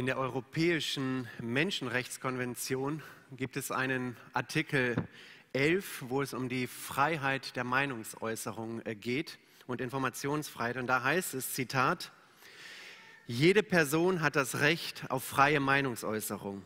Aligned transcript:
In 0.00 0.06
der 0.06 0.16
Europäischen 0.16 1.28
Menschenrechtskonvention 1.42 3.02
gibt 3.32 3.58
es 3.58 3.70
einen 3.70 4.16
Artikel 4.32 4.96
11, 5.52 6.04
wo 6.08 6.22
es 6.22 6.32
um 6.32 6.48
die 6.48 6.68
Freiheit 6.68 7.54
der 7.54 7.64
Meinungsäußerung 7.64 8.80
äh, 8.86 8.94
geht 8.94 9.38
und 9.66 9.82
Informationsfreiheit. 9.82 10.78
Und 10.78 10.86
da 10.86 11.02
heißt 11.02 11.34
es, 11.34 11.52
Zitat, 11.52 12.12
jede 13.26 13.62
Person 13.62 14.22
hat 14.22 14.36
das 14.36 14.60
Recht 14.60 15.04
auf 15.10 15.22
freie 15.22 15.60
Meinungsäußerung. 15.60 16.62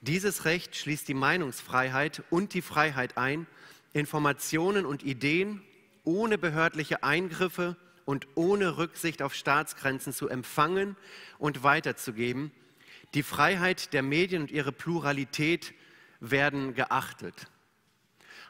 Dieses 0.00 0.46
Recht 0.46 0.74
schließt 0.74 1.06
die 1.06 1.12
Meinungsfreiheit 1.12 2.22
und 2.30 2.54
die 2.54 2.62
Freiheit 2.62 3.18
ein, 3.18 3.46
Informationen 3.92 4.86
und 4.86 5.02
Ideen 5.02 5.60
ohne 6.04 6.38
behördliche 6.38 7.02
Eingriffe 7.02 7.76
und 8.06 8.26
ohne 8.36 8.78
Rücksicht 8.78 9.20
auf 9.20 9.34
Staatsgrenzen 9.34 10.14
zu 10.14 10.30
empfangen 10.30 10.96
und 11.38 11.62
weiterzugeben. 11.62 12.52
Die 13.14 13.22
Freiheit 13.22 13.92
der 13.92 14.02
Medien 14.02 14.42
und 14.42 14.50
ihre 14.50 14.72
Pluralität 14.72 15.74
werden 16.20 16.74
geachtet. 16.74 17.48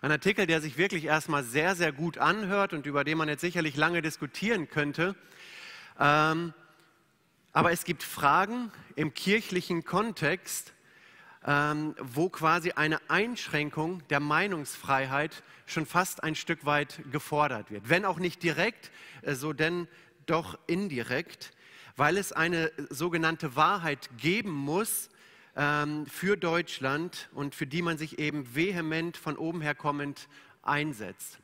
Ein 0.02 0.12
Artikel, 0.12 0.46
der 0.46 0.60
sich 0.60 0.76
wirklich 0.76 1.04
erstmal 1.04 1.44
sehr, 1.44 1.74
sehr 1.74 1.92
gut 1.92 2.18
anhört 2.18 2.72
und 2.72 2.86
über 2.86 3.04
den 3.04 3.18
man 3.18 3.28
jetzt 3.28 3.40
sicherlich 3.40 3.76
lange 3.76 4.02
diskutieren 4.02 4.68
könnte. 4.68 5.14
Ähm, 5.98 6.54
aber 7.52 7.72
es 7.72 7.84
gibt 7.84 8.02
Fragen 8.02 8.70
im 8.96 9.12
kirchlichen 9.14 9.84
Kontext, 9.84 10.72
ähm, 11.46 11.94
wo 12.00 12.28
quasi 12.28 12.72
eine 12.72 13.00
Einschränkung 13.10 14.06
der 14.08 14.20
Meinungsfreiheit 14.20 15.42
schon 15.66 15.86
fast 15.86 16.22
ein 16.22 16.34
Stück 16.34 16.64
weit 16.64 17.00
gefordert 17.10 17.70
wird. 17.70 17.88
Wenn 17.88 18.04
auch 18.04 18.18
nicht 18.18 18.42
direkt, 18.42 18.90
äh, 19.22 19.34
so 19.34 19.52
denn 19.52 19.88
doch 20.26 20.58
indirekt, 20.66 21.52
weil 22.00 22.16
es 22.16 22.32
eine 22.32 22.72
sogenannte 22.88 23.56
Wahrheit 23.56 24.08
geben 24.16 24.52
muss 24.52 25.10
ähm, 25.54 26.06
für 26.06 26.38
Deutschland 26.38 27.28
und 27.34 27.54
für 27.54 27.66
die 27.66 27.82
man 27.82 27.98
sich 27.98 28.18
eben 28.18 28.54
vehement 28.54 29.18
von 29.18 29.36
oben 29.36 29.60
her 29.60 29.74
kommend 29.74 30.26
einsetzt. 30.62 31.40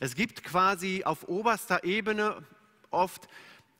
Es 0.00 0.16
gibt 0.16 0.42
quasi 0.42 1.04
auf 1.04 1.28
oberster 1.28 1.84
Ebene 1.84 2.42
oft 2.90 3.28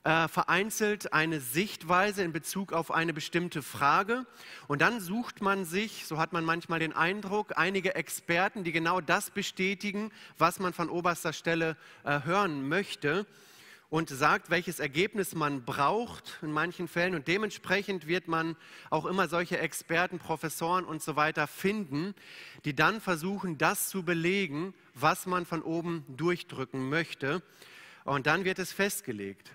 äh, 0.04 0.28
vereinzelt 0.28 1.12
eine 1.12 1.40
Sichtweise 1.40 2.22
in 2.22 2.30
Bezug 2.30 2.72
auf 2.72 2.92
eine 2.92 3.12
bestimmte 3.12 3.60
Frage. 3.60 4.24
Und 4.68 4.80
dann 4.80 5.00
sucht 5.00 5.42
man 5.42 5.64
sich, 5.64 6.06
so 6.06 6.18
hat 6.18 6.32
man 6.32 6.44
manchmal 6.44 6.78
den 6.78 6.92
Eindruck, 6.92 7.54
einige 7.58 7.96
Experten, 7.96 8.62
die 8.62 8.70
genau 8.70 9.00
das 9.00 9.30
bestätigen, 9.30 10.12
was 10.38 10.60
man 10.60 10.72
von 10.72 10.88
oberster 10.88 11.32
Stelle 11.32 11.76
äh, 12.04 12.22
hören 12.22 12.68
möchte 12.68 13.26
und 13.92 14.08
sagt, 14.08 14.48
welches 14.48 14.80
Ergebnis 14.80 15.34
man 15.34 15.66
braucht 15.66 16.38
in 16.40 16.50
manchen 16.50 16.88
Fällen. 16.88 17.14
Und 17.14 17.28
dementsprechend 17.28 18.06
wird 18.06 18.26
man 18.26 18.56
auch 18.88 19.04
immer 19.04 19.28
solche 19.28 19.58
Experten, 19.58 20.18
Professoren 20.18 20.86
und 20.86 21.02
so 21.02 21.14
weiter 21.14 21.46
finden, 21.46 22.14
die 22.64 22.74
dann 22.74 23.02
versuchen, 23.02 23.58
das 23.58 23.90
zu 23.90 24.02
belegen, 24.02 24.72
was 24.94 25.26
man 25.26 25.44
von 25.44 25.60
oben 25.60 26.06
durchdrücken 26.08 26.88
möchte. 26.88 27.42
Und 28.04 28.26
dann 28.26 28.46
wird 28.46 28.58
es 28.58 28.72
festgelegt. 28.72 29.50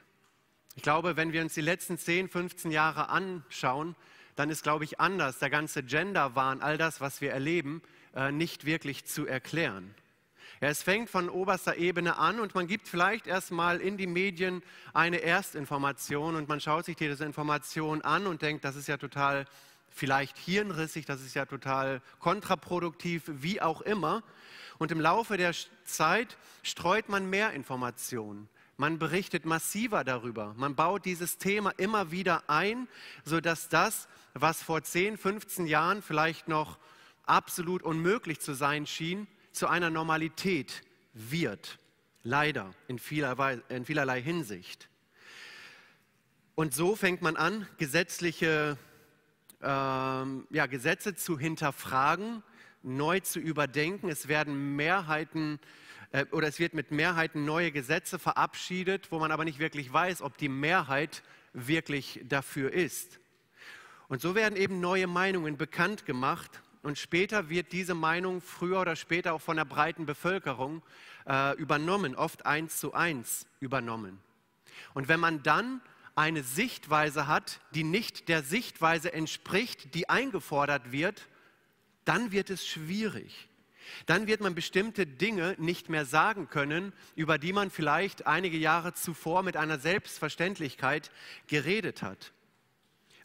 Ich 0.75 0.83
glaube, 0.83 1.17
wenn 1.17 1.33
wir 1.33 1.41
uns 1.41 1.55
die 1.55 1.61
letzten 1.61 1.97
10, 1.97 2.29
15 2.29 2.69
Jahre 2.69 3.09
anschauen, 3.09 3.95
dann 4.35 4.51
ist, 4.51 4.61
glaube 4.61 4.83
ich, 4.83 4.99
anders. 4.99 5.39
Der 5.39 5.49
ganze 5.49 5.81
Gender-Wahn, 5.81 6.61
all 6.61 6.77
das, 6.77 7.01
was 7.01 7.21
wir 7.21 7.31
erleben, 7.31 7.81
äh, 8.13 8.31
nicht 8.31 8.65
wirklich 8.65 9.05
zu 9.05 9.25
erklären. 9.25 9.95
Es 10.59 10.81
fängt 10.81 11.09
von 11.09 11.29
oberster 11.29 11.77
Ebene 11.77 12.17
an 12.17 12.39
und 12.39 12.55
man 12.55 12.65
gibt 12.65 12.87
vielleicht 12.87 13.27
erstmal 13.27 13.79
in 13.79 13.95
die 13.95 14.07
Medien 14.07 14.63
eine 14.91 15.17
Erstinformation 15.17 16.35
und 16.35 16.49
man 16.49 16.59
schaut 16.59 16.85
sich 16.85 16.95
diese 16.95 17.25
Information 17.25 18.01
an 18.01 18.25
und 18.25 18.41
denkt, 18.41 18.65
das 18.65 18.75
ist 18.75 18.87
ja 18.87 18.97
total 18.97 19.45
vielleicht 19.91 20.37
hirnrissig, 20.37 21.05
das 21.05 21.21
ist 21.21 21.35
ja 21.35 21.45
total 21.45 22.01
kontraproduktiv, 22.19 23.23
wie 23.27 23.61
auch 23.61 23.81
immer. 23.81 24.23
Und 24.79 24.91
im 24.91 24.99
Laufe 24.99 25.37
der 25.37 25.53
Zeit 25.85 26.37
streut 26.63 27.07
man 27.07 27.29
mehr 27.29 27.51
Informationen. 27.53 28.49
Man 28.77 28.97
berichtet 28.99 29.45
massiver 29.45 30.03
darüber. 30.03 30.53
Man 30.57 30.75
baut 30.75 31.05
dieses 31.05 31.37
Thema 31.37 31.71
immer 31.77 32.11
wieder 32.11 32.43
ein, 32.47 32.87
sodass 33.25 33.69
das, 33.69 34.07
was 34.33 34.61
vor 34.61 34.83
10, 34.83 35.17
15 35.17 35.67
Jahren 35.67 36.01
vielleicht 36.01 36.47
noch 36.47 36.77
absolut 37.25 37.81
unmöglich 37.83 38.39
zu 38.39 38.53
sein 38.53 38.85
schien, 38.85 39.27
zu 39.57 39.67
einer 39.67 39.89
Normalität 39.89 40.83
wird. 41.13 41.79
Leider 42.23 42.73
in 42.87 42.99
vielerlei, 42.99 43.59
in 43.69 43.85
vielerlei 43.85 44.21
Hinsicht. 44.21 44.89
Und 46.55 46.73
so 46.73 46.95
fängt 46.95 47.21
man 47.21 47.35
an, 47.35 47.67
gesetzliche 47.77 48.77
ähm, 49.61 50.47
ja, 50.49 50.65
Gesetze 50.65 51.15
zu 51.15 51.39
hinterfragen, 51.39 52.43
neu 52.83 53.19
zu 53.19 53.39
überdenken. 53.39 54.09
Es 54.09 54.27
werden 54.27 54.75
Mehrheiten 54.75 55.59
äh, 56.11 56.25
oder 56.31 56.47
es 56.47 56.59
wird 56.59 56.73
mit 56.73 56.91
Mehrheiten 56.91 57.45
neue 57.45 57.71
Gesetze 57.71 58.19
verabschiedet, 58.19 59.11
wo 59.11 59.19
man 59.19 59.31
aber 59.31 59.45
nicht 59.45 59.59
wirklich 59.59 59.91
weiß, 59.91 60.21
ob 60.21 60.37
die 60.37 60.49
Mehrheit 60.49 61.23
wirklich 61.53 62.21
dafür 62.25 62.73
ist. 62.73 63.19
Und 64.07 64.21
so 64.21 64.35
werden 64.35 64.55
eben 64.55 64.79
neue 64.79 65.07
Meinungen 65.07 65.57
bekannt 65.57 66.05
gemacht 66.05 66.61
und 66.87 66.97
später 66.97 67.49
wird 67.49 67.73
diese 67.73 67.93
Meinung 67.93 68.39
früher 68.39 68.79
oder 68.79 68.95
später 68.95 69.33
auch 69.33 69.41
von 69.41 69.57
der 69.57 69.65
breiten 69.65 70.05
Bevölkerung 70.05 70.81
äh, 71.27 71.53
übernommen, 71.57 72.15
oft 72.15 72.45
eins 72.45 72.77
zu 72.77 72.93
eins 72.93 73.45
übernommen. 73.59 74.19
Und 74.93 75.09
wenn 75.09 75.19
man 75.19 75.43
dann 75.43 75.81
eine 76.15 76.43
Sichtweise 76.43 77.27
hat, 77.27 77.59
die 77.75 77.83
nicht 77.83 78.29
der 78.29 78.41
Sichtweise 78.41 79.11
entspricht, 79.11 79.95
die 79.95 80.07
eingefordert 80.07 80.93
wird, 80.93 81.27
dann 82.05 82.31
wird 82.31 82.49
es 82.49 82.65
schwierig. 82.65 83.49
Dann 84.05 84.27
wird 84.27 84.39
man 84.39 84.55
bestimmte 84.55 85.05
Dinge 85.05 85.55
nicht 85.57 85.89
mehr 85.89 86.05
sagen 86.05 86.47
können, 86.47 86.93
über 87.17 87.37
die 87.37 87.51
man 87.51 87.69
vielleicht 87.69 88.27
einige 88.27 88.57
Jahre 88.57 88.93
zuvor 88.93 89.43
mit 89.43 89.57
einer 89.57 89.77
Selbstverständlichkeit 89.77 91.11
geredet 91.47 92.01
hat. 92.01 92.31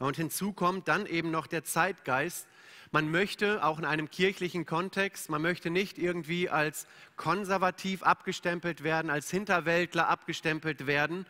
Und 0.01 0.17
hinzu 0.17 0.53
kommt 0.53 0.89
dann 0.89 1.07
eben 1.07 1.31
noch 1.31 1.47
der 1.47 1.63
Zeitgeist. 1.63 2.49
Man 2.93 3.11
möchte 3.11 3.65
auch 3.65 3.79
in 3.79 3.85
einem 3.85 4.11
kirchlichen 4.11 4.67
Kontext, 4.67 5.31
man 5.31 5.43
möchte 5.43 5.71
nicht 5.71 5.99
irgendwie 5.99 6.49
als 6.49 6.87
konservativ 7.17 8.03
abgestempelt 8.03 8.85
werden, 8.85 9.11
als 9.11 9.31
Hinterwäldler 9.31 10.09
abgestempelt 10.09 10.87
werden, 10.87 11.27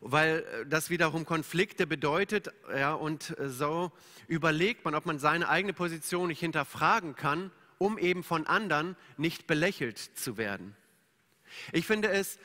weil 0.00 0.44
das 0.68 0.90
wiederum 0.90 1.24
Konflikte 1.24 1.86
bedeutet. 1.86 2.52
Ja, 2.76 2.94
und 2.94 3.36
so 3.46 3.92
überlegt 4.26 4.84
man, 4.84 4.94
ob 4.94 5.06
man 5.06 5.18
seine 5.18 5.48
eigene 5.48 5.74
Position 5.74 6.28
nicht 6.28 6.40
hinterfragen 6.40 7.14
kann 7.14 7.52
um 7.78 7.98
eben 7.98 8.22
von 8.22 8.46
anderen 8.46 8.96
nicht 9.16 9.46
belächelt 9.46 9.98
zu 9.98 10.36
werden. 10.36 10.76
Ich 11.72 11.86
finde 11.86 12.08
es 12.08 12.38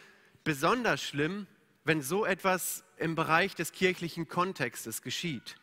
besonders 0.43 1.01
schlimm, 1.01 1.47
wenn 1.83 2.01
so 2.01 2.25
etwas 2.25 2.83
im 2.97 3.15
Bereich 3.15 3.55
des 3.55 3.71
kirchlichen 3.71 4.27
Kontextes 4.27 5.01
geschieht. 5.01 5.55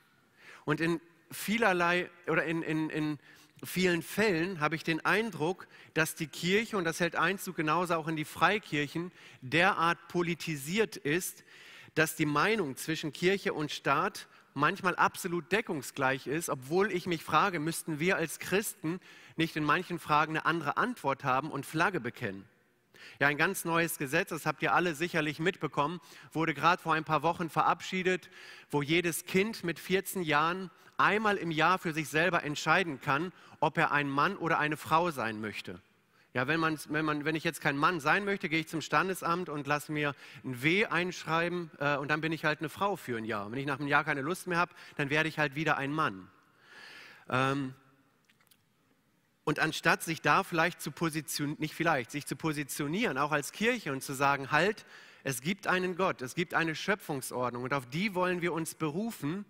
Und 0.65 0.81
in 0.81 1.01
vielerlei 1.31 2.11
oder 2.27 2.45
in, 2.45 2.63
in, 2.63 2.91
in 2.91 3.19
vielen 3.65 4.03
Fällen 4.03 4.61
habe 4.61 4.77
ich 4.77 4.85
den 4.85 5.05
Eindruck, 5.05 5.67
dass 5.95 6.15
die 6.15 6.27
Kirche, 6.27 6.77
und 6.77 6.85
das 6.85 7.01
hält 7.01 7.17
Einzug 7.17 7.57
genauso 7.57 7.95
auch 7.95 8.09
in 8.09 8.17
die 8.17 8.25
Freikirchen, 8.25 9.13
derart 9.41 10.09
politisiert 10.09 10.97
ist, 10.97 11.45
dass 11.95 12.17
die 12.17 12.27
Meinung 12.27 12.77
zwischen 12.77 13.13
Kirche 13.13 13.55
und 13.55 13.73
Staat 13.73 14.29
manchmal 14.53 14.97
absolut 14.97 15.53
deckungsgleich 15.53 16.27
ist, 16.27 16.49
obwohl 16.49 16.91
ich 16.91 17.07
mich 17.07 17.23
frage, 17.23 17.61
müssten 17.61 18.01
wir 18.01 18.17
als 18.17 18.39
Christen 18.39 19.01
nicht 19.37 19.57
in 19.57 19.65
manchen 19.65 19.99
Fragen 19.99 20.37
eine 20.37 20.47
andere 20.47 20.77
Antwort 20.77 21.25
haben 21.25 21.51
und 21.51 21.67
Flagge 21.67 22.01
bekennen? 22.01 22.45
Ja, 23.21 23.29
ein 23.29 23.37
ganz 23.37 23.65
neues 23.65 23.99
Gesetz, 23.99 24.31
das 24.31 24.47
habt 24.47 24.63
ihr 24.63 24.75
alle 24.75 24.95
sicherlich 24.95 25.39
mitbekommen, 25.39 26.01
wurde 26.33 26.55
gerade 26.55 26.83
vor 26.83 26.95
ein 26.95 27.05
paar 27.05 27.23
Wochen 27.23 27.51
verabschiedet, 27.51 28.31
wo 28.71 28.83
jedes 28.83 29.27
Kind 29.27 29.63
mit 29.65 29.79
14 29.79 30.23
Jahren 30.23 30.71
einmal 30.99 31.37
im 31.37 31.51
Jahr 31.51 31.79
für 31.79 31.93
sich 31.93 32.09
selber 32.09 32.43
entscheiden 32.45 33.01
kann, 33.01 33.33
ob 33.61 33.79
er 33.79 33.93
ein 33.93 34.09
Mann 34.09 34.37
oder 34.37 34.59
eine 34.59 34.77
Frau 34.77 35.11
sein 35.11 35.41
möchte. 35.41 35.81
Ja, 36.35 36.47
wenn, 36.47 36.61
man, 36.61 36.79
wenn, 36.91 37.05
man, 37.07 37.25
wenn 37.25 37.35
ich 37.35 37.45
jetzt 37.45 37.63
kein 37.63 37.79
Mann 37.79 37.99
sein 37.99 38.27
möchte, 38.27 38.51
gehe 38.51 38.61
ich 38.61 38.69
zum 38.69 38.83
Standesamt 38.83 39.49
und 39.49 39.67
lasse 39.67 39.91
mir 39.91 40.15
ein 40.45 40.63
W 40.63 40.85
einschreiben 40.85 41.71
äh, 41.79 41.97
und 41.97 42.11
dann 42.11 42.21
bin 42.21 42.31
ich 42.31 42.45
halt 42.45 42.59
eine 42.59 42.69
Frau 42.69 42.97
für 42.97 43.17
ein 43.17 43.25
Jahr. 43.25 43.51
Wenn 43.51 43.59
ich 43.59 43.65
nach 43.65 43.79
einem 43.79 43.89
Jahr 43.89 44.05
keine 44.05 44.21
Lust 44.21 44.47
mehr 44.47 44.59
habe, 44.59 44.75
dann 44.97 45.09
werde 45.09 45.31
ich 45.31 45.39
halt 45.39 45.55
wieder 45.55 45.79
ein 45.79 45.93
Mann. 45.93 46.29
Ähm, 47.31 47.75
und 49.45 49.61
anstatt 49.61 50.03
sich 50.03 50.21
da 50.21 50.43
vielleicht 50.43 50.83
zu 50.83 50.91
positionieren, 50.91 51.59
nicht 51.61 51.75
vielleicht, 51.75 52.11
sich 52.11 52.27
zu 52.27 52.37
positionieren, 52.37 53.17
auch 53.17 53.33
als 53.33 53.53
Kirche 53.53 53.93
und 53.93 54.03
zu 54.03 54.13
sagen, 54.13 54.51
halt, 54.51 54.85
es 55.25 55.41
gibt 55.41 55.67
einen 55.67 55.97
Gott, 55.97 56.21
es 56.21 56.35
gibt 56.35 56.53
eine 56.53 56.75
Schöpfungsordnung 56.75 57.63
und 57.63 57.73
auf 57.73 57.87
die 57.87 58.15
wollen 58.15 58.43
wir 58.43 58.53
uns 58.53 58.75
berufen, 58.75 59.47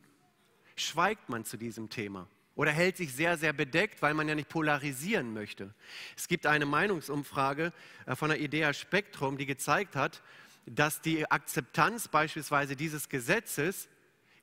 schweigt 0.76 1.28
man 1.28 1.44
zu 1.44 1.56
diesem 1.56 1.90
Thema 1.90 2.28
oder 2.54 2.72
hält 2.72 2.96
sich 2.96 3.12
sehr, 3.12 3.36
sehr 3.36 3.52
bedeckt, 3.52 4.02
weil 4.02 4.14
man 4.14 4.28
ja 4.28 4.34
nicht 4.34 4.48
polarisieren 4.48 5.32
möchte. 5.32 5.74
Es 6.16 6.26
gibt 6.26 6.46
eine 6.46 6.66
Meinungsumfrage 6.66 7.72
äh, 8.06 8.16
von 8.16 8.30
der 8.30 8.40
Idea 8.40 8.72
Spektrum, 8.72 9.36
die 9.38 9.46
gezeigt 9.46 9.94
hat, 9.94 10.22
dass 10.64 11.00
die 11.00 11.30
Akzeptanz 11.30 12.08
beispielsweise 12.08 12.74
dieses 12.74 13.08
Gesetzes 13.08 13.88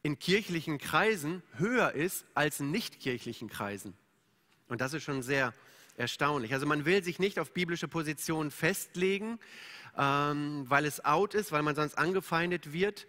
in 0.03 0.19
kirchlichen 0.19 0.77
Kreisen 0.77 1.41
höher 1.57 1.93
ist 1.93 2.25
als 2.33 2.59
in 2.59 2.71
nichtkirchlichen 2.71 3.49
Kreisen. 3.49 3.93
Und 4.69 4.79
das 4.81 4.93
ist 4.93 5.03
schon 5.03 5.21
sehr 5.21 5.53
erstaunlich. 5.97 6.53
Also 6.53 6.65
man 6.65 6.85
will 6.85 7.03
sich 7.03 7.19
nicht 7.19 7.39
auf 7.39 7.51
biblische 7.51 7.87
Positionen 7.87 8.51
festlegen, 8.51 9.39
ähm, 9.97 10.65
weil 10.67 10.85
es 10.85 11.03
out 11.03 11.33
ist, 11.33 11.51
weil 11.51 11.63
man 11.63 11.75
sonst 11.75 11.97
angefeindet 11.97 12.73
wird. 12.73 13.07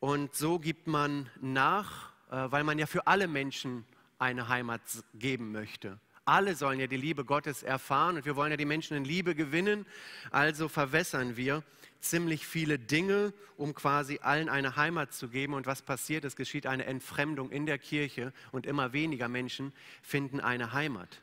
Und 0.00 0.34
so 0.34 0.58
gibt 0.58 0.86
man 0.86 1.30
nach, 1.40 2.12
weil 2.28 2.64
man 2.64 2.78
ja 2.78 2.86
für 2.86 3.06
alle 3.06 3.28
Menschen 3.28 3.84
eine 4.18 4.48
Heimat 4.48 4.80
geben 5.14 5.52
möchte. 5.52 5.98
Alle 6.24 6.56
sollen 6.56 6.80
ja 6.80 6.88
die 6.88 6.96
Liebe 6.96 7.24
Gottes 7.24 7.62
erfahren 7.62 8.16
und 8.16 8.24
wir 8.24 8.34
wollen 8.34 8.50
ja 8.50 8.56
die 8.56 8.64
Menschen 8.64 8.96
in 8.96 9.04
Liebe 9.04 9.34
gewinnen. 9.36 9.86
Also 10.32 10.68
verwässern 10.68 11.36
wir 11.36 11.62
ziemlich 12.00 12.46
viele 12.46 12.78
Dinge, 12.78 13.32
um 13.56 13.74
quasi 13.74 14.18
allen 14.22 14.48
eine 14.48 14.74
Heimat 14.74 15.12
zu 15.14 15.28
geben. 15.28 15.54
Und 15.54 15.66
was 15.66 15.82
passiert? 15.82 16.24
Es 16.24 16.34
geschieht 16.34 16.66
eine 16.66 16.84
Entfremdung 16.86 17.50
in 17.50 17.64
der 17.64 17.78
Kirche 17.78 18.32
und 18.50 18.66
immer 18.66 18.92
weniger 18.92 19.28
Menschen 19.28 19.72
finden 20.02 20.40
eine 20.40 20.72
Heimat. 20.72 21.20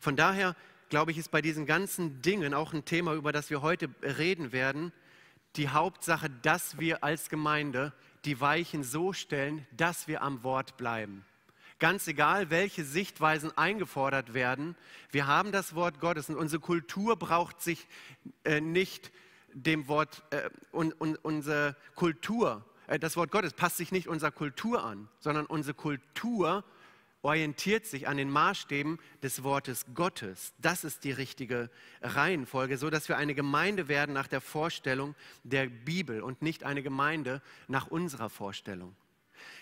Von 0.00 0.16
daher 0.16 0.56
glaube 0.88 1.10
ich, 1.10 1.18
ist 1.18 1.30
bei 1.30 1.42
diesen 1.42 1.66
ganzen 1.66 2.22
Dingen 2.22 2.54
auch 2.54 2.72
ein 2.72 2.84
Thema, 2.84 3.14
über 3.14 3.32
das 3.32 3.50
wir 3.50 3.62
heute 3.62 3.88
reden 4.02 4.52
werden, 4.52 4.92
die 5.56 5.68
Hauptsache, 5.68 6.28
dass 6.42 6.78
wir 6.78 7.02
als 7.02 7.28
Gemeinde 7.28 7.92
die 8.26 8.40
Weichen 8.40 8.82
so 8.82 9.12
stellen, 9.12 9.66
dass 9.76 10.08
wir 10.08 10.22
am 10.22 10.42
Wort 10.42 10.76
bleiben. 10.76 11.24
Ganz 11.78 12.08
egal, 12.08 12.50
welche 12.50 12.84
Sichtweisen 12.84 13.56
eingefordert 13.56 14.34
werden, 14.34 14.76
wir 15.10 15.26
haben 15.26 15.52
das 15.52 15.74
Wort 15.74 16.00
Gottes 16.00 16.28
und 16.28 16.36
unsere 16.36 16.60
Kultur 16.60 17.16
braucht 17.16 17.60
sich 17.60 17.86
äh, 18.44 18.60
nicht 18.60 19.12
dem 19.52 19.86
Wort, 19.88 20.22
äh, 20.30 20.50
un, 20.72 20.92
un, 20.98 21.16
unsere 21.16 21.76
Kultur, 21.94 22.64
äh, 22.86 22.98
das 22.98 23.16
Wort 23.16 23.30
Gottes 23.30 23.52
passt 23.52 23.76
sich 23.76 23.92
nicht 23.92 24.08
unserer 24.08 24.30
Kultur 24.30 24.84
an, 24.84 25.08
sondern 25.20 25.46
unsere 25.46 25.74
Kultur 25.74 26.64
orientiert 27.26 27.86
sich 27.86 28.06
an 28.06 28.16
den 28.16 28.30
Maßstäben 28.30 29.00
des 29.20 29.42
Wortes 29.42 29.84
Gottes. 29.94 30.54
Das 30.58 30.84
ist 30.84 31.02
die 31.02 31.10
richtige 31.10 31.70
Reihenfolge, 32.00 32.78
so 32.78 32.88
dass 32.88 33.08
wir 33.08 33.16
eine 33.16 33.34
Gemeinde 33.34 33.88
werden 33.88 34.12
nach 34.12 34.28
der 34.28 34.40
Vorstellung 34.40 35.16
der 35.42 35.66
Bibel 35.66 36.22
und 36.22 36.40
nicht 36.40 36.62
eine 36.62 36.84
Gemeinde 36.84 37.42
nach 37.66 37.88
unserer 37.88 38.30
Vorstellung. 38.30 38.94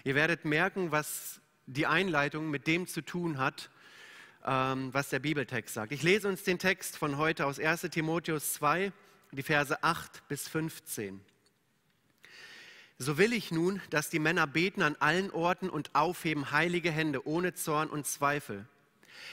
Ihr 0.05 0.14
werdet 0.14 0.44
merken, 0.44 0.93
was 0.93 1.40
die 1.66 1.87
Einleitung 1.87 2.50
mit 2.50 2.66
dem 2.66 2.87
zu 2.87 3.00
tun 3.00 3.38
hat, 3.38 3.70
ähm, 4.44 4.93
was 4.93 5.08
der 5.08 5.20
Bibeltext 5.20 5.72
sagt. 5.72 5.93
Ich 5.93 6.02
lese 6.02 6.28
uns 6.28 6.43
den 6.43 6.58
Text 6.58 6.99
von 6.99 7.17
heute 7.17 7.46
aus 7.46 7.58
1 7.58 7.81
Timotheus 7.90 8.52
2, 8.52 8.93
die 9.32 9.43
Verse 9.43 9.82
8 9.82 10.28
bis 10.28 10.49
15. 10.49 11.19
So 12.99 13.19
will 13.19 13.32
ich 13.32 13.50
nun, 13.50 13.81
dass 13.91 14.08
die 14.08 14.20
Männer 14.20 14.46
beten 14.46 14.82
an 14.82 14.96
allen 15.00 15.31
Orten 15.32 15.69
und 15.69 15.94
aufheben 15.94 16.52
heilige 16.52 16.93
Hände 16.93 17.26
ohne 17.26 17.55
Zorn 17.55 17.91
und 17.91 18.06
Zweifel. 18.06 18.67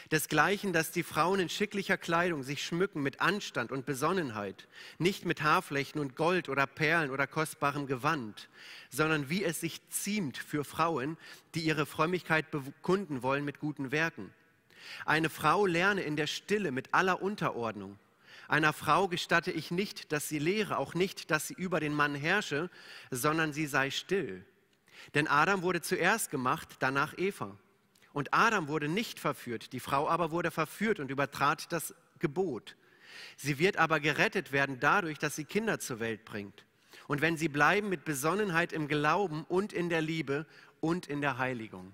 Desgleichen, 0.10 0.74
dass 0.74 0.92
die 0.92 1.04
Frauen 1.04 1.40
in 1.40 1.50
schicklicher 1.50 1.98
Kleidung 1.98 2.44
sich 2.44 2.64
schmücken 2.64 3.02
mit 3.04 3.22
Anstand 3.22 3.72
und 3.72 3.86
Besonnenheit, 3.86 4.68
nicht 4.98 5.26
mit 5.26 5.42
Haarflächen 5.42 6.02
und 6.02 6.16
Gold 6.16 6.50
oder 6.50 6.66
Perlen 6.66 7.12
oder 7.12 7.28
kostbarem 7.28 7.88
Gewand, 7.88 8.50
sondern 8.90 9.30
wie 9.30 9.44
es 9.44 9.60
sich 9.60 9.88
ziemt 9.90 10.38
für 10.38 10.64
Frauen, 10.64 11.18
die 11.54 11.62
ihre 11.62 11.86
Frömmigkeit 11.86 12.50
bekunden 12.52 13.22
wollen 13.22 13.46
mit 13.46 13.60
guten 13.60 13.92
Werken. 13.92 14.34
Eine 15.06 15.30
Frau 15.30 15.66
lerne 15.66 16.02
in 16.02 16.16
der 16.16 16.28
Stille 16.28 16.72
mit 16.72 16.94
aller 16.94 17.22
Unterordnung. 17.22 18.00
Einer 18.52 18.74
Frau 18.74 19.08
gestatte 19.08 19.50
ich 19.50 19.72
nicht, 19.72 20.12
dass 20.12 20.28
sie 20.28 20.38
lehre, 20.38 20.78
auch 20.78 20.94
nicht, 20.94 21.32
dass 21.32 21.48
sie 21.48 21.54
über 21.54 21.80
den 21.80 21.94
Mann 21.94 22.16
herrsche, 22.16 22.70
sondern 23.10 23.54
sie 23.54 23.66
sei 23.66 23.92
still. 23.92 24.46
Denn 25.14 25.30
Adam 25.30 25.62
wurde 25.62 25.80
zuerst 25.80 26.32
gemacht, 26.32 26.68
danach 26.80 27.18
Eva. 27.18 27.58
Und 28.12 28.34
Adam 28.34 28.68
wurde 28.68 28.90
nicht 28.90 29.22
verführt, 29.22 29.72
die 29.72 29.80
Frau 29.80 30.10
aber 30.10 30.32
wurde 30.32 30.52
verführt 30.52 31.00
und 31.00 31.12
übertrat 31.12 31.72
das 31.72 31.96
Gebot. 32.20 32.76
Sie 33.38 33.58
wird 33.58 33.78
aber 33.78 34.02
gerettet 34.02 34.52
werden 34.52 34.82
dadurch, 34.82 35.18
dass 35.18 35.38
sie 35.38 35.46
Kinder 35.46 35.80
zur 35.80 36.02
Welt 36.02 36.26
bringt. 36.26 36.66
Und 37.08 37.22
wenn 37.22 37.38
sie 37.38 37.48
bleiben 37.48 37.88
mit 37.88 38.04
Besonnenheit 38.04 38.74
im 38.74 38.90
Glauben 38.90 39.46
und 39.46 39.72
in 39.72 39.88
der 39.88 40.02
Liebe 40.02 40.46
und 40.82 41.08
in 41.08 41.22
der 41.22 41.38
Heiligung. 41.38 41.94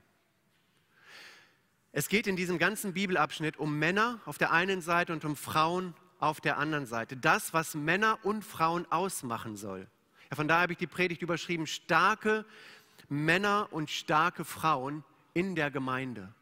Es 1.91 2.09
geht 2.09 2.25
in 2.25 2.35
diesem 2.35 2.57
ganzen 2.57 2.93
Bibelabschnitt 2.93 3.57
um 3.57 3.77
Männer 3.77 4.21
auf 4.25 4.39
der 4.39 4.51
einen 4.51 4.81
Seite 4.81 5.13
und 5.13 5.23
um 5.23 5.35
Frauen 5.35 5.93
auf 6.19 6.41
der 6.41 6.57
anderen 6.57 6.85
Seite. 6.85 7.17
Das, 7.17 7.53
was 7.53 7.75
Männer 7.75 8.19
und 8.23 8.43
Frauen 8.43 8.85
ausmachen 8.91 9.55
soll. 9.55 9.87
Ja, 10.29 10.35
von 10.35 10.47
daher 10.47 10.63
habe 10.63 10.73
ich 10.73 10.79
die 10.79 10.87
Predigt 10.87 11.21
überschrieben, 11.21 11.67
starke 11.67 12.45
Männer 13.09 13.67
und 13.71 13.89
starke 13.89 14.43
Frauen 14.43 15.03
in 15.33 15.55
der 15.55 15.71
Gemeinde. 15.71 16.33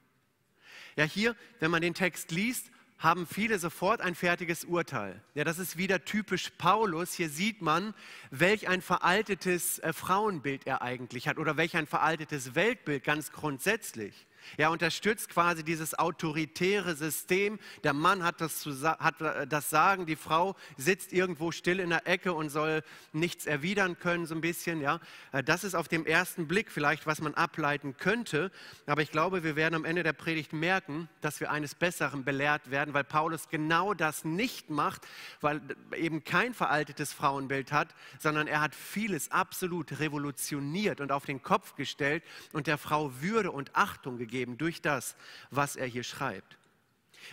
Ja, 0.96 1.04
hier, 1.04 1.36
wenn 1.60 1.72
man 1.72 1.82
den 1.82 1.94
Text 1.94 2.32
liest, 2.32 2.72
haben 2.98 3.28
viele 3.28 3.60
sofort 3.60 4.00
ein 4.00 4.16
fertiges 4.16 4.64
Urteil. 4.64 5.22
Ja, 5.34 5.44
das 5.44 5.60
ist 5.60 5.78
wieder 5.78 6.06
typisch 6.06 6.52
Paulus. 6.58 7.14
Hier 7.14 7.30
sieht 7.30 7.62
man, 7.62 7.94
welch 8.32 8.70
ein 8.70 8.82
veraltetes 8.82 9.80
äh, 9.80 9.92
Frauenbild 9.92 10.66
er 10.66 10.82
eigentlich 10.82 11.28
hat 11.28 11.38
oder 11.38 11.58
welch 11.58 11.76
ein 11.76 11.88
veraltetes 11.88 12.56
Weltbild 12.56 13.04
ganz 13.04 13.34
grundsätzlich. 13.34 14.26
Er 14.58 14.72
unterstützt 14.72 15.30
quasi 15.30 15.64
dieses 15.64 15.98
autoritäre 15.98 16.96
System. 16.96 17.60
Der 17.84 17.94
Mann 17.94 18.24
hat 18.24 18.42
das, 18.42 18.66
hat 18.66 19.22
äh, 19.22 19.48
das 19.48 19.70
Sagen, 19.70 20.06
die 20.06 20.16
Frau 20.16 20.56
sitzt 20.78 21.14
irgendwo 21.14 21.52
still 21.52 21.80
in 21.80 21.90
der 21.90 22.08
Ecke 22.08 22.34
und 22.34 22.50
soll 22.50 22.84
nichts 23.12 23.46
erwidern 23.46 23.98
können, 24.00 24.26
so 24.26 24.36
ein 24.36 24.42
bisschen. 24.42 24.82
Ja. 24.82 25.00
Äh, 25.32 25.44
das 25.44 25.64
ist 25.64 25.76
auf 25.76 25.88
dem 25.88 26.06
ersten 26.06 26.48
Blick 26.48 26.72
vielleicht, 26.72 27.06
was 27.06 27.22
man 27.22 27.34
ableiten 27.34 27.98
könnte. 27.98 28.52
Aber 28.86 29.02
ich 29.02 29.12
glaube, 29.12 29.44
wir 29.44 29.56
werden 29.56 29.76
am 29.76 29.86
Ende 29.86 30.04
der 30.04 30.14
Predigt 30.14 30.54
merken, 30.54 31.10
dass 31.22 31.40
wir 31.40 31.52
eines 31.52 31.76
Besseren 31.76 32.24
belehrt 32.24 32.72
werden, 32.72 32.94
weil 32.94 33.04
Paulus 33.04 33.50
genau 33.50 33.94
das 33.94 34.26
nicht 34.26 34.70
macht, 34.70 35.02
weil 35.42 35.62
eben 35.96 36.24
kein 36.24 36.54
veraltetes 36.54 37.14
Frauenbild 37.14 37.72
hat, 37.72 37.96
sondern 38.20 38.48
er 38.48 38.62
hat 38.62 38.76
vieles 38.76 39.32
absolut 39.32 40.00
revolutioniert 40.00 41.02
und 41.02 41.12
auf 41.12 41.26
den 41.26 41.42
Kopf 41.42 41.76
gestellt 41.76 42.24
und 42.54 42.68
der 42.68 42.78
Frau 42.78 43.12
Würde 43.22 43.52
und 43.52 43.76
Achtung 43.76 44.18
gegeben 44.18 44.35
geben 44.36 44.58
durch 44.58 44.82
das, 44.82 45.16
was 45.50 45.78
er 45.78 45.88
hier 45.88 46.04
schreibt. 46.04 46.58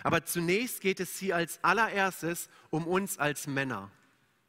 Aber 0.03 0.23
zunächst 0.25 0.79
geht 0.79 1.01
es 1.01 1.19
hier 1.19 1.35
als 1.35 1.61
allererstes 1.61 2.49
um 2.69 2.87
uns 2.87 3.17
als 3.17 3.45
Männer. 3.45 3.91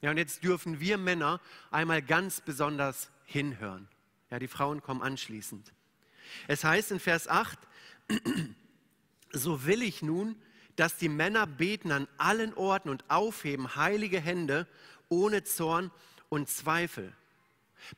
Ja, 0.01 0.11
und 0.11 0.19
jetzt 0.19 0.45
dürfen 0.45 0.79
wir 0.79 0.97
Männer 0.97 1.41
einmal 1.73 2.01
ganz 2.01 2.41
besonders 2.41 3.11
hinhören. 3.25 3.89
Ja, 4.31 4.39
die 4.39 4.47
Frauen 4.47 4.83
kommen 4.83 5.03
anschließend. 5.03 5.73
Es 6.47 6.63
heißt 6.63 6.93
in 6.93 7.01
Vers 7.01 7.27
8, 7.27 7.59
so 9.33 9.67
will 9.67 9.83
ich 9.83 10.01
nun, 10.01 10.37
dass 10.77 10.97
die 10.97 11.09
Männer 11.09 11.47
beten 11.47 11.91
an 11.91 12.07
allen 12.19 12.55
Orten 12.55 12.89
und 12.89 13.05
aufheben 13.11 13.75
heilige 13.75 14.21
Hände 14.21 14.69
ohne 15.09 15.43
Zorn 15.43 15.91
und 16.29 16.49
Zweifel. 16.49 17.13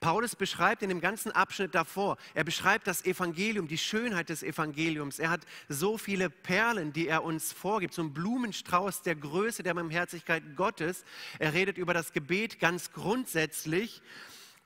Paulus 0.01 0.37
beschreibt 0.37 0.83
in 0.83 0.89
dem 0.89 1.01
ganzen 1.01 1.33
Abschnitt 1.33 1.75
davor, 1.75 2.17
er 2.35 2.45
beschreibt 2.45 2.87
das 2.87 3.05
Evangelium, 3.05 3.69
die 3.69 3.79
Schönheit 3.79 4.29
des 4.29 4.43
Evangeliums. 4.43 5.19
Er 5.19 5.31
hat 5.31 5.47
so 5.69 5.99
viele 5.99 6.31
Perlen, 6.31 6.93
die 6.93 7.09
er 7.09 7.25
uns 7.25 7.53
vorgibt, 7.53 7.95
so 7.95 8.03
ein 8.03 8.13
Blumenstrauß 8.13 9.03
der 9.03 9.17
Größe, 9.17 9.63
der 9.63 9.75
Barmherzigkeit 9.75 10.43
Gottes. 10.57 11.05
Er 11.39 11.55
redet 11.55 11.79
über 11.79 11.95
das 11.95 12.13
Gebet 12.13 12.59
ganz 12.59 12.93
grundsätzlich 12.93 14.03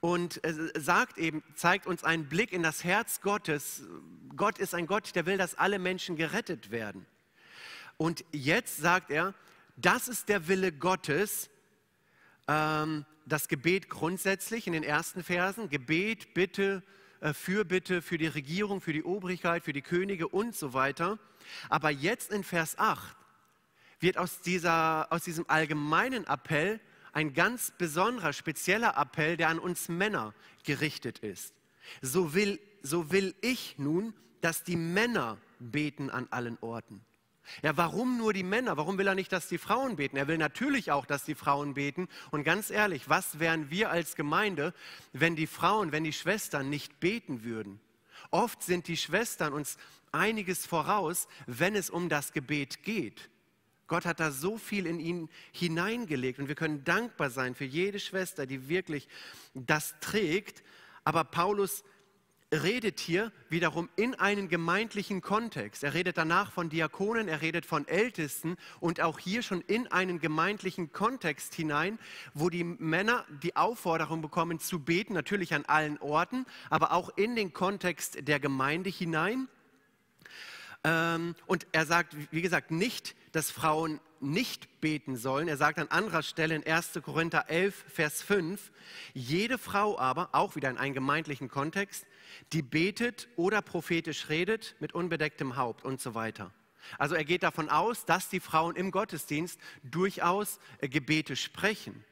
und 0.01 0.41
sagt 0.75 1.19
eben, 1.19 1.43
zeigt 1.55 1.87
uns 1.87 2.05
einen 2.05 2.29
Blick 2.29 2.53
in 2.53 2.63
das 2.63 2.85
Herz 2.85 3.21
Gottes. 3.21 3.83
Gott 4.35 4.59
ist 4.59 4.75
ein 4.75 4.87
Gott, 4.87 5.15
der 5.15 5.27
will, 5.27 5.37
dass 5.37 5.55
alle 5.55 5.79
Menschen 5.79 6.17
gerettet 6.17 6.71
werden. 6.71 7.05
Und 7.99 8.25
jetzt 8.33 8.79
sagt 8.79 9.11
er, 9.11 9.35
das 9.77 10.09
ist 10.09 10.31
der 10.31 10.49
Wille 10.49 10.73
Gottes, 10.73 11.50
ähm, 12.51 13.05
das 13.27 13.47
Gebet 13.47 13.89
grundsätzlich 13.89 14.67
in 14.67 14.73
den 14.73 14.83
ersten 14.83 15.23
Versen. 15.23 15.71
Gebet, 15.71 16.35
Bitte, 16.35 16.83
äh, 17.21 17.33
Fürbitte 17.33 18.03
für 18.03 18.19
die 18.19 18.27
Regierung, 18.27 18.81
für 18.81 18.93
die 18.93 19.05
Obrigkeit, 19.05 19.63
für 19.63 19.73
die 19.73 19.83
Könige 19.83 20.27
und 20.27 20.57
so 20.57 20.75
weiter. 20.75 21.19
Aber 21.69 21.91
jetzt 21.91 22.33
in 22.33 22.43
Vers 22.43 22.77
8 22.77 23.17
wird 24.01 24.19
aus, 24.19 24.41
dieser, 24.41 25.13
aus 25.13 25.23
diesem 25.23 25.45
allgemeinen 25.49 26.27
Appell 26.27 26.81
ein 27.13 27.33
ganz 27.35 27.73
besonderer, 27.79 28.33
spezieller 28.33 28.97
Appell, 28.97 29.37
der 29.37 29.49
an 29.49 29.59
uns 29.59 29.89
Männer 29.89 30.35
gerichtet 30.65 31.21
ist. 31.21 31.55
So 32.03 32.35
will, 32.35 32.59
so 32.83 33.13
will 33.13 33.35
ich 33.43 33.77
nun, 33.79 34.13
dass 34.41 34.65
die 34.65 34.77
Männer 34.77 35.39
beten 35.59 36.11
an 36.11 36.27
allen 36.31 36.59
Orten. 36.61 37.05
Ja, 37.63 37.77
warum 37.77 38.19
nur 38.19 38.33
die 38.33 38.43
Männer? 38.43 38.77
Warum 38.77 38.99
will 38.99 39.07
er 39.07 39.15
nicht, 39.15 39.33
dass 39.33 39.49
die 39.49 39.59
Frauen 39.59 39.97
beten? 39.97 40.17
Er 40.17 40.29
will 40.29 40.39
natürlich 40.39 40.91
auch, 40.93 41.07
dass 41.07 41.25
die 41.25 41.35
Frauen 41.35 41.75
beten. 41.75 42.09
Und 42.31 42.45
ganz 42.45 42.71
ehrlich, 42.71 43.09
was 43.09 43.39
wären 43.39 43.71
wir 43.71 43.91
als 43.91 44.17
Gemeinde, 44.17 44.75
wenn 45.13 45.37
die 45.37 45.47
Frauen, 45.47 45.93
wenn 45.93 46.05
die 46.05 46.13
Schwestern 46.13 46.71
nicht 46.71 47.01
beten 47.01 47.45
würden? 47.45 47.81
Oft 48.31 48.63
sind 48.63 48.89
die 48.89 48.97
Schwestern 48.97 49.53
uns 49.53 49.77
einiges 50.13 50.67
voraus, 50.67 51.29
wenn 51.47 51.75
es 51.75 51.91
um 51.91 52.09
das 52.09 52.33
Gebet 52.33 52.83
geht. 52.83 53.31
Gott 53.87 54.05
hat 54.05 54.21
da 54.21 54.31
so 54.31 54.57
viel 54.57 54.87
in 54.87 55.01
ihnen 55.01 55.29
hineingelegt 55.51 56.39
und 56.39 56.47
wir 56.47 56.55
können 56.55 56.85
dankbar 56.85 57.29
sein 57.29 57.57
für 57.57 57.65
jede 57.65 57.99
Schwester, 57.99 58.47
die 58.47 58.69
wirklich 58.69 59.09
das 59.55 59.97
trägt. 60.01 60.63
Aber 61.03 61.25
Paulus 61.25 61.83
redet 62.53 62.99
hier 62.99 63.31
wiederum 63.49 63.89
in 63.97 64.15
einen 64.17 64.49
gemeindlichen 64.49 65.21
Kontext. 65.21 65.85
Er 65.85 65.95
redet 65.95 66.19
danach 66.19 66.51
von 66.51 66.69
Diakonen, 66.69 67.29
er 67.29 67.43
redet 67.43 67.65
von 67.65 67.87
Ältesten 67.87 68.57
und 68.81 69.01
auch 69.01 69.19
hier 69.19 69.43
schon 69.43 69.61
in 69.63 69.87
einen 69.89 70.21
gemeindlichen 70.21 70.93
Kontext 70.93 71.55
hinein, 71.55 71.99
wo 72.35 72.51
die 72.51 72.65
Männer 72.65 73.25
die 73.43 73.55
Aufforderung 73.57 74.21
bekommen 74.21 74.59
zu 74.59 74.81
beten, 74.81 75.13
natürlich 75.13 75.55
an 75.55 75.65
allen 75.67 75.99
Orten, 75.99 76.45
aber 76.71 76.93
auch 76.93 77.11
in 77.17 77.37
den 77.37 77.53
Kontext 77.53 78.27
der 78.27 78.41
Gemeinde 78.41 78.91
hinein. 78.91 79.49
Ähm, 80.83 81.37
und 81.47 81.67
er 81.73 81.87
sagt, 81.87 82.17
wie 82.31 82.43
gesagt, 82.43 82.71
nicht, 82.71 83.15
dass 83.33 83.51
Frauen 83.51 84.01
nicht 84.21 84.81
beten 84.81 85.17
sollen. 85.17 85.49
Er 85.49 85.57
sagt 85.57 85.79
an 85.79 85.89
anderer 85.89 86.23
Stelle 86.23 86.55
in 86.55 86.67
1. 86.67 87.01
Korinther 87.03 87.49
11, 87.49 87.85
Vers 87.89 88.23
5, 88.23 88.71
jede 89.15 89.59
Frau 89.59 89.99
aber, 89.99 90.31
auch 90.33 90.57
wieder 90.57 90.69
in 90.69 90.79
einem 90.79 90.95
gemeindlichen 90.95 91.49
Kontext, 91.49 92.07
die 92.53 92.63
betet 92.63 93.29
oder 93.37 93.63
prophetisch 93.63 94.29
redet 94.29 94.77
mit 94.81 94.93
unbedecktem 94.93 95.57
Haupt 95.57 95.85
und 95.85 96.01
so 96.01 96.15
weiter. 96.15 96.53
Also 96.99 97.15
er 97.15 97.25
geht 97.25 97.43
davon 97.43 97.69
aus, 97.69 98.05
dass 98.05 98.29
die 98.29 98.41
Frauen 98.41 98.77
im 98.77 98.91
Gottesdienst 98.91 99.61
durchaus 99.83 100.59
äh, 100.79 100.89
Gebete 100.89 101.37
sprechen. 101.37 102.05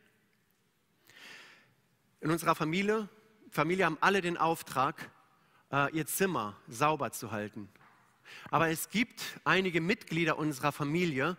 In 2.20 2.30
unserer 2.30 2.54
Familie, 2.54 3.08
Familie 3.50 3.86
haben 3.86 3.98
alle 4.00 4.20
den 4.20 4.36
Auftrag, 4.36 5.10
äh, 5.72 5.94
ihr 5.94 6.06
Zimmer 6.06 6.56
sauber 6.68 7.12
zu 7.12 7.30
halten. 7.30 7.68
Aber 8.50 8.68
es 8.68 8.90
gibt 8.90 9.22
einige 9.44 9.80
Mitglieder 9.80 10.38
unserer 10.38 10.72
Familie, 10.72 11.36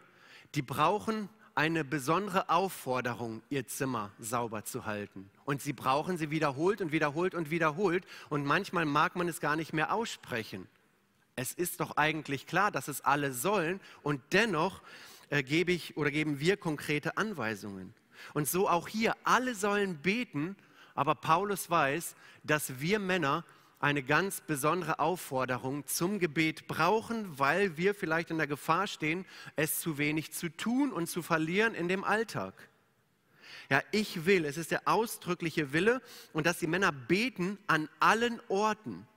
die 0.56 0.62
brauchen 0.62 1.30
eine 1.56 1.84
besondere 1.84 2.50
Aufforderung, 2.50 3.42
ihr 3.50 3.68
Zimmer 3.68 4.12
sauber 4.20 4.64
zu 4.64 4.86
halten. 4.86 5.30
Und 5.44 5.62
sie 5.62 5.74
brauchen 5.74 6.18
sie 6.18 6.32
wiederholt 6.32 6.80
und 6.82 6.92
wiederholt 6.92 7.36
und 7.36 7.52
wiederholt. 7.52 8.06
Und 8.30 8.46
manchmal 8.46 8.86
mag 8.86 9.16
man 9.16 9.28
es 9.28 9.42
gar 9.42 9.56
nicht 9.56 9.74
mehr 9.74 9.94
aussprechen. 9.94 10.68
Es 11.36 11.52
ist 11.54 11.80
doch 11.80 11.98
eigentlich 11.98 12.48
klar, 12.48 12.72
dass 12.72 12.88
es 12.88 13.02
alle 13.02 13.34
sollen. 13.34 13.82
Und 14.04 14.22
dennoch 14.32 14.82
äh, 15.30 15.44
gebe 15.44 15.72
ich 15.72 15.98
oder 15.98 16.12
geben 16.12 16.40
wir 16.40 16.56
konkrete 16.58 17.18
Anweisungen. 17.18 17.94
Und 18.34 18.48
so 18.48 18.70
auch 18.70 18.88
hier, 18.88 19.16
alle 19.24 19.56
sollen 19.56 19.98
beten, 19.98 20.56
aber 20.96 21.16
Paulus 21.16 21.70
weiß, 21.70 22.16
dass 22.44 22.80
wir 22.80 23.00
Männer 23.00 23.44
eine 23.80 24.04
ganz 24.04 24.42
besondere 24.42 25.00
Aufforderung 25.00 25.88
zum 25.88 26.20
Gebet 26.20 26.68
brauchen, 26.68 27.40
weil 27.40 27.78
wir 27.78 27.96
vielleicht 27.96 28.30
in 28.30 28.38
der 28.38 28.48
Gefahr 28.48 28.88
stehen, 28.88 29.26
es 29.56 29.80
zu 29.80 29.98
wenig 29.98 30.34
zu 30.34 30.50
tun 30.50 30.92
und 30.92 31.08
zu 31.08 31.22
verlieren 31.22 31.74
in 31.74 31.88
dem 31.88 32.04
Alltag. 32.04 32.54
Ja, 33.70 33.82
ich 33.92 34.26
will, 34.26 34.46
es 34.46 34.58
ist 34.58 34.72
der 34.72 34.88
ausdrückliche 34.88 35.72
Wille 35.74 36.02
und 36.34 36.46
dass 36.46 36.60
die 36.60 36.68
Männer 36.68 36.92
beten 36.92 37.58
an 37.68 37.88
allen 38.00 38.42
Orten. 38.50 39.08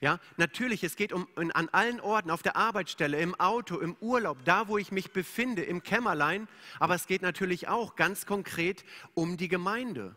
Ja, 0.00 0.18
natürlich, 0.36 0.82
es 0.84 0.96
geht 0.96 1.12
um 1.12 1.26
an 1.36 1.68
allen 1.70 2.00
Orten, 2.00 2.30
auf 2.30 2.42
der 2.42 2.56
Arbeitsstelle, 2.56 3.18
im 3.18 3.34
Auto, 3.36 3.78
im 3.78 3.96
Urlaub, 4.00 4.38
da 4.44 4.68
wo 4.68 4.78
ich 4.78 4.92
mich 4.92 5.12
befinde, 5.12 5.62
im 5.62 5.82
Kämmerlein, 5.82 6.48
aber 6.78 6.94
es 6.94 7.06
geht 7.06 7.22
natürlich 7.22 7.68
auch 7.68 7.96
ganz 7.96 8.26
konkret 8.26 8.84
um 9.14 9.36
die 9.36 9.48
Gemeinde. 9.48 10.16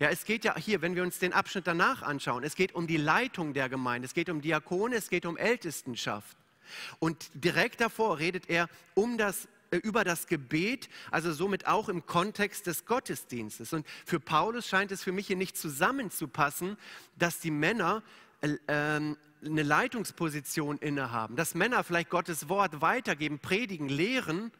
Ja, 0.00 0.08
es 0.08 0.24
geht 0.24 0.46
ja 0.46 0.56
hier, 0.56 0.80
wenn 0.80 0.96
wir 0.96 1.02
uns 1.02 1.18
den 1.18 1.34
Abschnitt 1.34 1.66
danach 1.66 2.00
anschauen, 2.02 2.42
es 2.42 2.56
geht 2.56 2.74
um 2.74 2.86
die 2.86 2.96
Leitung 2.96 3.52
der 3.52 3.68
Gemeinde, 3.68 4.06
es 4.06 4.14
geht 4.14 4.30
um 4.30 4.40
Diakone, 4.40 4.96
es 4.96 5.10
geht 5.10 5.26
um 5.26 5.36
Ältestenschaft. 5.36 6.38
Und 7.00 7.30
direkt 7.34 7.82
davor 7.82 8.18
redet 8.18 8.48
er 8.48 8.70
um 8.94 9.18
das 9.18 9.46
äh, 9.70 9.76
über 9.76 10.02
das 10.02 10.26
Gebet, 10.26 10.88
also 11.10 11.34
somit 11.34 11.66
auch 11.66 11.90
im 11.90 12.06
Kontext 12.06 12.66
des 12.66 12.86
Gottesdienstes. 12.86 13.74
Und 13.74 13.86
für 14.06 14.18
Paulus 14.18 14.66
scheint 14.66 14.90
es 14.90 15.02
für 15.02 15.12
mich 15.12 15.26
hier 15.26 15.36
nicht 15.36 15.58
zusammenzupassen, 15.58 16.78
dass 17.18 17.40
die 17.40 17.50
Männer 17.50 18.02
äh, 18.40 18.56
ähm, 18.68 19.18
eine 19.44 19.62
Leitungsposition 19.62 20.78
innehaben, 20.78 21.36
dass 21.36 21.54
Männer 21.54 21.84
vielleicht 21.84 22.08
Gottes 22.08 22.48
Wort 22.48 22.80
weitergeben, 22.80 23.38
predigen, 23.38 23.90
lehren, 23.90 24.50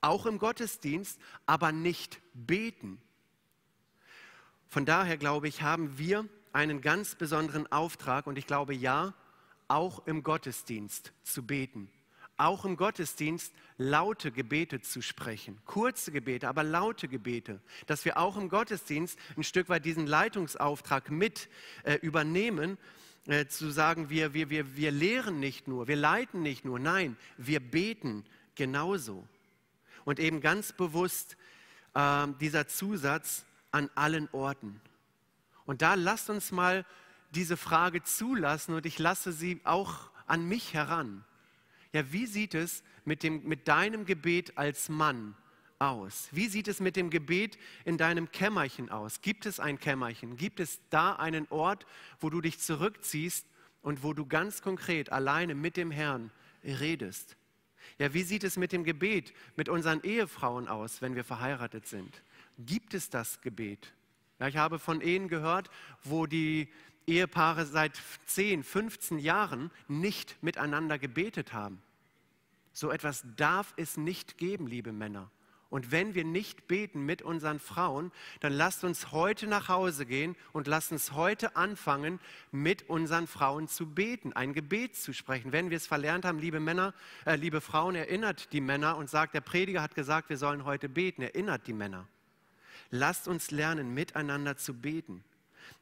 auch 0.00 0.24
im 0.24 0.38
Gottesdienst, 0.38 1.18
aber 1.46 1.72
nicht 1.72 2.20
beten. 2.32 3.00
Von 4.68 4.84
daher 4.84 5.16
glaube 5.16 5.48
ich, 5.48 5.62
haben 5.62 5.98
wir 5.98 6.26
einen 6.52 6.80
ganz 6.80 7.14
besonderen 7.14 7.70
Auftrag 7.72 8.26
und 8.26 8.36
ich 8.36 8.46
glaube 8.46 8.74
ja, 8.74 9.14
auch 9.66 10.06
im 10.06 10.22
Gottesdienst 10.22 11.12
zu 11.22 11.46
beten. 11.46 11.90
Auch 12.36 12.64
im 12.64 12.76
Gottesdienst 12.76 13.52
laute 13.78 14.30
Gebete 14.30 14.80
zu 14.80 15.02
sprechen. 15.02 15.58
Kurze 15.64 16.12
Gebete, 16.12 16.48
aber 16.48 16.62
laute 16.62 17.08
Gebete. 17.08 17.60
Dass 17.86 18.04
wir 18.04 18.18
auch 18.18 18.36
im 18.36 18.48
Gottesdienst 18.48 19.18
ein 19.36 19.42
Stück 19.42 19.68
weit 19.68 19.84
diesen 19.84 20.06
Leitungsauftrag 20.06 21.10
mit 21.10 21.48
äh, 21.82 21.94
übernehmen, 21.94 22.78
äh, 23.26 23.46
zu 23.46 23.70
sagen, 23.70 24.10
wir, 24.10 24.34
wir, 24.34 24.50
wir, 24.50 24.76
wir 24.76 24.90
lehren 24.90 25.40
nicht 25.40 25.66
nur, 25.66 25.88
wir 25.88 25.96
leiten 25.96 26.42
nicht 26.42 26.64
nur, 26.64 26.78
nein, 26.78 27.16
wir 27.36 27.60
beten 27.60 28.24
genauso. 28.54 29.26
Und 30.04 30.20
eben 30.20 30.40
ganz 30.40 30.72
bewusst 30.72 31.36
äh, 31.94 32.26
dieser 32.40 32.68
Zusatz, 32.68 33.44
an 33.78 33.90
allen 33.94 34.28
Orten. 34.32 34.80
Und 35.64 35.82
da 35.82 35.94
lasst 35.94 36.28
uns 36.30 36.50
mal 36.50 36.84
diese 37.30 37.56
Frage 37.56 38.02
zulassen 38.02 38.74
und 38.74 38.86
ich 38.86 38.98
lasse 38.98 39.32
sie 39.32 39.60
auch 39.64 40.10
an 40.26 40.46
mich 40.46 40.74
heran. 40.74 41.24
Ja, 41.92 42.12
wie 42.12 42.26
sieht 42.26 42.54
es 42.54 42.82
mit, 43.04 43.22
dem, 43.22 43.44
mit 43.44 43.68
deinem 43.68 44.04
Gebet 44.04 44.58
als 44.58 44.88
Mann 44.88 45.34
aus? 45.78 46.28
Wie 46.32 46.48
sieht 46.48 46.68
es 46.68 46.80
mit 46.80 46.96
dem 46.96 47.10
Gebet 47.10 47.58
in 47.84 47.96
deinem 47.96 48.30
Kämmerchen 48.30 48.90
aus? 48.90 49.20
Gibt 49.20 49.46
es 49.46 49.60
ein 49.60 49.78
Kämmerchen? 49.78 50.36
Gibt 50.36 50.60
es 50.60 50.80
da 50.90 51.14
einen 51.14 51.46
Ort, 51.50 51.86
wo 52.20 52.30
du 52.30 52.40
dich 52.40 52.58
zurückziehst 52.58 53.46
und 53.82 54.02
wo 54.02 54.12
du 54.12 54.26
ganz 54.26 54.60
konkret 54.60 55.12
alleine 55.12 55.54
mit 55.54 55.76
dem 55.76 55.90
Herrn 55.90 56.30
redest? 56.64 57.36
Ja, 57.98 58.12
wie 58.12 58.22
sieht 58.22 58.44
es 58.44 58.56
mit 58.56 58.72
dem 58.72 58.84
Gebet 58.84 59.32
mit 59.56 59.68
unseren 59.68 60.02
Ehefrauen 60.02 60.68
aus, 60.68 61.00
wenn 61.00 61.14
wir 61.14 61.24
verheiratet 61.24 61.86
sind? 61.86 62.22
Gibt 62.58 62.94
es 62.94 63.10
das 63.10 63.40
Gebet. 63.40 63.92
Ja, 64.38 64.48
ich 64.48 64.56
habe 64.56 64.78
von 64.78 65.00
Ehen 65.00 65.28
gehört, 65.28 65.70
wo 66.04 66.26
die 66.26 66.68
Ehepaare 67.06 67.66
seit 67.66 68.00
10, 68.26 68.62
15 68.62 69.18
Jahren 69.18 69.70
nicht 69.88 70.42
miteinander 70.42 70.98
gebetet 70.98 71.52
haben. 71.52 71.82
So 72.72 72.90
etwas 72.90 73.24
darf 73.36 73.74
es 73.76 73.96
nicht 73.96 74.38
geben, 74.38 74.66
liebe 74.66 74.92
Männer. 74.92 75.30
Und 75.70 75.90
wenn 75.90 76.14
wir 76.14 76.24
nicht 76.24 76.66
beten 76.66 77.04
mit 77.04 77.20
unseren 77.20 77.58
Frauen, 77.58 78.10
dann 78.40 78.54
lasst 78.54 78.84
uns 78.84 79.12
heute 79.12 79.46
nach 79.46 79.68
Hause 79.68 80.06
gehen 80.06 80.34
und 80.52 80.66
lasst 80.66 80.92
uns 80.92 81.12
heute 81.12 81.56
anfangen, 81.56 82.20
mit 82.52 82.88
unseren 82.88 83.26
Frauen 83.26 83.68
zu 83.68 83.86
beten, 83.86 84.32
ein 84.32 84.54
Gebet 84.54 84.96
zu 84.96 85.12
sprechen. 85.12 85.52
Wenn 85.52 85.68
wir 85.68 85.76
es 85.76 85.86
verlernt 85.86 86.24
haben, 86.24 86.38
liebe 86.38 86.58
Männer, 86.58 86.94
äh, 87.26 87.36
liebe 87.36 87.60
Frauen, 87.60 87.96
erinnert 87.96 88.52
die 88.52 88.62
Männer 88.62 88.96
und 88.96 89.10
sagt, 89.10 89.34
der 89.34 89.42
Prediger 89.42 89.82
hat 89.82 89.94
gesagt, 89.94 90.30
wir 90.30 90.38
sollen 90.38 90.64
heute 90.64 90.88
beten, 90.88 91.20
erinnert 91.20 91.66
die 91.66 91.74
Männer. 91.74 92.08
Lasst 92.90 93.28
uns 93.28 93.50
lernen, 93.50 93.92
miteinander 93.92 94.56
zu 94.56 94.74
beten. 94.74 95.24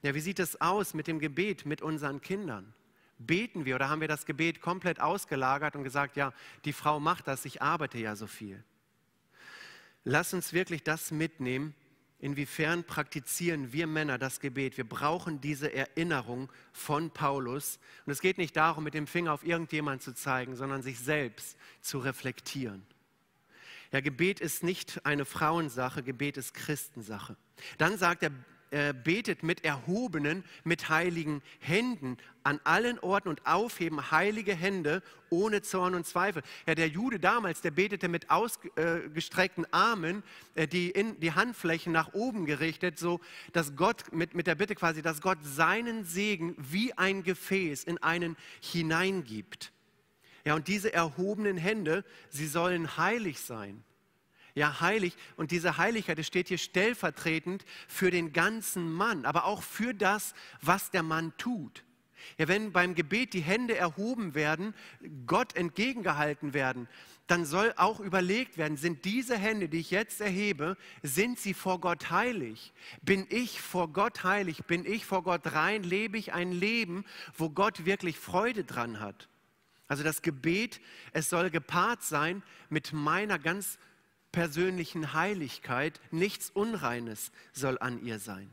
Ja, 0.02 0.14
wie 0.14 0.20
sieht 0.20 0.38
es 0.38 0.60
aus 0.60 0.94
mit 0.94 1.06
dem 1.06 1.18
Gebet 1.18 1.66
mit 1.66 1.82
unseren 1.82 2.20
Kindern? 2.20 2.72
Beten 3.18 3.64
wir 3.64 3.76
oder 3.76 3.88
haben 3.88 4.00
wir 4.00 4.08
das 4.08 4.26
Gebet 4.26 4.60
komplett 4.60 5.00
ausgelagert 5.00 5.74
und 5.76 5.84
gesagt, 5.84 6.16
ja, 6.16 6.32
die 6.64 6.72
Frau 6.72 7.00
macht 7.00 7.28
das, 7.28 7.44
ich 7.44 7.62
arbeite 7.62 7.98
ja 7.98 8.14
so 8.16 8.26
viel. 8.26 8.62
Lass 10.04 10.34
uns 10.34 10.52
wirklich 10.52 10.82
das 10.82 11.10
mitnehmen, 11.10 11.74
inwiefern 12.18 12.84
praktizieren 12.84 13.72
wir 13.72 13.86
Männer 13.86 14.18
das 14.18 14.40
Gebet. 14.40 14.76
Wir 14.76 14.88
brauchen 14.88 15.40
diese 15.40 15.72
Erinnerung 15.72 16.50
von 16.72 17.10
Paulus. 17.10 17.78
Und 18.04 18.12
es 18.12 18.20
geht 18.20 18.38
nicht 18.38 18.56
darum, 18.56 18.84
mit 18.84 18.94
dem 18.94 19.06
Finger 19.06 19.32
auf 19.32 19.44
irgendjemanden 19.44 20.00
zu 20.00 20.14
zeigen, 20.14 20.54
sondern 20.54 20.82
sich 20.82 20.98
selbst 20.98 21.56
zu 21.80 21.98
reflektieren. 21.98 22.86
Ja, 23.92 24.00
Gebet 24.00 24.40
ist 24.40 24.62
nicht 24.62 25.04
eine 25.04 25.24
Frauensache, 25.24 26.02
Gebet 26.02 26.36
ist 26.36 26.54
Christensache. 26.54 27.36
Dann 27.78 27.98
sagt 27.98 28.22
er, 28.22 28.32
äh, 28.72 28.92
betet 28.92 29.44
mit 29.44 29.64
erhobenen, 29.64 30.44
mit 30.64 30.88
heiligen 30.88 31.40
Händen 31.60 32.16
an 32.42 32.60
allen 32.64 32.98
Orten 32.98 33.28
und 33.28 33.46
aufheben 33.46 34.10
heilige 34.10 34.56
Hände 34.56 35.04
ohne 35.30 35.62
Zorn 35.62 35.94
und 35.94 36.04
Zweifel. 36.04 36.42
Ja, 36.66 36.74
der 36.74 36.88
Jude 36.88 37.20
damals, 37.20 37.60
der 37.60 37.70
betete 37.70 38.08
mit 38.08 38.28
ausgestreckten 38.28 39.72
Armen, 39.72 40.24
äh, 40.56 40.66
die, 40.66 40.90
in, 40.90 41.20
die 41.20 41.32
Handflächen 41.32 41.92
nach 41.92 42.12
oben 42.12 42.44
gerichtet, 42.44 42.98
so 42.98 43.20
dass 43.52 43.76
Gott 43.76 44.12
mit, 44.12 44.34
mit 44.34 44.48
der 44.48 44.56
Bitte 44.56 44.74
quasi, 44.74 45.00
dass 45.00 45.20
Gott 45.20 45.38
seinen 45.42 46.04
Segen 46.04 46.56
wie 46.58 46.92
ein 46.92 47.22
Gefäß 47.22 47.84
in 47.84 47.98
einen 47.98 48.36
hineingibt. 48.60 49.72
Ja, 50.46 50.54
und 50.54 50.68
diese 50.68 50.92
erhobenen 50.92 51.56
Hände, 51.56 52.04
sie 52.30 52.46
sollen 52.46 52.96
heilig 52.96 53.40
sein. 53.40 53.82
Ja, 54.54 54.80
heilig. 54.80 55.16
Und 55.36 55.50
diese 55.50 55.76
Heiligkeit, 55.76 56.20
das 56.20 56.28
steht 56.28 56.46
hier 56.46 56.58
stellvertretend 56.58 57.64
für 57.88 58.12
den 58.12 58.32
ganzen 58.32 58.88
Mann, 58.88 59.26
aber 59.26 59.46
auch 59.46 59.60
für 59.60 59.92
das, 59.92 60.34
was 60.62 60.92
der 60.92 61.02
Mann 61.02 61.32
tut. 61.36 61.82
Ja, 62.38 62.46
wenn 62.46 62.70
beim 62.70 62.94
Gebet 62.94 63.34
die 63.34 63.40
Hände 63.40 63.76
erhoben 63.76 64.36
werden, 64.36 64.72
Gott 65.26 65.56
entgegengehalten 65.56 66.54
werden, 66.54 66.88
dann 67.26 67.44
soll 67.44 67.74
auch 67.76 67.98
überlegt 67.98 68.56
werden, 68.56 68.76
sind 68.76 69.04
diese 69.04 69.36
Hände, 69.36 69.68
die 69.68 69.80
ich 69.80 69.90
jetzt 69.90 70.20
erhebe, 70.20 70.76
sind 71.02 71.40
sie 71.40 71.54
vor 71.54 71.80
Gott 71.80 72.10
heilig? 72.10 72.72
Bin 73.02 73.26
ich 73.30 73.60
vor 73.60 73.92
Gott 73.92 74.22
heilig? 74.22 74.64
Bin 74.66 74.86
ich 74.86 75.06
vor 75.06 75.24
Gott 75.24 75.54
rein? 75.54 75.82
Lebe 75.82 76.18
ich 76.18 76.34
ein 76.34 76.52
Leben, 76.52 77.04
wo 77.36 77.50
Gott 77.50 77.84
wirklich 77.84 78.16
Freude 78.16 78.62
dran 78.62 79.00
hat? 79.00 79.28
Also 79.88 80.02
das 80.02 80.22
Gebet, 80.22 80.80
es 81.12 81.28
soll 81.28 81.50
gepaart 81.50 82.02
sein 82.02 82.42
mit 82.68 82.92
meiner 82.92 83.38
ganz 83.38 83.78
persönlichen 84.32 85.12
Heiligkeit. 85.12 86.00
Nichts 86.10 86.50
Unreines 86.50 87.30
soll 87.52 87.78
an 87.78 88.04
ihr 88.04 88.18
sein. 88.18 88.50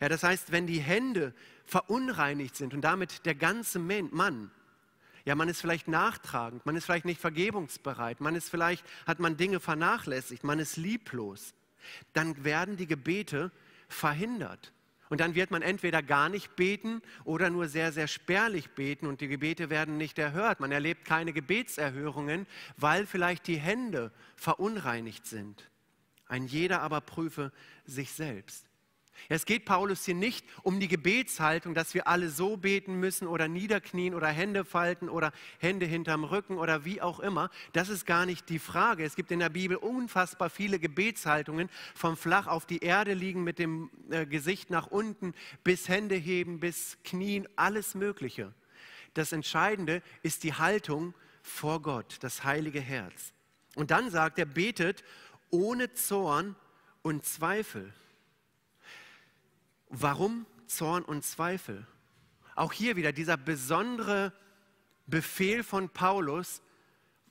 Ja, 0.00 0.08
das 0.08 0.22
heißt, 0.22 0.52
wenn 0.52 0.66
die 0.66 0.80
Hände 0.80 1.34
verunreinigt 1.64 2.56
sind 2.56 2.74
und 2.74 2.82
damit 2.82 3.24
der 3.26 3.34
ganze 3.34 3.78
Mann, 3.78 4.50
ja, 5.24 5.34
man 5.34 5.48
ist 5.48 5.60
vielleicht 5.60 5.88
nachtragend, 5.88 6.64
man 6.64 6.76
ist 6.76 6.86
vielleicht 6.86 7.04
nicht 7.04 7.20
vergebungsbereit, 7.20 8.20
man 8.20 8.34
ist 8.34 8.48
vielleicht, 8.48 8.84
hat 9.06 9.20
man 9.20 9.36
Dinge 9.36 9.60
vernachlässigt, 9.60 10.44
man 10.44 10.58
ist 10.58 10.76
lieblos, 10.76 11.54
dann 12.12 12.42
werden 12.44 12.76
die 12.76 12.86
Gebete 12.86 13.52
verhindert. 13.88 14.72
Und 15.10 15.20
dann 15.20 15.34
wird 15.34 15.50
man 15.50 15.60
entweder 15.60 16.02
gar 16.02 16.28
nicht 16.28 16.54
beten 16.54 17.02
oder 17.24 17.50
nur 17.50 17.68
sehr, 17.68 17.90
sehr 17.90 18.06
spärlich 18.06 18.70
beten 18.70 19.06
und 19.06 19.20
die 19.20 19.26
Gebete 19.26 19.68
werden 19.68 19.96
nicht 19.96 20.18
erhört. 20.18 20.60
Man 20.60 20.70
erlebt 20.70 21.04
keine 21.04 21.32
Gebetserhörungen, 21.32 22.46
weil 22.76 23.06
vielleicht 23.06 23.48
die 23.48 23.58
Hände 23.58 24.12
verunreinigt 24.36 25.26
sind. 25.26 25.68
Ein 26.26 26.46
jeder 26.46 26.80
aber 26.80 27.00
prüfe 27.00 27.50
sich 27.84 28.12
selbst. 28.12 28.69
Es 29.28 29.46
geht 29.46 29.64
Paulus 29.64 30.04
hier 30.04 30.14
nicht 30.14 30.44
um 30.62 30.80
die 30.80 30.88
Gebetshaltung, 30.88 31.74
dass 31.74 31.94
wir 31.94 32.06
alle 32.06 32.30
so 32.30 32.56
beten 32.56 32.94
müssen 32.94 33.26
oder 33.28 33.48
niederknien 33.48 34.14
oder 34.14 34.28
Hände 34.28 34.64
falten 34.64 35.08
oder 35.08 35.32
Hände 35.58 35.86
hinterm 35.86 36.24
Rücken 36.24 36.58
oder 36.58 36.84
wie 36.84 37.00
auch 37.00 37.20
immer. 37.20 37.50
Das 37.72 37.88
ist 37.88 38.06
gar 38.06 38.26
nicht 38.26 38.48
die 38.48 38.58
Frage. 38.58 39.04
Es 39.04 39.16
gibt 39.16 39.30
in 39.30 39.40
der 39.40 39.48
Bibel 39.48 39.76
unfassbar 39.76 40.50
viele 40.50 40.78
Gebetshaltungen, 40.78 41.68
vom 41.94 42.16
flach 42.16 42.46
auf 42.46 42.66
die 42.66 42.78
Erde 42.78 43.14
liegen 43.14 43.44
mit 43.44 43.58
dem 43.58 43.90
äh, 44.10 44.26
Gesicht 44.26 44.70
nach 44.70 44.86
unten 44.86 45.34
bis 45.64 45.88
Hände 45.88 46.16
heben, 46.16 46.60
bis 46.60 46.98
Knien, 47.04 47.48
alles 47.56 47.94
Mögliche. 47.94 48.52
Das 49.14 49.32
Entscheidende 49.32 50.02
ist 50.22 50.44
die 50.44 50.54
Haltung 50.54 51.14
vor 51.42 51.82
Gott, 51.82 52.18
das 52.20 52.44
heilige 52.44 52.80
Herz. 52.80 53.32
Und 53.74 53.90
dann 53.90 54.10
sagt 54.10 54.38
er, 54.38 54.46
betet 54.46 55.04
ohne 55.50 55.92
Zorn 55.94 56.56
und 57.02 57.24
Zweifel. 57.24 57.92
Warum 59.90 60.46
Zorn 60.66 61.04
und 61.04 61.24
Zweifel? 61.24 61.84
Auch 62.54 62.72
hier 62.72 62.94
wieder 62.94 63.12
dieser 63.12 63.36
besondere 63.36 64.32
Befehl 65.08 65.64
von 65.64 65.88
Paulus. 65.88 66.62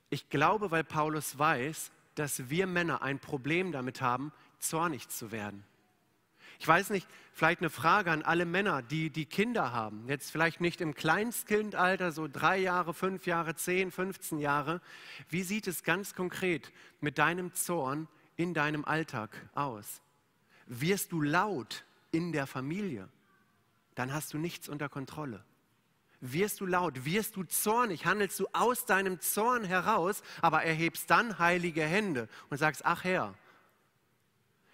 Ich 0.10 0.30
glaube, 0.30 0.70
weil 0.70 0.84
Paulus 0.84 1.40
weiß, 1.40 1.92
dass 2.16 2.50
wir 2.50 2.68
Männer 2.68 3.02
ein 3.02 3.20
Problem 3.20 3.72
damit 3.72 4.02
haben, 4.02 4.34
zornig 4.60 5.08
zu 5.08 5.32
werden. 5.32 5.64
Ich 6.60 6.68
weiß 6.68 6.90
nicht, 6.90 7.08
vielleicht 7.32 7.62
eine 7.62 7.70
Frage 7.70 8.12
an 8.12 8.24
alle 8.24 8.44
Männer, 8.44 8.82
die 8.82 9.10
die 9.10 9.26
Kinder 9.26 9.72
haben. 9.72 10.06
Jetzt 10.10 10.30
vielleicht 10.30 10.60
nicht 10.60 10.82
im 10.82 10.94
Kleinstkindalter, 10.94 12.12
so 12.12 12.28
drei 12.28 12.58
Jahre, 12.58 12.94
fünf 12.94 13.26
Jahre, 13.26 13.56
zehn, 13.56 13.90
15 13.90 14.40
Jahre. 14.40 14.82
Wie 15.30 15.44
sieht 15.44 15.68
es 15.68 15.84
ganz 15.84 16.14
konkret 16.14 16.74
mit 17.00 17.18
deinem 17.18 17.54
Zorn 17.54 18.10
in 18.36 18.54
deinem 18.54 18.84
Alltag 18.84 19.30
aus? 19.56 20.02
Wirst 20.66 21.14
du 21.14 21.22
laut, 21.22 21.86
in 22.12 22.32
der 22.32 22.48
Familie, 22.48 23.10
dann 23.96 24.14
hast 24.14 24.34
du 24.34 24.38
nichts 24.38 24.70
unter 24.70 24.90
Kontrolle. 24.90 25.44
Wirst 26.22 26.60
du 26.60 26.66
laut, 26.66 27.06
wirst 27.06 27.36
du 27.36 27.44
zornig, 27.44 28.06
handelst 28.06 28.40
du 28.40 28.48
aus 28.52 28.86
deinem 28.86 29.22
Zorn 29.22 29.64
heraus, 29.64 30.22
aber 30.42 30.64
erhebst 30.64 31.10
dann 31.10 31.40
heilige 31.40 31.84
Hände 31.84 32.28
und 32.50 32.58
sagst, 32.58 32.86
ach 32.86 33.04
Herr. 33.04 33.34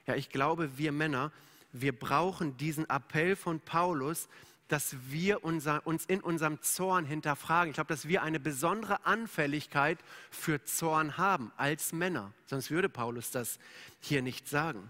Ja, 0.08 0.15
ich 0.15 0.30
glaube, 0.30 0.77
wir 0.77 0.92
Männer, 0.92 1.32
wir 1.72 1.98
brauchen 1.98 2.58
diesen 2.58 2.89
Appell 2.89 3.36
von 3.36 3.60
Paulus, 3.60 4.28
dass 4.67 4.95
wir 5.10 5.43
unser, 5.43 5.86
uns 5.86 6.06
in 6.06 6.21
unserem 6.21 6.62
Zorn 6.62 7.06
hinterfragen. 7.06 7.69
Ich 7.69 7.76
glaube, 7.76 7.93
dass 7.93 8.08
wir 8.08 8.24
eine 8.24 8.39
besondere 8.39 9.06
Anfälligkeit 9.06 10.00
für 10.32 10.63
Zorn 10.63 11.17
haben 11.17 11.52
als 11.58 11.93
Männer. 11.93 12.32
Sonst 12.48 12.71
würde 12.71 12.89
Paulus 12.89 13.30
das 13.30 13.60
hier 14.00 14.21
nicht 14.21 14.48
sagen. 14.48 14.89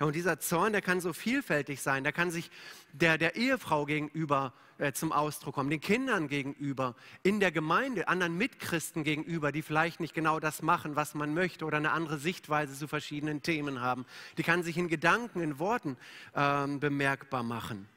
Ja, 0.00 0.06
und 0.06 0.14
dieser 0.14 0.38
Zorn, 0.38 0.72
der 0.72 0.82
kann 0.82 1.00
so 1.00 1.12
vielfältig 1.12 1.80
sein. 1.80 2.04
Der 2.04 2.12
kann 2.12 2.30
sich 2.30 2.50
der, 2.92 3.18
der 3.18 3.36
Ehefrau 3.36 3.84
gegenüber 3.84 4.52
äh, 4.78 4.92
zum 4.92 5.12
Ausdruck 5.12 5.54
kommen, 5.54 5.70
den 5.70 5.80
Kindern 5.80 6.28
gegenüber, 6.28 6.94
in 7.22 7.40
der 7.40 7.50
Gemeinde, 7.50 8.08
anderen 8.08 8.36
Mitchristen 8.36 9.04
gegenüber, 9.04 9.52
die 9.52 9.62
vielleicht 9.62 10.00
nicht 10.00 10.14
genau 10.14 10.38
das 10.40 10.62
machen, 10.62 10.96
was 10.96 11.14
man 11.14 11.34
möchte 11.34 11.64
oder 11.64 11.78
eine 11.78 11.90
andere 11.90 12.18
Sichtweise 12.18 12.74
zu 12.74 12.86
verschiedenen 12.86 13.42
Themen 13.42 13.80
haben. 13.80 14.06
Die 14.36 14.42
kann 14.42 14.62
sich 14.62 14.78
in 14.78 14.88
Gedanken, 14.88 15.40
in 15.40 15.58
Worten 15.58 15.96
ähm, 16.34 16.80
bemerkbar 16.80 17.42
machen. 17.42 17.88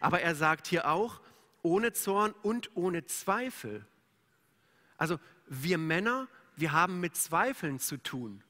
Aber 0.00 0.20
er 0.20 0.34
sagt 0.34 0.66
hier 0.66 0.88
auch, 0.88 1.20
ohne 1.62 1.92
Zorn 1.92 2.32
und 2.42 2.70
ohne 2.76 3.06
Zweifel. 3.06 3.86
Also 4.96 5.18
wir 5.48 5.78
Männer, 5.78 6.28
wir 6.56 6.72
haben 6.72 7.00
mit 7.00 7.16
Zweifeln 7.16 7.78
zu 7.78 7.96
tun. 7.96 8.42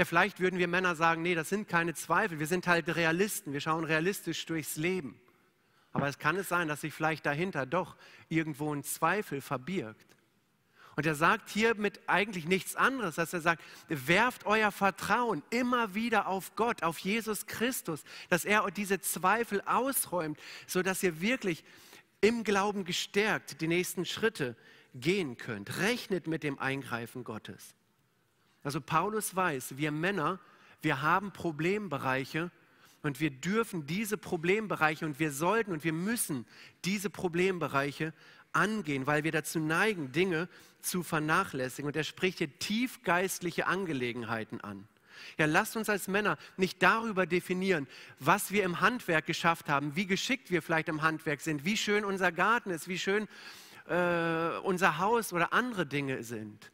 Ja, 0.00 0.06
vielleicht 0.06 0.40
würden 0.40 0.58
wir 0.58 0.66
Männer 0.66 0.96
sagen, 0.96 1.20
nee, 1.20 1.34
das 1.34 1.50
sind 1.50 1.68
keine 1.68 1.92
Zweifel, 1.92 2.38
wir 2.38 2.46
sind 2.46 2.66
halt 2.66 2.88
Realisten, 2.96 3.52
wir 3.52 3.60
schauen 3.60 3.84
realistisch 3.84 4.46
durchs 4.46 4.76
Leben. 4.76 5.20
Aber 5.92 6.08
es 6.08 6.18
kann 6.18 6.36
es 6.36 6.48
sein, 6.48 6.68
dass 6.68 6.80
sich 6.80 6.94
vielleicht 6.94 7.26
dahinter 7.26 7.66
doch 7.66 7.96
irgendwo 8.30 8.74
ein 8.74 8.82
Zweifel 8.82 9.42
verbirgt. 9.42 10.16
Und 10.96 11.04
er 11.04 11.14
sagt 11.14 11.50
hier 11.50 11.74
mit 11.74 12.00
eigentlich 12.06 12.46
nichts 12.46 12.76
anderes, 12.76 13.16
dass 13.16 13.34
er 13.34 13.42
sagt, 13.42 13.62
werft 13.88 14.46
euer 14.46 14.72
Vertrauen 14.72 15.42
immer 15.50 15.94
wieder 15.94 16.28
auf 16.28 16.56
Gott, 16.56 16.82
auf 16.82 16.96
Jesus 17.00 17.44
Christus, 17.44 18.02
dass 18.30 18.46
er 18.46 18.70
diese 18.70 19.02
Zweifel 19.02 19.60
ausräumt, 19.66 20.40
sodass 20.66 21.02
ihr 21.02 21.20
wirklich 21.20 21.62
im 22.22 22.42
Glauben 22.42 22.86
gestärkt 22.86 23.60
die 23.60 23.68
nächsten 23.68 24.06
Schritte 24.06 24.56
gehen 24.94 25.36
könnt. 25.36 25.76
Rechnet 25.76 26.26
mit 26.26 26.42
dem 26.42 26.58
Eingreifen 26.58 27.22
Gottes. 27.22 27.74
Also 28.62 28.80
Paulus 28.80 29.34
weiß, 29.34 29.76
wir 29.76 29.90
Männer, 29.90 30.38
wir 30.82 31.02
haben 31.02 31.32
Problembereiche 31.32 32.50
und 33.02 33.20
wir 33.20 33.30
dürfen 33.30 33.86
diese 33.86 34.18
Problembereiche 34.18 35.06
und 35.06 35.18
wir 35.18 35.32
sollten 35.32 35.72
und 35.72 35.84
wir 35.84 35.92
müssen 35.92 36.46
diese 36.84 37.08
Problembereiche 37.08 38.12
angehen, 38.52 39.06
weil 39.06 39.24
wir 39.24 39.32
dazu 39.32 39.58
neigen, 39.58 40.12
Dinge 40.12 40.48
zu 40.82 41.02
vernachlässigen. 41.02 41.86
Und 41.86 41.96
er 41.96 42.04
spricht 42.04 42.38
hier 42.38 42.58
tiefgeistliche 42.58 43.66
Angelegenheiten 43.66 44.60
an. 44.60 44.86
Ja, 45.38 45.46
lasst 45.46 45.76
uns 45.76 45.88
als 45.88 46.08
Männer 46.08 46.38
nicht 46.56 46.82
darüber 46.82 47.26
definieren, 47.26 47.86
was 48.18 48.52
wir 48.52 48.64
im 48.64 48.80
Handwerk 48.80 49.26
geschafft 49.26 49.68
haben, 49.68 49.94
wie 49.94 50.06
geschickt 50.06 50.50
wir 50.50 50.62
vielleicht 50.62 50.88
im 50.88 51.02
Handwerk 51.02 51.40
sind, 51.42 51.64
wie 51.64 51.76
schön 51.76 52.04
unser 52.04 52.32
Garten 52.32 52.70
ist, 52.70 52.88
wie 52.88 52.98
schön 52.98 53.28
äh, 53.86 54.58
unser 54.62 54.98
Haus 54.98 55.32
oder 55.32 55.52
andere 55.52 55.86
Dinge 55.86 56.22
sind 56.22 56.70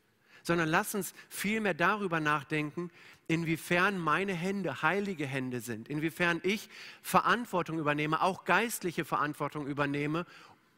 sondern 0.47 0.69
lass 0.69 0.95
uns 0.95 1.13
vielmehr 1.29 1.75
darüber 1.75 2.21
nachdenken, 2.21 2.93
inwiefern 3.27 3.99
meine 3.99 4.33
Hände 4.33 4.81
heilige 4.81 5.27
Hände 5.27 5.61
sind, 5.61 5.89
inwiefern 5.89 6.41
ich 6.45 6.69
Verantwortung 7.03 7.81
übernehme, 7.81 8.23
auch 8.23 8.45
geistliche 8.45 9.05
Verantwortung 9.05 9.67
übernehme 9.67 10.25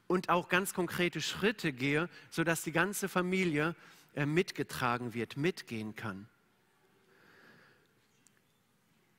und 0.06 0.30
auch 0.30 0.48
ganz 0.48 0.72
konkrete 0.72 1.20
Schritte 1.20 1.74
gehe, 1.74 2.08
sodass 2.30 2.62
die 2.62 2.72
ganze 2.72 3.10
Familie 3.10 3.76
äh, 4.14 4.24
mitgetragen 4.24 5.12
wird, 5.12 5.36
mitgehen 5.36 5.94
kann. 5.94 6.26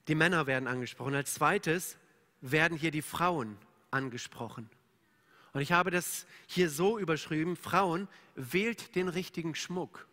Die 0.08 0.16
Männer 0.16 0.48
werden 0.48 0.68
angesprochen. 0.68 1.14
Als 1.14 1.36
zweites 1.36 1.96
werden 2.42 2.76
hier 2.76 2.90
die 2.90 3.04
Frauen 3.04 3.56
angesprochen. 3.92 4.68
Und 5.54 5.62
ich 5.62 5.74
habe 5.74 5.92
das 5.92 6.26
hier 6.48 6.72
so 6.72 6.98
überschrieben, 6.98 7.56
Frauen, 7.56 8.08
wählt 8.34 8.96
den 8.96 9.10
richtigen 9.10 9.54
Schmuck. 9.54 10.09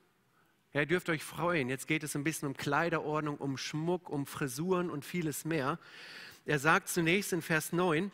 Ja, 0.76 0.82
ihr 0.82 0.86
dürft 0.86 1.08
euch 1.08 1.24
freuen. 1.24 1.70
Jetzt 1.70 1.88
geht 1.88 2.02
es 2.02 2.14
ein 2.16 2.22
bisschen 2.22 2.48
um 2.48 2.54
Kleiderordnung, 2.54 3.38
um 3.38 3.56
Schmuck, 3.56 4.10
um 4.10 4.26
Frisuren 4.26 4.90
und 4.90 5.06
vieles 5.06 5.46
mehr. 5.46 5.78
Er 6.44 6.58
sagt 6.58 6.90
zunächst 6.90 7.32
in 7.32 7.40
Vers 7.40 7.72
9, 7.72 8.12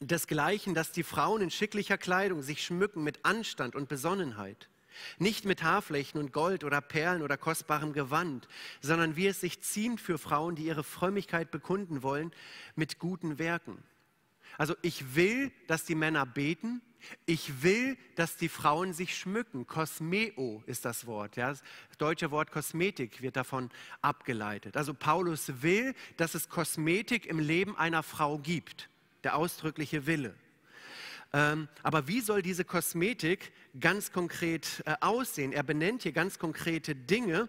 desgleichen, 0.00 0.72
dass 0.72 0.92
die 0.92 1.02
Frauen 1.02 1.42
in 1.42 1.50
schicklicher 1.50 1.98
Kleidung 1.98 2.40
sich 2.40 2.64
schmücken 2.64 3.04
mit 3.04 3.26
Anstand 3.26 3.74
und 3.74 3.90
Besonnenheit. 3.90 4.70
Nicht 5.18 5.44
mit 5.44 5.62
Haarflächen 5.62 6.18
und 6.18 6.32
Gold 6.32 6.64
oder 6.64 6.80
Perlen 6.80 7.20
oder 7.20 7.36
kostbarem 7.36 7.92
Gewand, 7.92 8.48
sondern 8.80 9.14
wie 9.16 9.26
es 9.26 9.42
sich 9.42 9.60
ziemt 9.60 10.00
für 10.00 10.16
Frauen, 10.16 10.54
die 10.54 10.64
ihre 10.64 10.84
Frömmigkeit 10.84 11.50
bekunden 11.50 12.02
wollen, 12.02 12.32
mit 12.76 12.98
guten 12.98 13.38
Werken. 13.38 13.76
Also 14.56 14.74
ich 14.80 15.16
will, 15.16 15.52
dass 15.66 15.84
die 15.84 15.96
Männer 15.96 16.24
beten, 16.24 16.80
ich 17.26 17.62
will, 17.62 17.96
dass 18.16 18.36
die 18.36 18.48
Frauen 18.48 18.92
sich 18.92 19.16
schmücken. 19.16 19.66
Kosmeo 19.66 20.62
ist 20.66 20.84
das 20.84 21.06
Wort. 21.06 21.36
Ja? 21.36 21.50
Das 21.50 21.62
deutsche 21.98 22.30
Wort 22.30 22.50
Kosmetik 22.50 23.22
wird 23.22 23.36
davon 23.36 23.70
abgeleitet. 24.02 24.76
Also 24.76 24.94
Paulus 24.94 25.62
will, 25.62 25.94
dass 26.16 26.34
es 26.34 26.48
Kosmetik 26.48 27.26
im 27.26 27.38
Leben 27.38 27.76
einer 27.76 28.02
Frau 28.02 28.38
gibt. 28.38 28.88
Der 29.22 29.36
ausdrückliche 29.36 30.06
Wille. 30.06 30.34
Ähm, 31.32 31.68
aber 31.82 32.06
wie 32.06 32.20
soll 32.20 32.42
diese 32.42 32.64
Kosmetik 32.64 33.52
ganz 33.80 34.12
konkret 34.12 34.82
äh, 34.86 34.94
aussehen? 35.00 35.52
Er 35.52 35.64
benennt 35.64 36.04
hier 36.04 36.12
ganz 36.12 36.38
konkrete 36.38 36.94
Dinge. 36.94 37.48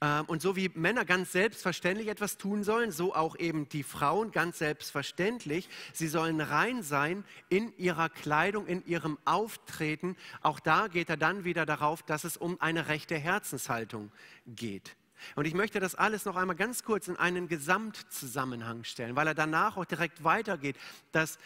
Ähm, 0.00 0.24
und 0.26 0.42
so 0.42 0.56
wie 0.56 0.70
Männer 0.74 1.04
ganz 1.04 1.32
selbstverständlich 1.32 2.08
etwas 2.08 2.36
tun 2.36 2.64
sollen, 2.64 2.90
so 2.90 3.14
auch 3.14 3.36
eben 3.38 3.68
die 3.68 3.82
Frauen 3.82 4.30
ganz 4.30 4.58
selbstverständlich. 4.58 5.68
Sie 5.92 6.08
sollen 6.08 6.40
rein 6.40 6.82
sein 6.82 7.24
in 7.48 7.76
ihrer 7.78 8.08
Kleidung, 8.08 8.66
in 8.66 8.86
ihrem 8.86 9.18
Auftreten. 9.24 10.16
Auch 10.42 10.60
da 10.60 10.88
geht 10.88 11.10
er 11.10 11.16
dann 11.16 11.44
wieder 11.44 11.66
darauf, 11.66 12.02
dass 12.02 12.24
es 12.24 12.36
um 12.36 12.60
eine 12.60 12.88
rechte 12.88 13.16
Herzenshaltung 13.16 14.10
geht. 14.46 14.96
Und 15.34 15.46
ich 15.46 15.54
möchte 15.54 15.80
das 15.80 15.94
alles 15.94 16.24
noch 16.24 16.36
einmal 16.36 16.56
ganz 16.56 16.82
kurz 16.82 17.08
in 17.08 17.16
einen 17.16 17.48
Gesamtzusammenhang 17.48 18.84
stellen, 18.84 19.16
weil 19.16 19.26
er 19.26 19.34
danach 19.34 19.76
auch 19.76 19.84
direkt 19.84 20.24
weitergeht, 20.24 20.76
das 21.12 21.38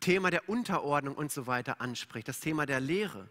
Thema 0.00 0.30
der 0.30 0.48
Unterordnung 0.48 1.14
und 1.14 1.32
so 1.32 1.46
weiter 1.46 1.80
anspricht, 1.80 2.28
das 2.28 2.40
Thema 2.40 2.66
der 2.66 2.80
Lehre. 2.80 3.28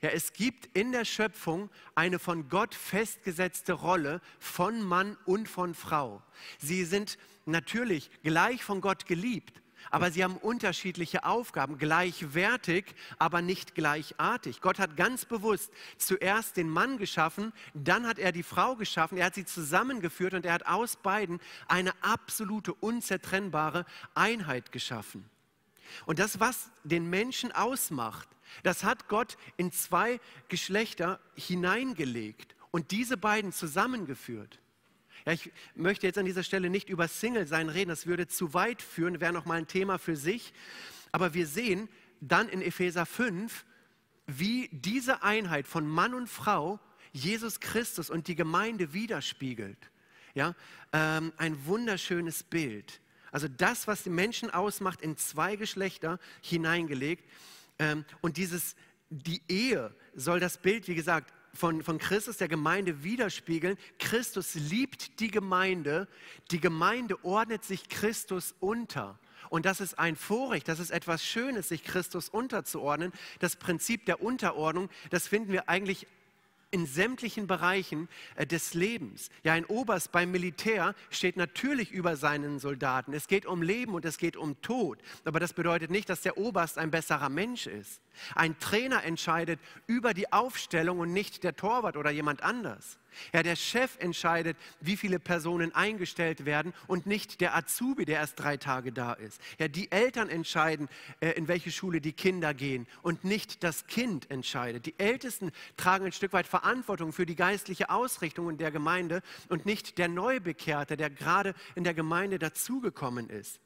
Ja, 0.00 0.10
es 0.10 0.32
gibt 0.32 0.76
in 0.76 0.92
der 0.92 1.04
Schöpfung 1.04 1.70
eine 1.94 2.18
von 2.18 2.48
Gott 2.48 2.74
festgesetzte 2.74 3.72
Rolle 3.72 4.20
von 4.38 4.82
Mann 4.82 5.16
und 5.24 5.48
von 5.48 5.74
Frau. 5.74 6.22
Sie 6.58 6.84
sind 6.84 7.18
natürlich 7.44 8.10
gleich 8.22 8.64
von 8.64 8.80
Gott 8.80 9.06
geliebt, 9.06 9.62
aber 9.90 10.10
sie 10.10 10.24
haben 10.24 10.36
unterschiedliche 10.36 11.24
Aufgaben, 11.24 11.78
gleichwertig, 11.78 12.86
aber 13.18 13.42
nicht 13.42 13.74
gleichartig. 13.74 14.60
Gott 14.60 14.78
hat 14.78 14.96
ganz 14.96 15.24
bewusst 15.24 15.72
zuerst 15.96 16.56
den 16.56 16.68
Mann 16.68 16.98
geschaffen, 16.98 17.52
dann 17.74 18.06
hat 18.06 18.18
er 18.18 18.32
die 18.32 18.42
Frau 18.42 18.76
geschaffen, 18.76 19.18
er 19.18 19.26
hat 19.26 19.34
sie 19.34 19.44
zusammengeführt 19.44 20.34
und 20.34 20.44
er 20.44 20.54
hat 20.54 20.66
aus 20.66 20.96
beiden 20.96 21.40
eine 21.68 21.92
absolute, 22.02 22.74
unzertrennbare 22.74 23.84
Einheit 24.14 24.72
geschaffen. 24.72 25.28
Und 26.04 26.18
das, 26.18 26.40
was 26.40 26.70
den 26.82 27.08
Menschen 27.08 27.52
ausmacht, 27.52 28.28
das 28.62 28.84
hat 28.84 29.08
Gott 29.08 29.36
in 29.56 29.72
zwei 29.72 30.20
Geschlechter 30.48 31.20
hineingelegt 31.34 32.54
und 32.70 32.90
diese 32.90 33.16
beiden 33.16 33.52
zusammengeführt. 33.52 34.60
Ja, 35.24 35.32
ich 35.32 35.50
möchte 35.74 36.06
jetzt 36.06 36.18
an 36.18 36.24
dieser 36.26 36.42
Stelle 36.42 36.70
nicht 36.70 36.88
über 36.88 37.08
Single-Sein 37.08 37.68
reden, 37.68 37.88
das 37.88 38.06
würde 38.06 38.28
zu 38.28 38.54
weit 38.54 38.82
führen, 38.82 39.20
wäre 39.20 39.32
nochmal 39.32 39.58
ein 39.58 39.66
Thema 39.66 39.98
für 39.98 40.16
sich. 40.16 40.52
Aber 41.10 41.34
wir 41.34 41.46
sehen 41.46 41.88
dann 42.20 42.48
in 42.48 42.62
Epheser 42.62 43.06
5, 43.06 43.64
wie 44.26 44.68
diese 44.72 45.22
Einheit 45.22 45.66
von 45.66 45.86
Mann 45.86 46.14
und 46.14 46.28
Frau 46.28 46.80
Jesus 47.12 47.60
Christus 47.60 48.10
und 48.10 48.28
die 48.28 48.34
Gemeinde 48.34 48.92
widerspiegelt. 48.92 49.78
Ja, 50.34 50.54
ähm, 50.92 51.32
ein 51.38 51.64
wunderschönes 51.64 52.42
Bild. 52.42 53.00
Also 53.32 53.48
das, 53.48 53.86
was 53.86 54.02
die 54.02 54.10
Menschen 54.10 54.50
ausmacht, 54.50 55.00
in 55.00 55.16
zwei 55.16 55.56
Geschlechter 55.56 56.20
hineingelegt. 56.42 57.24
Ähm, 57.78 58.04
und 58.20 58.36
dieses, 58.36 58.76
die 59.10 59.42
Ehe 59.48 59.94
soll 60.14 60.40
das 60.40 60.58
Bild, 60.58 60.88
wie 60.88 60.94
gesagt, 60.94 61.32
von, 61.56 61.82
von 61.82 61.98
Christus 61.98 62.36
der 62.36 62.48
Gemeinde 62.48 63.02
widerspiegeln. 63.02 63.76
Christus 63.98 64.54
liebt 64.54 65.20
die 65.20 65.30
Gemeinde, 65.30 66.06
die 66.50 66.60
Gemeinde 66.60 67.24
ordnet 67.24 67.64
sich 67.64 67.88
Christus 67.88 68.54
unter. 68.60 69.18
Und 69.48 69.64
das 69.64 69.80
ist 69.80 69.98
ein 69.98 70.16
Vorrecht, 70.16 70.68
das 70.68 70.80
ist 70.80 70.90
etwas 70.90 71.24
Schönes, 71.24 71.68
sich 71.68 71.84
Christus 71.84 72.28
unterzuordnen. 72.28 73.12
Das 73.38 73.56
Prinzip 73.56 74.04
der 74.06 74.22
Unterordnung, 74.22 74.90
das 75.10 75.28
finden 75.28 75.52
wir 75.52 75.68
eigentlich 75.68 76.06
in 76.70 76.86
sämtlichen 76.86 77.46
Bereichen 77.46 78.08
äh, 78.34 78.46
des 78.46 78.74
Lebens. 78.74 79.30
Ja, 79.44 79.52
ein 79.52 79.64
Oberst 79.64 80.12
beim 80.12 80.30
Militär 80.30 80.94
steht 81.10 81.36
natürlich 81.36 81.92
über 81.92 82.16
seinen 82.16 82.58
Soldaten. 82.58 83.12
Es 83.12 83.28
geht 83.28 83.46
um 83.46 83.62
Leben 83.62 83.94
und 83.94 84.04
es 84.04 84.18
geht 84.18 84.36
um 84.36 84.60
Tod. 84.62 84.98
Aber 85.24 85.40
das 85.40 85.52
bedeutet 85.52 85.90
nicht, 85.90 86.08
dass 86.08 86.22
der 86.22 86.38
Oberst 86.38 86.78
ein 86.78 86.90
besserer 86.90 87.28
Mensch 87.28 87.66
ist. 87.66 88.00
Ein 88.34 88.58
Trainer 88.58 89.04
entscheidet 89.04 89.60
über 89.86 90.14
die 90.14 90.32
Aufstellung 90.32 90.98
und 90.98 91.12
nicht 91.12 91.44
der 91.44 91.56
Torwart 91.56 91.96
oder 91.96 92.10
jemand 92.10 92.42
anders. 92.42 92.98
Ja, 93.32 93.42
der 93.42 93.56
Chef 93.56 93.96
entscheidet, 93.98 94.56
wie 94.80 94.96
viele 94.96 95.18
Personen 95.18 95.74
eingestellt 95.74 96.44
werden 96.44 96.72
und 96.86 97.06
nicht 97.06 97.40
der 97.40 97.56
Azubi, 97.56 98.04
der 98.04 98.20
erst 98.20 98.38
drei 98.40 98.56
Tage 98.56 98.92
da 98.92 99.12
ist. 99.12 99.40
Ja, 99.58 99.68
die 99.68 99.90
Eltern 99.90 100.28
entscheiden, 100.28 100.88
äh, 101.20 101.30
in 101.30 101.48
welche 101.48 101.70
Schule 101.70 102.00
die 102.00 102.12
Kinder 102.12 102.54
gehen 102.54 102.86
und 103.02 103.24
nicht 103.24 103.62
das 103.64 103.86
Kind 103.86 104.30
entscheidet. 104.30 104.86
Die 104.86 104.98
Ältesten 104.98 105.52
tragen 105.76 106.06
ein 106.06 106.12
Stück 106.12 106.32
weit 106.32 106.46
Verantwortung 106.46 107.12
für 107.12 107.26
die 107.26 107.36
geistliche 107.36 107.90
Ausrichtung 107.90 108.50
in 108.50 108.58
der 108.58 108.70
Gemeinde 108.70 109.22
und 109.48 109.66
nicht 109.66 109.98
der 109.98 110.08
Neubekehrte, 110.08 110.96
der 110.96 111.10
gerade 111.10 111.54
in 111.74 111.84
der 111.84 111.94
Gemeinde 111.94 112.38
dazugekommen 112.38 113.28
ist. 113.30 113.60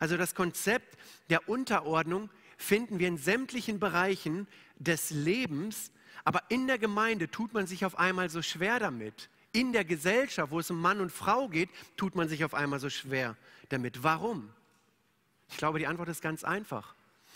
Also 0.00 0.16
das 0.16 0.34
Konzept 0.34 0.96
der 1.30 1.48
Unterordnung 1.48 2.30
finden 2.56 2.98
wir 2.98 3.08
in 3.08 3.18
sämtlichen 3.18 3.80
Bereichen 3.80 4.46
des 4.78 5.10
Lebens 5.10 5.90
aber 6.24 6.42
in 6.48 6.66
der 6.66 6.78
Gemeinde 6.78 7.30
tut 7.30 7.52
man 7.52 7.66
sich 7.66 7.84
auf 7.84 7.98
einmal 7.98 8.30
so 8.30 8.42
schwer 8.42 8.78
damit. 8.78 9.28
In 9.52 9.72
der 9.72 9.84
Gesellschaft, 9.84 10.50
wo 10.50 10.60
es 10.60 10.70
um 10.70 10.80
Mann 10.80 11.00
und 11.00 11.12
Frau 11.12 11.48
geht, 11.48 11.68
tut 11.96 12.14
man 12.14 12.28
sich 12.28 12.44
auf 12.44 12.54
einmal 12.54 12.80
so 12.80 12.88
schwer 12.88 13.36
damit. 13.68 14.02
Warum? 14.02 14.50
Ich 15.50 15.58
glaube, 15.58 15.78
die 15.78 15.86
Antwort 15.86 16.08
ist 16.08 16.22
ganz 16.22 16.44
einfach. 16.44 16.94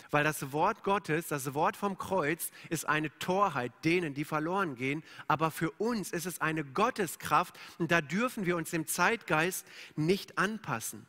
Weil 0.09 0.23
das 0.23 0.51
Wort 0.51 0.83
Gottes, 0.83 1.27
das 1.27 1.53
Wort 1.53 1.75
vom 1.75 1.97
Kreuz, 1.97 2.51
ist 2.69 2.87
eine 2.87 3.15
Torheit 3.19 3.71
denen, 3.83 4.13
die 4.13 4.25
verloren 4.25 4.75
gehen. 4.75 5.03
Aber 5.27 5.51
für 5.51 5.71
uns 5.71 6.11
ist 6.11 6.25
es 6.25 6.41
eine 6.41 6.63
Gotteskraft 6.63 7.57
und 7.77 7.91
da 7.91 8.01
dürfen 8.01 8.45
wir 8.45 8.55
uns 8.55 8.71
dem 8.71 8.87
Zeitgeist 8.87 9.65
nicht 9.95 10.37
anpassen. 10.37 11.05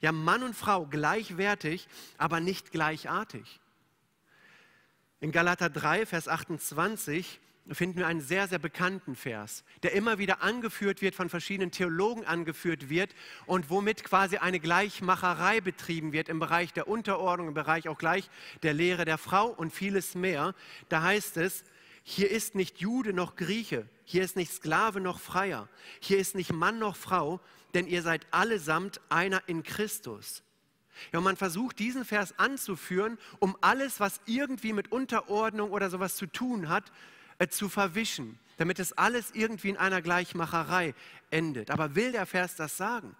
Ja, 0.00 0.12
Mann 0.12 0.42
und 0.42 0.54
Frau 0.54 0.86
gleichwertig, 0.86 1.88
aber 2.18 2.40
nicht 2.40 2.70
gleichartig. 2.70 3.59
In 5.22 5.32
Galater 5.32 5.68
3, 5.68 6.06
Vers 6.06 6.28
28 6.28 7.40
finden 7.72 7.98
wir 7.98 8.06
einen 8.06 8.22
sehr, 8.22 8.48
sehr 8.48 8.58
bekannten 8.58 9.14
Vers, 9.14 9.64
der 9.82 9.92
immer 9.92 10.16
wieder 10.16 10.42
angeführt 10.42 11.02
wird, 11.02 11.14
von 11.14 11.28
verschiedenen 11.28 11.70
Theologen 11.70 12.24
angeführt 12.24 12.88
wird 12.88 13.14
und 13.44 13.68
womit 13.68 14.02
quasi 14.02 14.38
eine 14.38 14.60
Gleichmacherei 14.60 15.60
betrieben 15.60 16.12
wird 16.12 16.30
im 16.30 16.38
Bereich 16.38 16.72
der 16.72 16.88
Unterordnung, 16.88 17.48
im 17.48 17.54
Bereich 17.54 17.86
auch 17.88 17.98
gleich 17.98 18.30
der 18.62 18.72
Lehre 18.72 19.04
der 19.04 19.18
Frau 19.18 19.48
und 19.48 19.74
vieles 19.74 20.14
mehr. 20.14 20.54
Da 20.88 21.02
heißt 21.02 21.36
es, 21.36 21.64
hier 22.02 22.30
ist 22.30 22.54
nicht 22.54 22.78
Jude 22.78 23.12
noch 23.12 23.36
Grieche, 23.36 23.86
hier 24.04 24.24
ist 24.24 24.36
nicht 24.36 24.52
Sklave 24.52 25.00
noch 25.00 25.20
Freier, 25.20 25.68
hier 26.00 26.16
ist 26.16 26.34
nicht 26.34 26.52
Mann 26.52 26.78
noch 26.78 26.96
Frau, 26.96 27.40
denn 27.74 27.86
ihr 27.86 28.00
seid 28.00 28.26
allesamt 28.30 29.02
einer 29.10 29.42
in 29.48 29.64
Christus. 29.64 30.42
Ja, 31.12 31.18
und 31.18 31.24
man 31.24 31.36
versucht 31.36 31.78
diesen 31.78 32.04
Vers 32.04 32.38
anzuführen, 32.38 33.18
um 33.38 33.56
alles, 33.60 34.00
was 34.00 34.20
irgendwie 34.26 34.72
mit 34.72 34.92
Unterordnung 34.92 35.70
oder 35.70 35.90
sowas 35.90 36.16
zu 36.16 36.26
tun 36.26 36.68
hat, 36.68 36.92
äh, 37.38 37.48
zu 37.48 37.68
verwischen, 37.68 38.38
damit 38.58 38.78
es 38.78 38.92
alles 38.92 39.30
irgendwie 39.32 39.70
in 39.70 39.76
einer 39.76 40.02
Gleichmacherei 40.02 40.94
endet. 41.30 41.70
Aber 41.70 41.94
will 41.94 42.12
der 42.12 42.26
Vers 42.26 42.56
das 42.56 42.76
sagen? 42.76 43.16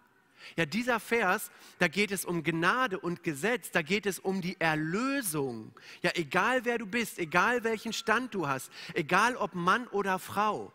Ja, 0.57 0.67
dieser 0.67 1.01
Vers, 1.01 1.51
da 1.79 1.89
geht 1.89 2.11
es 2.11 2.25
um 2.25 2.43
Gnade 2.43 2.99
und 2.99 3.23
Gesetz, 3.23 3.71
da 3.71 3.83
geht 3.83 4.07
es 4.07 4.19
um 4.19 4.41
die 4.41 4.59
Erlösung. 4.61 5.73
Ja, 6.03 6.11
egal 6.15 6.65
wer 6.65 6.79
du 6.79 6.87
bist, 6.87 7.19
egal 7.19 7.65
welchen 7.65 7.93
Stand 7.93 8.35
du 8.35 8.49
hast, 8.49 8.71
egal 8.95 9.37
ob 9.37 9.55
Mann 9.55 9.87
oder 9.89 10.19
Frau, 10.19 10.73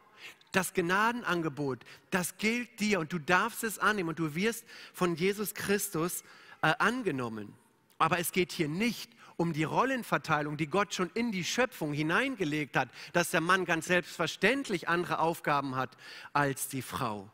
das 0.51 0.73
Gnadenangebot, 0.73 1.79
das 2.11 2.37
gilt 2.37 2.79
dir 2.79 2.99
und 2.99 3.11
du 3.11 3.19
darfst 3.19 3.63
es 3.63 3.79
annehmen 3.79 4.09
und 4.09 4.19
du 4.19 4.35
wirst 4.35 4.65
von 4.93 5.15
Jesus 5.15 5.53
Christus 5.53 6.23
äh, 6.65 6.73
angenommen. 6.79 7.53
Aber 7.99 8.17
es 8.17 8.31
geht 8.31 8.51
hier 8.51 8.67
nicht 8.67 9.11
um 9.37 9.53
die 9.53 9.65
Rollenverteilung, 9.65 10.57
die 10.57 10.65
Gott 10.65 10.95
schon 10.95 11.11
in 11.13 11.31
die 11.31 11.43
Schöpfung 11.43 11.93
hineingelegt 11.93 12.75
hat, 12.75 12.89
dass 13.13 13.29
der 13.29 13.41
Mann 13.41 13.65
ganz 13.65 13.85
selbstverständlich 13.85 14.89
andere 14.89 15.19
Aufgaben 15.19 15.75
hat 15.75 15.95
als 16.33 16.67
die 16.67 16.81
Frau. 16.81 17.29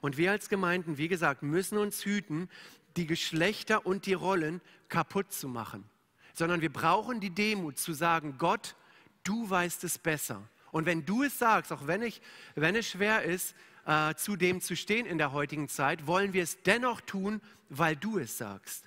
Und 0.00 0.16
wir 0.16 0.30
als 0.30 0.48
Gemeinden, 0.48 0.96
wie 0.96 1.08
gesagt, 1.08 1.42
müssen 1.42 1.76
uns 1.76 2.02
hüten, 2.06 2.48
die 2.96 3.06
Geschlechter 3.06 3.84
und 3.84 4.06
die 4.06 4.14
Rollen 4.14 4.62
kaputt 4.88 5.34
zu 5.34 5.46
machen, 5.46 5.84
sondern 6.32 6.62
wir 6.62 6.72
brauchen 6.72 7.20
die 7.20 7.34
Demut 7.34 7.76
zu 7.78 7.92
sagen, 7.92 8.36
Gott, 8.38 8.74
du 9.22 9.50
weißt 9.50 9.84
es 9.84 9.98
besser. 9.98 10.42
Und 10.72 10.86
wenn 10.86 11.04
du 11.04 11.24
es 11.24 11.38
sagst, 11.38 11.72
auch 11.72 11.86
wenn, 11.86 12.00
ich, 12.00 12.22
wenn 12.54 12.74
es 12.74 12.88
schwer 12.88 13.22
ist, 13.22 13.54
äh, 13.86 14.14
zu 14.14 14.36
dem 14.36 14.60
zu 14.60 14.76
stehen 14.76 15.06
in 15.06 15.18
der 15.18 15.32
heutigen 15.32 15.68
Zeit, 15.68 16.06
wollen 16.06 16.32
wir 16.32 16.42
es 16.42 16.62
dennoch 16.62 17.00
tun, 17.00 17.40
weil 17.68 17.96
du 17.96 18.18
es 18.18 18.38
sagst. 18.38 18.84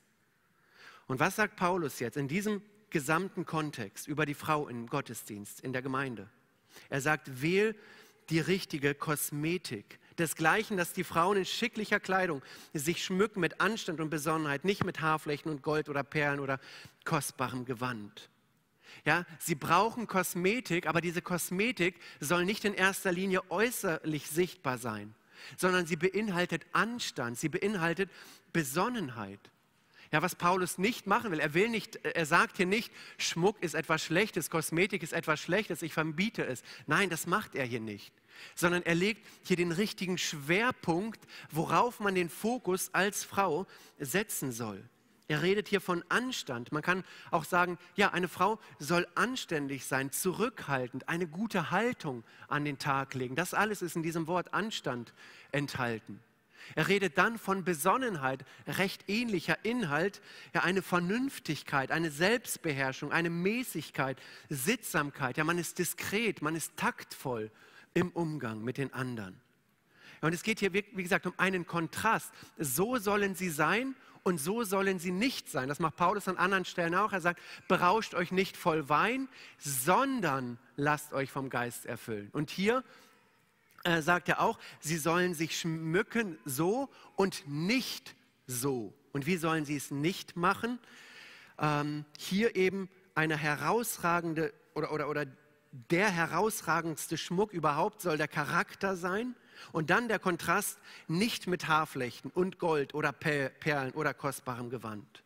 Und 1.08 1.20
was 1.20 1.36
sagt 1.36 1.56
Paulus 1.56 2.00
jetzt 2.00 2.18
in 2.18 2.28
diesem 2.28 2.62
gesamten 2.90 3.46
Kontext 3.46 4.08
über 4.08 4.26
die 4.26 4.34
Frau 4.34 4.68
im 4.68 4.88
Gottesdienst, 4.88 5.60
in 5.62 5.74
der 5.74 5.82
Gemeinde? 5.82 6.30
Er 6.90 7.02
sagt, 7.02 7.42
wähl 7.42 7.76
die 8.30 8.40
richtige 8.40 8.96
Kosmetik. 8.96 10.00
Desgleichen, 10.18 10.78
dass 10.78 10.94
die 10.94 11.04
Frauen 11.04 11.38
in 11.38 11.46
schicklicher 11.46 12.00
Kleidung 12.00 12.42
sich 12.74 13.04
schmücken 13.04 13.40
mit 13.40 13.60
Anstand 13.60 14.00
und 14.00 14.10
Besonnenheit, 14.10 14.64
nicht 14.64 14.84
mit 14.84 15.02
Haarflächen 15.02 15.52
und 15.52 15.64
Gold 15.64 15.90
oder 15.90 16.04
Perlen 16.04 16.40
oder 16.40 16.60
kostbarem 17.04 17.66
Gewand. 17.66 18.30
Ja, 19.06 19.26
sie 19.38 19.56
brauchen 19.56 20.08
Kosmetik, 20.08 20.88
aber 20.88 21.02
diese 21.02 21.22
Kosmetik 21.22 22.00
soll 22.22 22.46
nicht 22.46 22.64
in 22.64 22.74
erster 22.74 23.12
Linie 23.12 23.42
äußerlich 23.52 24.28
sichtbar 24.28 24.78
sein, 24.78 25.14
sondern 25.58 25.86
sie 25.86 25.98
beinhaltet 25.98 26.66
Anstand, 26.72 27.38
sie 27.38 27.50
beinhaltet 27.50 28.10
Besonnenheit. 28.54 29.40
Ja, 30.14 30.22
was 30.22 30.36
Paulus 30.36 30.78
nicht 30.78 31.06
machen 31.06 31.32
will, 31.32 31.40
er 31.40 31.54
will 31.54 31.70
nicht, 31.70 31.98
er 32.06 32.26
sagt 32.26 32.58
hier 32.58 32.68
nicht, 32.68 32.94
Schmuck 33.18 33.62
ist 33.62 33.74
etwas 33.74 34.04
Schlechtes, 34.04 34.50
Kosmetik 34.50 35.04
ist 35.04 35.12
etwas 35.12 35.40
Schlechtes, 35.42 35.82
ich 35.82 35.92
verbiete 35.92 36.46
es. 36.46 36.64
Nein, 36.86 37.10
das 37.10 37.26
macht 37.26 37.56
er 37.56 37.66
hier 37.66 37.82
nicht, 37.82 38.14
sondern 38.56 38.84
er 38.84 38.96
legt 38.96 39.26
hier 39.44 39.58
den 39.58 39.72
richtigen 39.72 40.20
Schwerpunkt, 40.20 41.20
worauf 41.50 42.00
man 42.00 42.16
den 42.16 42.30
Fokus 42.30 42.94
als 42.94 43.24
Frau 43.24 43.66
setzen 43.98 44.52
soll. 44.52 44.88
Er 45.34 45.42
redet 45.42 45.68
hier 45.68 45.82
von 45.82 46.04
Anstand. 46.10 46.72
Man 46.72 46.84
kann 46.84 47.04
auch 47.32 47.44
sagen, 47.44 47.80
ja, 47.96 48.12
eine 48.12 48.28
Frau 48.28 48.60
soll 48.78 49.08
anständig 49.16 49.88
sein, 49.88 50.12
zurückhaltend, 50.12 51.10
eine 51.10 51.26
gute 51.26 51.72
Haltung 51.72 52.24
an 52.50 52.66
den 52.66 52.78
Tag 52.78 53.16
legen. 53.16 53.36
Das 53.36 53.56
alles 53.56 53.82
ist 53.82 53.96
in 53.96 54.04
diesem 54.04 54.28
Wort 54.28 54.54
Anstand 54.54 55.12
enthalten. 55.52 56.20
Er 56.76 56.88
redet 56.88 57.18
dann 57.18 57.40
von 57.40 57.64
Besonnenheit, 57.64 58.46
recht 58.68 59.10
ähnlicher 59.10 59.58
Inhalt, 59.66 60.22
ja, 60.54 60.62
eine 60.62 60.84
Vernünftigkeit, 60.84 61.90
eine 61.90 62.12
Selbstbeherrschung, 62.12 63.12
eine 63.12 63.32
Mäßigkeit, 63.32 64.20
Sittsamkeit. 64.50 65.38
Ja, 65.38 65.46
man 65.46 65.58
ist 65.58 65.80
diskret, 65.80 66.44
man 66.44 66.56
ist 66.56 66.78
taktvoll 66.78 67.50
im 67.96 68.12
Umgang 68.12 68.64
mit 68.64 68.78
den 68.78 68.94
anderen. 68.94 69.42
Ja, 70.22 70.28
und 70.28 70.34
es 70.36 70.44
geht 70.44 70.60
hier, 70.60 70.74
wie 70.74 70.84
gesagt, 71.02 71.26
um 71.26 71.34
einen 71.38 71.66
Kontrast. 71.66 72.32
So 72.60 72.98
sollen 72.98 73.34
sie 73.34 73.50
sein 73.50 73.96
und 74.24 74.40
so 74.40 74.64
sollen 74.64 75.00
sie 75.00 75.12
nicht 75.12 75.50
sein. 75.50 75.68
Das 75.68 75.80
macht 75.80 75.98
Paulus 75.98 76.28
an 76.28 76.38
anderen 76.38 76.66
Stellen 76.66 76.96
auch. 76.96 77.12
Er 77.12 77.22
sagt, 77.22 77.42
berauscht 77.68 78.14
euch 78.16 78.32
nicht 78.32 78.56
voll 78.56 78.88
Wein, 78.90 79.28
sondern 79.58 80.58
lasst 80.78 81.14
euch 81.14 81.30
vom 81.30 81.50
Geist 81.50 81.86
erfüllen. 81.86 82.30
Und 82.32 82.50
hier 82.50 82.84
äh, 83.84 84.02
sagt 84.02 84.30
er 84.30 84.40
auch, 84.40 84.60
sie 84.80 84.98
sollen 84.98 85.34
sich 85.34 85.60
schmücken 85.60 86.38
so 86.46 86.90
und 87.16 87.44
nicht 87.48 88.16
so. 88.48 88.94
Und 89.12 89.26
wie 89.26 89.38
sollen 89.38 89.66
sie 89.66 89.76
es 89.76 89.92
nicht 89.92 90.38
machen? 90.38 90.80
Ähm, 91.60 92.06
hier 92.18 92.56
eben 92.56 92.90
eine 93.16 93.38
herausragende 93.38 94.54
oder, 94.74 94.92
oder, 94.92 95.10
oder 95.10 95.26
der 95.90 96.10
herausragendste 96.10 97.18
Schmuck 97.18 97.52
überhaupt 97.52 98.02
soll 98.02 98.18
der 98.18 98.28
Charakter 98.28 98.96
sein. 98.96 99.36
Und 99.72 99.90
dann 99.90 100.08
der 100.08 100.20
Kontrast 100.20 100.80
nicht 101.08 101.48
mit 101.48 101.68
Haarflechten 101.68 102.32
und 102.32 102.60
Gold 102.60 102.94
oder 102.94 103.12
Perlen 103.12 103.94
oder 103.94 104.14
kostbarem 104.14 104.70
Gewand. 104.70 105.24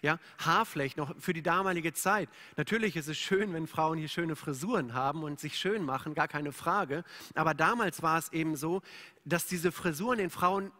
Ja, 0.00 0.18
Haarflecht 0.38 0.96
noch 0.96 1.14
für 1.18 1.32
die 1.32 1.42
damalige 1.42 1.92
Zeit. 1.92 2.28
Natürlich 2.56 2.96
ist 2.96 3.08
es 3.08 3.18
schön, 3.18 3.52
wenn 3.52 3.66
Frauen 3.66 3.98
hier 3.98 4.08
schöne 4.08 4.36
Frisuren 4.36 4.94
haben 4.94 5.22
und 5.22 5.40
sich 5.40 5.58
schön 5.58 5.84
machen, 5.84 6.14
gar 6.14 6.28
keine 6.28 6.52
Frage. 6.52 7.04
Aber 7.34 7.54
damals 7.54 8.02
war 8.02 8.18
es 8.18 8.32
eben 8.32 8.56
so, 8.56 8.82
dass 9.24 9.46
diese 9.46 9.72
Frisuren 9.72 10.18
den 10.18 10.30
Frauen 10.30 10.72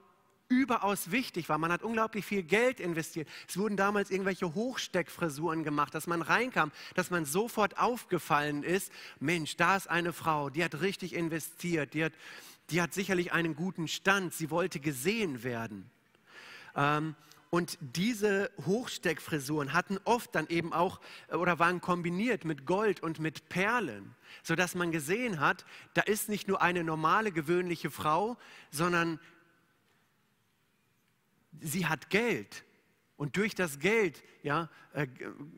überaus 0.53 1.11
wichtig 1.11 1.49
war. 1.49 1.57
Man 1.59 1.73
hat 1.73 1.83
unglaublich 1.83 2.27
viel 2.27 2.43
Geld 2.43 2.79
investiert. 2.79 3.29
Es 3.49 3.57
wurden 3.57 3.77
damals 3.77 4.11
irgendwelche 4.11 4.55
Hochsteckfrisuren 4.55 5.65
gemacht, 5.65 5.95
dass 5.95 6.07
man 6.07 6.21
reinkam, 6.21 6.73
dass 6.95 7.11
man 7.11 7.25
sofort 7.25 7.79
aufgefallen 7.79 8.63
ist, 8.63 8.93
Mensch, 9.19 9.57
da 9.57 9.77
ist 9.77 9.89
eine 9.89 10.13
Frau, 10.13 10.51
die 10.51 10.63
hat 10.63 10.81
richtig 10.81 11.15
investiert, 11.15 11.95
die 11.95 12.05
hat, 12.05 12.13
die 12.73 12.81
hat 12.81 12.95
sicherlich 12.95 13.33
einen 13.33 13.55
guten 13.55 13.87
Stand, 13.87 14.33
sie 14.33 14.51
wollte 14.51 14.81
gesehen 14.81 15.43
werden. 15.43 15.91
Ähm, 16.75 17.15
und 17.51 17.77
diese 17.81 18.51
Hochsteckfrisuren 18.65 19.75
hatten 19.75 19.99
oft 20.05 20.35
dann 20.35 20.49
eben 20.49 20.73
auch 20.73 21.01
äh, 21.29 21.35
oder 21.35 21.59
waren 21.59 21.83
kombiniert 21.83 22.47
mit 22.47 22.65
Gold 22.65 23.03
und 23.03 23.21
mit 23.21 23.51
Perlen, 23.51 24.15
sodass 24.43 24.75
man 24.75 24.91
gesehen 24.91 25.39
hat, 25.39 25.67
da 25.93 26.01
ist 26.01 26.31
nicht 26.31 26.49
nur 26.49 26.63
eine 26.63 26.83
normale, 26.83 27.31
gewöhnliche 27.31 27.91
Frau, 27.91 28.39
sondern 28.71 29.21
sie 31.61 31.87
hat 31.87 32.09
Geld. 32.09 32.65
Und 33.19 33.37
durch 33.37 33.55
das 33.55 33.79
Geld, 33.79 34.25
ja, 34.43 34.71
äh, 34.95 35.07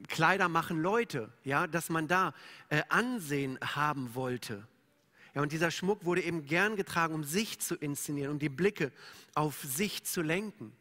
Kleider 0.09 0.48
machen 0.48 0.83
Leute, 0.83 1.33
ja, 1.44 1.68
dass 1.68 1.90
man 1.90 2.09
da 2.09 2.35
äh, 2.70 2.83
Ansehen 2.88 3.57
haben 3.62 4.16
wollte. 4.16 4.66
Ja, 5.35 5.42
und 5.42 5.53
dieser 5.53 5.70
Schmuck 5.70 6.05
wurde 6.05 6.23
eben 6.23 6.47
gern 6.47 6.77
getragen, 6.77 7.14
um 7.14 7.25
sich 7.25 7.59
zu 7.59 7.75
inszenieren, 7.75 8.33
um 8.33 8.38
die 8.38 8.49
Blicke 8.49 8.92
auf 9.35 9.62
sich 9.62 10.05
zu 10.05 10.23
lenken. 10.23 10.73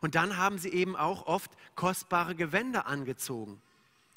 Und 0.00 0.14
dann 0.14 0.36
haben 0.36 0.58
sie 0.58 0.68
eben 0.68 0.96
auch 0.96 1.26
oft 1.26 1.50
kostbare 1.74 2.34
Gewänder 2.34 2.86
angezogen. 2.86 3.60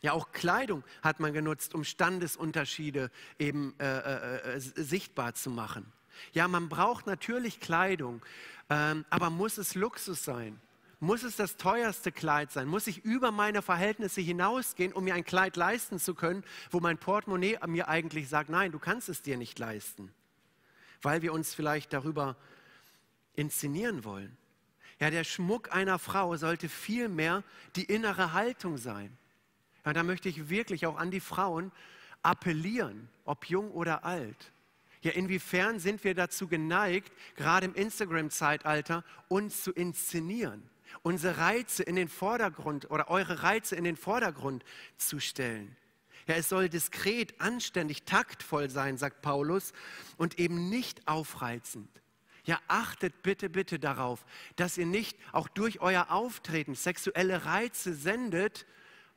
Ja, 0.01 0.13
auch 0.13 0.31
Kleidung 0.31 0.83
hat 1.01 1.19
man 1.19 1.33
genutzt, 1.33 1.73
um 1.73 1.83
Standesunterschiede 1.83 3.11
eben 3.37 3.73
äh, 3.79 3.97
äh, 3.97 4.55
äh, 4.55 4.59
sichtbar 4.59 5.33
zu 5.33 5.49
machen. 5.49 5.91
Ja, 6.33 6.47
man 6.47 6.69
braucht 6.69 7.05
natürlich 7.05 7.59
Kleidung, 7.59 8.21
ähm, 8.69 9.05
aber 9.09 9.29
muss 9.29 9.57
es 9.57 9.75
Luxus 9.75 10.23
sein? 10.23 10.59
Muss 11.01 11.23
es 11.23 11.37
das 11.37 11.55
teuerste 11.55 12.11
Kleid 12.11 12.51
sein? 12.51 12.67
Muss 12.67 12.87
ich 12.87 13.05
über 13.05 13.31
meine 13.31 13.61
Verhältnisse 13.61 14.19
hinausgehen, 14.19 14.91
um 14.91 15.05
mir 15.05 15.13
ein 15.13 15.23
Kleid 15.23 15.55
leisten 15.55 15.97
zu 15.97 16.13
können, 16.13 16.43
wo 16.71 16.81
mein 16.81 16.97
Portemonnaie 16.97 17.57
mir 17.67 17.87
eigentlich 17.87 18.27
sagt, 18.27 18.49
nein, 18.49 18.71
du 18.71 18.79
kannst 18.79 19.07
es 19.07 19.21
dir 19.21 19.37
nicht 19.37 19.57
leisten, 19.59 20.13
weil 21.01 21.21
wir 21.21 21.31
uns 21.31 21.55
vielleicht 21.55 21.93
darüber 21.93 22.35
inszenieren 23.35 24.03
wollen? 24.03 24.35
Ja, 24.99 25.09
der 25.09 25.23
Schmuck 25.23 25.73
einer 25.73 25.97
Frau 25.97 26.35
sollte 26.35 26.67
vielmehr 26.67 27.43
die 27.77 27.85
innere 27.85 28.33
Haltung 28.33 28.77
sein. 28.77 29.17
Ja, 29.85 29.93
da 29.93 30.03
möchte 30.03 30.27
ich 30.27 30.49
wirklich 30.49 30.85
auch 30.85 30.97
an 30.97 31.09
die 31.11 31.21
Frauen 31.21 31.71
appellieren, 32.21 33.07
ob 33.23 33.45
jung 33.45 33.71
oder 33.71 34.03
alt. 34.03 34.51
Ja, 35.01 35.11
inwiefern 35.11 35.79
sind 35.79 36.03
wir 36.03 36.13
dazu 36.13 36.49
geneigt, 36.49 37.13
gerade 37.37 37.67
im 37.67 37.75
Instagram-Zeitalter, 37.75 39.05
uns 39.29 39.63
zu 39.63 39.71
inszenieren, 39.71 40.69
unsere 41.01 41.37
Reize 41.37 41.83
in 41.83 41.95
den 41.95 42.07
Vordergrund 42.07 42.89
oder 42.91 43.09
eure 43.09 43.43
Reize 43.43 43.75
in 43.75 43.83
den 43.83 43.95
Vordergrund 43.95 44.63
zu 44.97 45.19
stellen? 45.19 45.75
Ja, 46.27 46.35
es 46.35 46.49
soll 46.49 46.69
diskret, 46.69 47.39
anständig, 47.41 48.03
taktvoll 48.03 48.69
sein, 48.69 48.97
sagt 48.97 49.21
Paulus, 49.21 49.73
und 50.17 50.37
eben 50.39 50.69
nicht 50.69 51.07
aufreizend. 51.07 51.89
Ja, 52.43 52.59
achtet 52.67 53.23
bitte, 53.23 53.49
bitte 53.49 53.79
darauf, 53.79 54.25
dass 54.55 54.77
ihr 54.77 54.85
nicht 54.85 55.17
auch 55.31 55.47
durch 55.47 55.81
euer 55.81 56.11
Auftreten 56.11 56.75
sexuelle 56.75 57.45
Reize 57.45 57.93
sendet, 57.93 58.65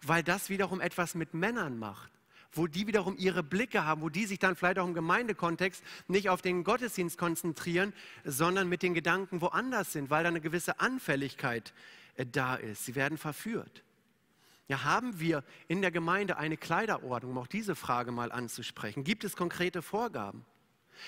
weil 0.03 0.23
das 0.23 0.49
wiederum 0.49 0.81
etwas 0.81 1.15
mit 1.15 1.35
Männern 1.35 1.79
macht 1.79 2.13
wo 2.53 2.67
die 2.67 2.87
wiederum 2.87 3.17
ihre 3.17 3.43
Blicke 3.43 3.85
haben, 3.85 4.03
wo 4.03 4.09
die 4.09 4.27
sich 4.27 4.39
dann 4.39 4.57
vielleicht 4.57 4.79
auch 4.79 4.87
im 4.87 4.95
Gemeindekontext 4.95 5.83
nicht 6.09 6.29
auf 6.29 6.43
den 6.43 6.65
Gottesdienst 6.65 7.19
konzentrieren, 7.19 7.93
sondern 8.25 8.69
mit 8.69 8.83
den 8.83 8.95
Gedanken 8.95 9.41
woanders 9.41 9.93
sind, 9.93 10.11
weil 10.11 10.23
da 10.23 10.29
eine 10.29 10.41
gewisse 10.41 10.81
Anfälligkeit 10.81 11.73
äh, 12.17 12.27
da 12.27 12.55
ist. 12.57 12.85
Sie 12.85 12.95
werden 12.95 13.19
verführt. 13.19 13.83
Ja, 14.69 14.85
haben 14.85 15.19
wir 15.19 15.45
in 15.69 15.83
der 15.83 15.91
Gemeinde 15.91 16.37
eine 16.37 16.57
Kleiderordnung, 16.57 17.33
um 17.33 17.39
auch 17.39 17.47
diese 17.47 17.75
Frage 17.75 18.13
mal 18.13 18.31
anzusprechen? 18.33 19.05
Gibt 19.05 19.25
es 19.25 19.37
konkrete 19.37 19.83
Vorgaben? 19.83 20.45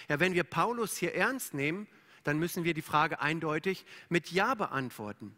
Ja, 0.09 0.21
wenn 0.21 0.35
wir 0.35 0.45
Paulus 0.45 0.97
hier 0.97 1.15
ernst 1.15 1.55
nehmen, 1.55 1.87
dann 2.25 2.39
müssen 2.39 2.65
wir 2.65 2.75
die 2.75 2.83
Frage 2.83 3.21
eindeutig 3.21 3.85
mit 4.09 4.31
Ja 4.31 4.55
beantworten. 4.55 5.37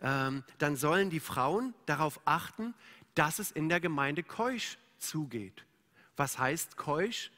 Ähm, 0.00 0.44
dann 0.58 0.76
sollen 0.76 1.10
die 1.10 1.20
Frauen 1.20 1.74
darauf 1.86 2.20
achten, 2.24 2.74
dass 3.14 3.38
es 3.38 3.50
in 3.50 3.68
der 3.68 3.80
Gemeinde 3.80 4.22
keusch 4.22 4.78
zugeht. 5.02 5.64
Was 6.16 6.38
heißt 6.38 6.76
keusch? 6.76 7.30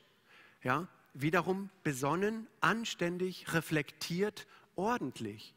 Ja, 0.62 0.88
wiederum 1.12 1.70
besonnen, 1.82 2.46
anständig, 2.60 3.52
reflektiert, 3.52 4.46
ordentlich. 4.76 5.54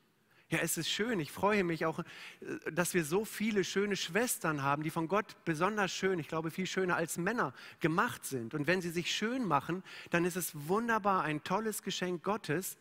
Ja, 0.49 0.59
es 0.59 0.77
ist 0.77 0.89
schön. 0.89 1.19
Ich 1.19 1.31
freue 1.31 1.63
mich 1.63 1.85
auch, 1.85 1.99
äh, 1.99 2.71
dass 2.71 2.93
wir 2.93 3.03
so 3.03 3.25
viele 3.25 3.63
schöne 3.63 3.95
Schwestern 3.95 4.63
haben, 4.63 4.83
die 4.83 4.89
von 4.89 5.07
Gott 5.07 5.35
besonders 5.43 5.91
schön, 5.91 6.19
ich 6.19 6.27
glaube 6.27 6.51
viel 6.51 6.67
schöner 6.67 6.95
als 6.95 7.17
Männer 7.17 7.53
gemacht 7.79 8.25
sind. 8.25 8.53
Und 8.53 8.65
wenn 8.67 8.81
sie 8.81 8.91
sich 8.91 9.13
schön 9.13 9.45
machen, 9.45 9.83
dann 10.09 10.23
ist 10.23 10.37
es 10.37 10.51
wunderbar, 10.67 11.23
ein 11.23 11.43
tolles 11.43 11.83
Geschenk 11.83 12.23
Gottes 12.23 12.77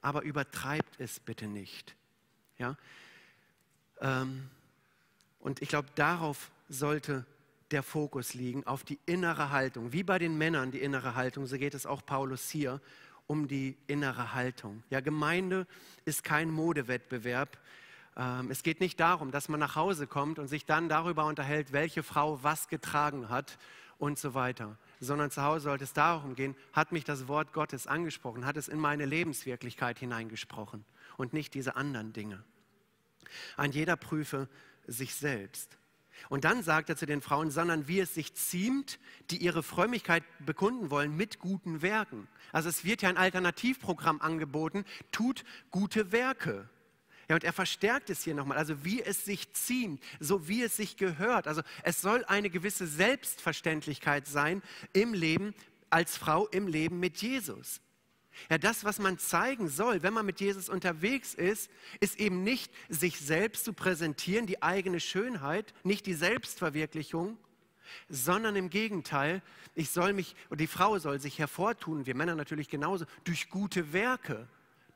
aber 0.00 0.22
übertreibt 0.22 1.00
es 1.00 1.20
bitte 1.20 1.46
nicht. 1.46 1.96
Ja? 2.58 2.76
Ähm, 4.00 4.48
und 5.40 5.62
ich 5.62 5.68
glaube, 5.68 5.88
darauf 5.94 6.50
sollte 6.68 7.24
der 7.70 7.82
Fokus 7.82 8.34
liegen, 8.34 8.66
auf 8.66 8.84
die 8.84 8.98
innere 9.06 9.50
Haltung. 9.50 9.92
Wie 9.92 10.02
bei 10.02 10.18
den 10.18 10.38
Männern 10.38 10.70
die 10.70 10.80
innere 10.80 11.14
Haltung, 11.14 11.46
so 11.46 11.58
geht 11.58 11.74
es 11.74 11.86
auch 11.86 12.04
Paulus 12.04 12.48
hier 12.48 12.80
um 13.26 13.46
die 13.46 13.76
innere 13.86 14.34
Haltung. 14.34 14.82
Ja, 14.90 15.00
Gemeinde 15.00 15.66
ist 16.04 16.24
kein 16.24 16.50
Modewettbewerb. 16.50 17.58
Ähm, 18.16 18.50
es 18.50 18.62
geht 18.62 18.80
nicht 18.80 18.98
darum, 19.00 19.30
dass 19.30 19.48
man 19.48 19.60
nach 19.60 19.76
Hause 19.76 20.06
kommt 20.06 20.38
und 20.38 20.48
sich 20.48 20.64
dann 20.64 20.88
darüber 20.88 21.26
unterhält, 21.26 21.72
welche 21.72 22.02
Frau 22.02 22.42
was 22.42 22.68
getragen 22.68 23.28
hat 23.28 23.58
und 23.98 24.18
so 24.18 24.32
weiter 24.32 24.78
sondern 25.00 25.30
zu 25.30 25.42
Hause 25.42 25.64
sollte 25.64 25.84
es 25.84 25.92
darum 25.92 26.34
gehen, 26.34 26.56
hat 26.72 26.92
mich 26.92 27.04
das 27.04 27.28
Wort 27.28 27.52
Gottes 27.52 27.86
angesprochen, 27.86 28.46
hat 28.46 28.56
es 28.56 28.68
in 28.68 28.78
meine 28.78 29.06
Lebenswirklichkeit 29.06 29.98
hineingesprochen 29.98 30.84
und 31.16 31.32
nicht 31.32 31.54
diese 31.54 31.76
anderen 31.76 32.12
Dinge. 32.12 32.42
Ein 33.56 33.72
jeder 33.72 33.96
prüfe 33.96 34.48
sich 34.86 35.14
selbst. 35.14 35.76
Und 36.28 36.44
dann 36.44 36.62
sagt 36.62 36.88
er 36.88 36.96
zu 36.96 37.06
den 37.06 37.20
Frauen, 37.20 37.50
sondern 37.50 37.88
wie 37.88 38.00
es 38.00 38.14
sich 38.14 38.34
ziemt, 38.34 38.98
die 39.30 39.38
ihre 39.38 39.62
Frömmigkeit 39.62 40.24
bekunden 40.44 40.90
wollen 40.90 41.16
mit 41.16 41.38
guten 41.38 41.82
Werken. 41.82 42.28
Also 42.52 42.68
es 42.68 42.84
wird 42.84 43.02
ja 43.02 43.08
ein 43.08 43.16
Alternativprogramm 43.16 44.20
angeboten, 44.20 44.84
tut 45.12 45.44
gute 45.70 46.12
Werke. 46.12 46.68
Ja, 47.28 47.34
und 47.34 47.44
er 47.44 47.52
verstärkt 47.52 48.08
es 48.08 48.24
hier 48.24 48.34
nochmal, 48.34 48.56
also 48.56 48.84
wie 48.84 49.02
es 49.02 49.24
sich 49.24 49.52
ziemt, 49.52 50.02
so 50.18 50.48
wie 50.48 50.62
es 50.62 50.76
sich 50.76 50.96
gehört. 50.96 51.46
Also 51.46 51.62
es 51.82 52.00
soll 52.00 52.24
eine 52.24 52.48
gewisse 52.48 52.86
Selbstverständlichkeit 52.86 54.26
sein 54.26 54.62
im 54.94 55.12
Leben 55.12 55.54
als 55.90 56.16
Frau, 56.16 56.46
im 56.48 56.66
Leben 56.66 57.00
mit 57.00 57.18
Jesus. 57.18 57.80
Ja, 58.50 58.58
das, 58.58 58.84
was 58.84 58.98
man 58.98 59.18
zeigen 59.18 59.68
soll, 59.68 60.02
wenn 60.02 60.14
man 60.14 60.26
mit 60.26 60.40
Jesus 60.40 60.68
unterwegs 60.68 61.34
ist, 61.34 61.70
ist 62.00 62.18
eben 62.18 62.42
nicht 62.44 62.72
sich 62.88 63.18
selbst 63.18 63.64
zu 63.64 63.72
präsentieren, 63.72 64.46
die 64.46 64.62
eigene 64.62 65.00
Schönheit, 65.00 65.74
nicht 65.84 66.06
die 66.06 66.14
Selbstverwirklichung, 66.14 67.36
sondern 68.08 68.56
im 68.56 68.70
Gegenteil, 68.70 69.42
ich 69.74 69.90
soll 69.90 70.12
mich, 70.12 70.36
und 70.50 70.60
die 70.60 70.66
Frau 70.66 70.98
soll 70.98 71.20
sich 71.20 71.38
hervortun, 71.38 72.06
wir 72.06 72.14
Männer 72.14 72.34
natürlich 72.34 72.68
genauso, 72.68 73.06
durch 73.24 73.48
gute 73.48 73.92
Werke 73.92 74.48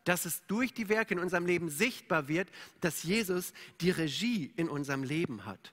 dass 0.04 0.24
es 0.24 0.44
durch 0.46 0.74
die 0.74 0.88
Werke 0.88 1.14
in 1.14 1.20
unserem 1.20 1.46
Leben 1.46 1.68
sichtbar 1.68 2.28
wird, 2.28 2.48
dass 2.80 3.02
Jesus 3.02 3.52
die 3.80 3.90
Regie 3.90 4.52
in 4.56 4.68
unserem 4.68 5.04
Leben 5.04 5.44
hat. 5.44 5.72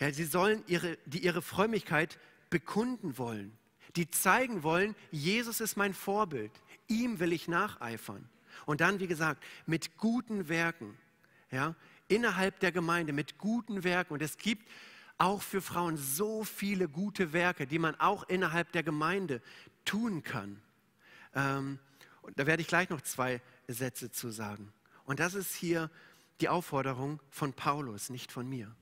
Ja, 0.00 0.12
sie 0.12 0.24
sollen 0.24 0.64
ihre, 0.66 0.98
die 1.06 1.24
ihre 1.24 1.42
Frömmigkeit 1.42 2.18
bekunden 2.50 3.18
wollen, 3.18 3.56
die 3.96 4.10
zeigen 4.10 4.62
wollen, 4.62 4.94
Jesus 5.10 5.60
ist 5.60 5.76
mein 5.76 5.94
Vorbild, 5.94 6.52
ihm 6.88 7.20
will 7.20 7.32
ich 7.32 7.48
nacheifern. 7.48 8.28
Und 8.66 8.80
dann, 8.80 9.00
wie 9.00 9.06
gesagt, 9.06 9.42
mit 9.66 9.96
guten 9.96 10.48
Werken, 10.48 10.96
ja, 11.50 11.74
innerhalb 12.08 12.60
der 12.60 12.72
Gemeinde, 12.72 13.12
mit 13.12 13.38
guten 13.38 13.84
Werken. 13.84 14.14
Und 14.14 14.22
es 14.22 14.36
gibt 14.36 14.68
auch 15.18 15.42
für 15.42 15.62
Frauen 15.62 15.96
so 15.96 16.44
viele 16.44 16.88
gute 16.88 17.32
Werke, 17.32 17.66
die 17.66 17.78
man 17.78 17.94
auch 18.00 18.24
innerhalb 18.28 18.72
der 18.72 18.82
Gemeinde 18.82 19.40
tun 19.84 20.22
kann. 20.22 20.60
Ähm, 21.34 21.78
und 22.22 22.38
da 22.38 22.46
werde 22.46 22.62
ich 22.62 22.68
gleich 22.68 22.90
noch 22.90 23.00
zwei 23.00 23.40
Sätze 23.68 24.10
zu 24.10 24.30
sagen. 24.30 24.72
Und 25.04 25.20
das 25.20 25.34
ist 25.34 25.54
hier 25.54 25.90
die 26.40 26.48
Aufforderung 26.48 27.20
von 27.30 27.52
Paulus, 27.52 28.10
nicht 28.10 28.32
von 28.32 28.48
mir. 28.48 28.74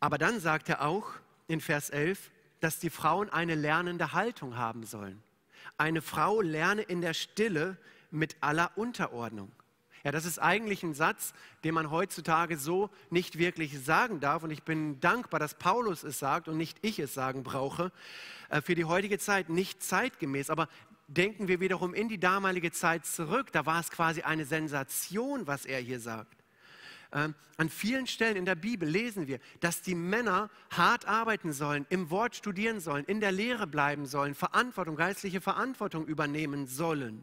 Aber 0.00 0.18
dann 0.18 0.40
sagt 0.40 0.68
er 0.68 0.82
auch 0.82 1.12
in 1.48 1.60
Vers 1.60 1.90
11, 1.90 2.30
dass 2.64 2.78
die 2.78 2.90
Frauen 2.90 3.28
eine 3.28 3.54
lernende 3.54 4.14
Haltung 4.14 4.56
haben 4.56 4.84
sollen. 4.84 5.22
Eine 5.76 6.00
Frau 6.00 6.40
lerne 6.40 6.82
in 6.82 7.02
der 7.02 7.12
Stille 7.12 7.76
mit 8.10 8.36
aller 8.40 8.70
Unterordnung. 8.76 9.52
Ja, 10.02 10.12
das 10.12 10.24
ist 10.24 10.38
eigentlich 10.38 10.82
ein 10.82 10.94
Satz, 10.94 11.34
den 11.62 11.74
man 11.74 11.90
heutzutage 11.90 12.56
so 12.56 12.90
nicht 13.10 13.38
wirklich 13.38 13.84
sagen 13.84 14.20
darf. 14.20 14.42
Und 14.42 14.50
ich 14.50 14.62
bin 14.62 15.00
dankbar, 15.00 15.40
dass 15.40 15.54
Paulus 15.54 16.04
es 16.04 16.18
sagt 16.18 16.48
und 16.48 16.56
nicht 16.56 16.78
ich 16.82 16.98
es 16.98 17.14
sagen 17.14 17.42
brauche. 17.42 17.92
Äh, 18.48 18.60
für 18.60 18.74
die 18.74 18.84
heutige 18.84 19.18
Zeit 19.18 19.48
nicht 19.48 19.82
zeitgemäß. 19.82 20.48
Aber 20.50 20.68
denken 21.06 21.48
wir 21.48 21.60
wiederum 21.60 21.92
in 21.94 22.08
die 22.08 22.18
damalige 22.18 22.72
Zeit 22.72 23.06
zurück. 23.06 23.52
Da 23.52 23.66
war 23.66 23.80
es 23.80 23.90
quasi 23.90 24.22
eine 24.22 24.44
Sensation, 24.44 25.46
was 25.46 25.64
er 25.64 25.80
hier 25.80 26.00
sagt. 26.00 26.43
Ähm, 27.14 27.34
an 27.56 27.68
vielen 27.68 28.08
Stellen 28.08 28.36
in 28.36 28.44
der 28.44 28.56
Bibel 28.56 28.88
lesen 28.88 29.28
wir, 29.28 29.38
dass 29.60 29.82
die 29.82 29.94
Männer 29.94 30.50
hart 30.70 31.06
arbeiten 31.06 31.52
sollen, 31.52 31.86
im 31.88 32.10
Wort 32.10 32.34
studieren 32.34 32.80
sollen, 32.80 33.04
in 33.04 33.20
der 33.20 33.30
Lehre 33.30 33.68
bleiben 33.68 34.06
sollen, 34.06 34.34
Verantwortung, 34.34 34.96
geistliche 34.96 35.40
Verantwortung 35.40 36.06
übernehmen 36.06 36.66
sollen. 36.66 37.22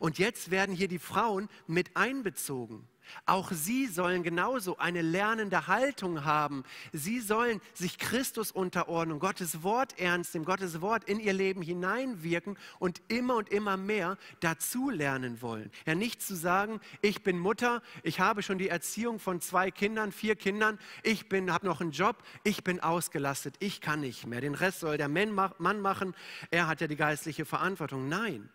Und 0.00 0.18
jetzt 0.18 0.50
werden 0.50 0.74
hier 0.74 0.88
die 0.88 0.98
Frauen 0.98 1.48
mit 1.68 1.96
einbezogen. 1.96 2.88
Auch 3.26 3.52
sie 3.52 3.86
sollen 3.86 4.22
genauso 4.22 4.78
eine 4.78 5.02
lernende 5.02 5.66
Haltung 5.66 6.24
haben. 6.24 6.64
Sie 6.92 7.20
sollen 7.20 7.60
sich 7.72 7.98
Christus 7.98 8.50
unterordnen, 8.50 9.18
Gottes 9.18 9.62
Wort 9.62 9.98
ernst 9.98 10.34
nehmen, 10.34 10.44
Gottes 10.44 10.80
Wort 10.80 11.04
in 11.04 11.20
ihr 11.20 11.32
Leben 11.32 11.62
hineinwirken 11.62 12.58
und 12.78 13.00
immer 13.08 13.36
und 13.36 13.48
immer 13.48 13.76
mehr 13.76 14.16
dazu 14.40 14.90
lernen 14.90 15.40
wollen. 15.42 15.70
Ja, 15.86 15.94
nicht 15.94 16.22
zu 16.22 16.34
sagen, 16.34 16.80
ich 17.00 17.22
bin 17.22 17.38
Mutter, 17.38 17.82
ich 18.02 18.20
habe 18.20 18.42
schon 18.42 18.58
die 18.58 18.68
Erziehung 18.68 19.18
von 19.18 19.40
zwei 19.40 19.70
Kindern, 19.70 20.12
vier 20.12 20.36
Kindern, 20.36 20.78
ich 21.02 21.26
habe 21.32 21.66
noch 21.66 21.80
einen 21.80 21.92
Job, 21.92 22.22
ich 22.42 22.64
bin 22.64 22.80
ausgelastet, 22.80 23.56
ich 23.58 23.80
kann 23.80 24.00
nicht 24.00 24.26
mehr. 24.26 24.40
Den 24.40 24.54
Rest 24.54 24.80
soll 24.80 24.98
der 24.98 25.08
Mann 25.08 25.80
machen, 25.80 26.14
er 26.50 26.66
hat 26.66 26.80
ja 26.80 26.86
die 26.86 26.96
geistliche 26.96 27.44
Verantwortung. 27.44 28.08
Nein, 28.08 28.48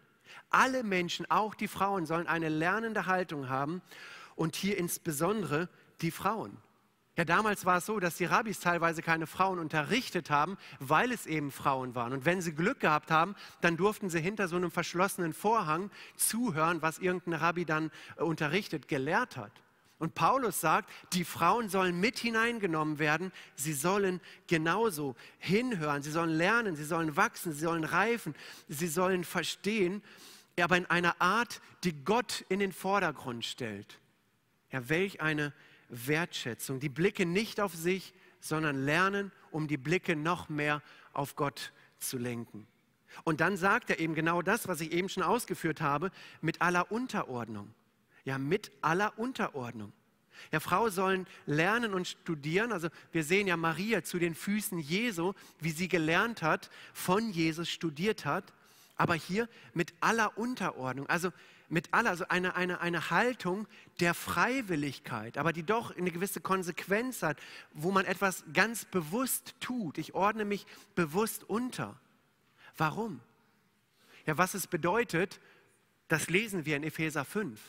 alle 0.50 0.84
Menschen, 0.84 1.30
auch 1.30 1.56
die 1.56 1.68
Frauen, 1.68 2.06
sollen 2.06 2.28
eine 2.28 2.50
lernende 2.50 3.06
Haltung 3.06 3.50
haben 3.50 3.82
und 4.40 4.56
hier 4.56 4.78
insbesondere 4.78 5.68
die 6.02 6.12
Frauen. 6.12 6.58
Ja, 7.18 7.26
damals 7.26 7.66
war 7.66 7.80
es 7.80 7.86
so, 7.86 8.00
dass 8.00 8.16
die 8.16 8.24
Rabbis 8.24 8.62
teilweise 8.62 9.02
keine 9.02 9.28
Frauen 9.28 9.60
unterrichtet 9.60 10.30
haben, 10.30 10.58
weil 10.80 11.12
es 11.12 11.26
eben 11.26 11.52
Frauen 11.52 11.94
waren. 11.94 12.14
Und 12.14 12.24
wenn 12.24 12.40
sie 12.40 12.54
Glück 12.54 12.80
gehabt 12.80 13.12
haben, 13.12 13.36
dann 13.60 13.76
durften 13.76 14.10
sie 14.10 14.22
hinter 14.22 14.48
so 14.48 14.56
einem 14.56 14.72
verschlossenen 14.72 15.34
Vorhang 15.34 15.92
zuhören, 16.16 16.82
was 16.82 17.00
irgendein 17.00 17.34
Rabbi 17.34 17.66
dann 17.66 17.92
äh, 18.16 18.24
unterrichtet, 18.24 18.88
gelehrt 18.88 19.36
hat. 19.36 19.52
Und 19.98 20.16
Paulus 20.16 20.62
sagt, 20.62 20.90
die 21.12 21.26
Frauen 21.26 21.68
sollen 21.68 22.00
mit 22.00 22.18
hineingenommen 22.18 22.98
werden, 22.98 23.34
sie 23.56 23.74
sollen 23.74 24.22
genauso 24.48 25.18
hinhören, 25.40 26.02
sie 26.02 26.12
sollen 26.12 26.30
lernen, 26.30 26.78
sie 26.78 26.86
sollen 26.86 27.18
wachsen, 27.18 27.52
sie 27.52 27.66
sollen 27.66 27.84
reifen, 27.84 28.34
sie 28.70 28.88
sollen 28.88 29.26
verstehen, 29.26 30.02
aber 30.62 30.78
in 30.78 30.86
einer 30.86 31.20
Art, 31.20 31.60
die 31.84 32.06
Gott 32.06 32.46
in 32.48 32.60
den 32.60 32.72
Vordergrund 32.72 33.44
stellt. 33.44 34.00
Ja, 34.72 34.88
welch 34.90 35.22
eine 35.22 35.54
Wertschätzung. 35.90 36.80
Die 36.80 36.90
Blicke 36.90 37.26
nicht 37.26 37.60
auf 37.60 37.74
sich, 37.74 38.14
sondern 38.40 38.84
lernen, 38.86 39.32
um 39.52 39.68
die 39.68 39.78
Blicke 39.78 40.16
noch 40.16 40.50
mehr 40.50 40.82
auf 41.14 41.36
Gott 41.36 41.74
zu 41.98 42.18
lenken. 42.18 42.68
Und 43.24 43.42
dann 43.42 43.58
sagt 43.58 43.90
er 43.90 44.00
eben 44.00 44.14
genau 44.14 44.42
das, 44.42 44.68
was 44.68 44.82
ich 44.82 44.92
eben 44.92 45.10
schon 45.10 45.24
ausgeführt 45.24 45.82
habe, 45.82 46.12
mit 46.42 46.62
aller 46.62 46.92
Unterordnung. 46.92 47.74
Ja, 48.24 48.38
mit 48.38 48.72
aller 48.82 49.18
Unterordnung. 49.18 49.92
Ja, 50.52 50.60
Frauen 50.60 50.92
sollen 50.92 51.28
lernen 51.46 51.94
und 51.94 52.08
studieren. 52.08 52.72
Also 52.72 52.90
wir 53.12 53.24
sehen 53.24 53.48
ja 53.48 53.58
Maria 53.58 54.04
zu 54.04 54.20
den 54.20 54.36
Füßen 54.36 54.80
Jesu, 54.80 55.34
wie 55.60 55.72
sie 55.72 55.88
gelernt 55.88 56.42
hat, 56.42 56.70
von 56.94 57.32
Jesus 57.32 57.70
studiert 57.70 58.26
hat. 58.26 58.54
Aber 58.96 59.16
hier 59.16 59.50
mit 59.74 59.94
aller 60.02 60.38
Unterordnung. 60.38 61.08
Also 61.08 61.32
mit 61.70 61.94
aller, 61.94 62.10
also 62.10 62.26
eine, 62.28 62.56
eine, 62.56 62.82
eine 62.82 63.10
Haltung 63.12 63.68
der 64.00 64.14
Freiwilligkeit, 64.14 65.38
aber 65.38 65.54
die 65.54 65.64
doch 65.64 65.96
eine 65.96 66.12
gewisse 66.12 66.42
Konsequenz 66.42 67.22
hat, 67.24 67.38
wo 67.74 67.92
man 67.92 68.06
etwas 68.06 68.44
ganz 68.54 68.86
bewusst 68.86 69.56
tut. 69.60 69.98
Ich 69.98 70.14
ordne 70.16 70.46
mich 70.46 70.66
bewusst 70.96 71.44
unter. 71.44 72.00
Warum? 72.76 73.22
Ja, 74.26 74.38
was 74.38 74.54
es 74.54 74.68
bedeutet, 74.68 75.40
das 76.08 76.30
lesen 76.30 76.66
wir 76.66 76.76
in 76.76 76.84
Epheser 76.84 77.24
5. 77.24 77.60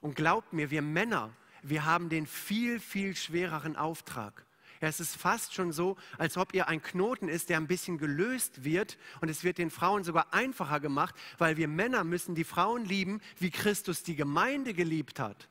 Und 0.00 0.16
glaubt 0.16 0.52
mir, 0.52 0.70
wir 0.70 0.82
Männer, 0.82 1.30
wir 1.62 1.84
haben 1.84 2.08
den 2.08 2.26
viel, 2.26 2.80
viel 2.80 3.14
schwereren 3.14 3.76
Auftrag. 3.76 4.46
Ja, 4.80 4.88
es 4.88 4.98
ist 4.98 5.16
fast 5.16 5.52
schon 5.52 5.72
so, 5.72 5.96
als 6.16 6.38
ob 6.38 6.54
ihr 6.54 6.68
ein 6.68 6.80
Knoten 6.80 7.28
ist, 7.28 7.50
der 7.50 7.58
ein 7.58 7.66
bisschen 7.66 7.98
gelöst 7.98 8.64
wird 8.64 8.96
und 9.20 9.28
es 9.28 9.44
wird 9.44 9.58
den 9.58 9.70
Frauen 9.70 10.04
sogar 10.04 10.32
einfacher 10.32 10.80
gemacht, 10.80 11.14
weil 11.36 11.58
wir 11.58 11.68
Männer 11.68 12.02
müssen 12.02 12.34
die 12.34 12.44
Frauen 12.44 12.86
lieben, 12.86 13.20
wie 13.38 13.50
Christus 13.50 14.02
die 14.02 14.16
Gemeinde 14.16 14.72
geliebt 14.72 15.20
hat. 15.20 15.48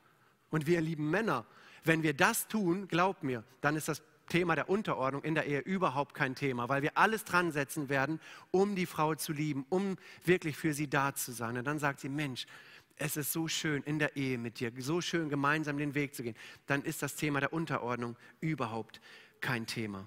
Und 0.50 0.66
wir 0.66 0.80
lieben 0.80 1.10
Männer. 1.10 1.46
Wenn 1.84 2.02
wir 2.02 2.12
das 2.12 2.48
tun, 2.48 2.88
glaubt 2.88 3.22
mir, 3.22 3.44
dann 3.60 3.76
ist 3.76 3.86
das 3.88 4.02
Thema 4.30 4.54
der 4.54 4.68
Unterordnung 4.68 5.22
in 5.22 5.34
der 5.34 5.46
Ehe 5.46 5.60
überhaupt 5.60 6.14
kein 6.14 6.34
Thema, 6.34 6.68
weil 6.68 6.82
wir 6.82 6.96
alles 6.96 7.24
dran 7.24 7.52
setzen 7.52 7.88
werden, 7.88 8.20
um 8.50 8.74
die 8.74 8.86
Frau 8.86 9.14
zu 9.14 9.32
lieben, 9.32 9.64
um 9.68 9.96
wirklich 10.24 10.56
für 10.56 10.74
sie 10.74 10.88
da 10.88 11.14
zu 11.14 11.32
sein. 11.32 11.56
Und 11.56 11.64
dann 11.64 11.78
sagt 11.78 12.00
sie, 12.00 12.08
Mensch, 12.08 12.46
es 13.00 13.16
ist 13.16 13.32
so 13.32 13.48
schön 13.48 13.82
in 13.82 13.98
der 13.98 14.16
Ehe 14.16 14.38
mit 14.38 14.60
dir, 14.60 14.72
so 14.78 15.00
schön 15.00 15.28
gemeinsam 15.28 15.78
den 15.78 15.94
Weg 15.94 16.14
zu 16.14 16.22
gehen, 16.22 16.36
dann 16.66 16.82
ist 16.82 17.02
das 17.02 17.16
Thema 17.16 17.40
der 17.40 17.52
Unterordnung 17.52 18.16
überhaupt 18.40 19.00
kein 19.40 19.66
Thema. 19.66 20.06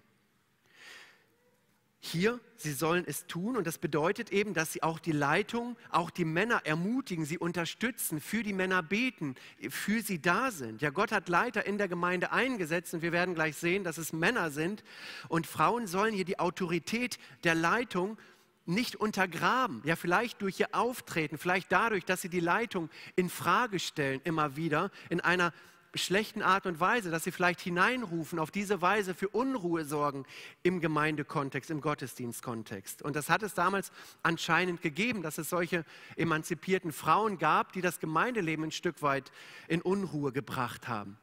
Hier, 2.05 2.41
sie 2.57 2.73
sollen 2.73 3.05
es 3.07 3.27
tun 3.27 3.55
und 3.55 3.65
das 3.65 3.77
bedeutet 3.77 4.29
eben, 4.33 4.53
dass 4.53 4.73
sie 4.73 4.83
auch 4.83 4.99
die 4.99 5.13
Leitung, 5.13 5.77
auch 5.89 6.09
die 6.09 6.25
Männer 6.25 6.61
ermutigen, 6.65 7.23
sie 7.23 7.37
unterstützen, 7.37 8.19
für 8.19 8.43
die 8.43 8.51
Männer 8.51 8.83
beten, 8.83 9.35
für 9.69 10.01
sie 10.01 10.21
da 10.21 10.51
sind. 10.51 10.81
Ja, 10.81 10.89
Gott 10.89 11.13
hat 11.13 11.29
Leiter 11.29 11.65
in 11.65 11.77
der 11.77 11.87
Gemeinde 11.87 12.33
eingesetzt 12.33 12.93
und 12.93 13.03
wir 13.03 13.13
werden 13.13 13.35
gleich 13.35 13.55
sehen, 13.55 13.85
dass 13.85 13.97
es 13.97 14.11
Männer 14.11 14.51
sind 14.51 14.83
und 15.29 15.47
Frauen 15.47 15.87
sollen 15.87 16.13
hier 16.13 16.25
die 16.25 16.39
Autorität 16.39 17.17
der 17.45 17.55
Leitung 17.55 18.17
nicht 18.65 18.95
untergraben, 18.95 19.81
ja 19.83 19.95
vielleicht 19.95 20.41
durch 20.41 20.59
ihr 20.59 20.73
Auftreten, 20.73 21.37
vielleicht 21.37 21.71
dadurch, 21.71 22.05
dass 22.05 22.21
sie 22.21 22.29
die 22.29 22.39
Leitung 22.39 22.89
in 23.15 23.29
Frage 23.29 23.79
stellen 23.79 24.21
immer 24.23 24.55
wieder 24.55 24.89
in 25.09 25.19
einer 25.19 25.53
schlechten 25.95 26.41
Art 26.41 26.65
und 26.65 26.79
Weise, 26.79 27.11
dass 27.11 27.23
sie 27.23 27.31
vielleicht 27.31 27.61
hineinrufen, 27.61 28.39
auf 28.39 28.51
diese 28.51 28.81
Weise 28.81 29.13
für 29.13 29.29
Unruhe 29.29 29.85
sorgen 29.85 30.25
im 30.63 30.79
Gemeindekontext, 30.79 31.69
im 31.69 31.81
Gottesdienstkontext. 31.81 33.01
Und 33.01 33.15
das 33.15 33.29
hat 33.29 33.43
es 33.43 33.53
damals 33.53 33.91
anscheinend 34.23 34.81
gegeben, 34.81 35.21
dass 35.21 35.37
es 35.37 35.49
solche 35.49 35.85
emanzipierten 36.15 36.91
Frauen 36.91 37.37
gab, 37.37 37.73
die 37.73 37.81
das 37.81 37.99
Gemeindeleben 37.99 38.65
ein 38.65 38.71
Stück 38.71 39.01
weit 39.01 39.31
in 39.67 39.81
Unruhe 39.81 40.31
gebracht 40.31 40.87
haben. 40.87 41.17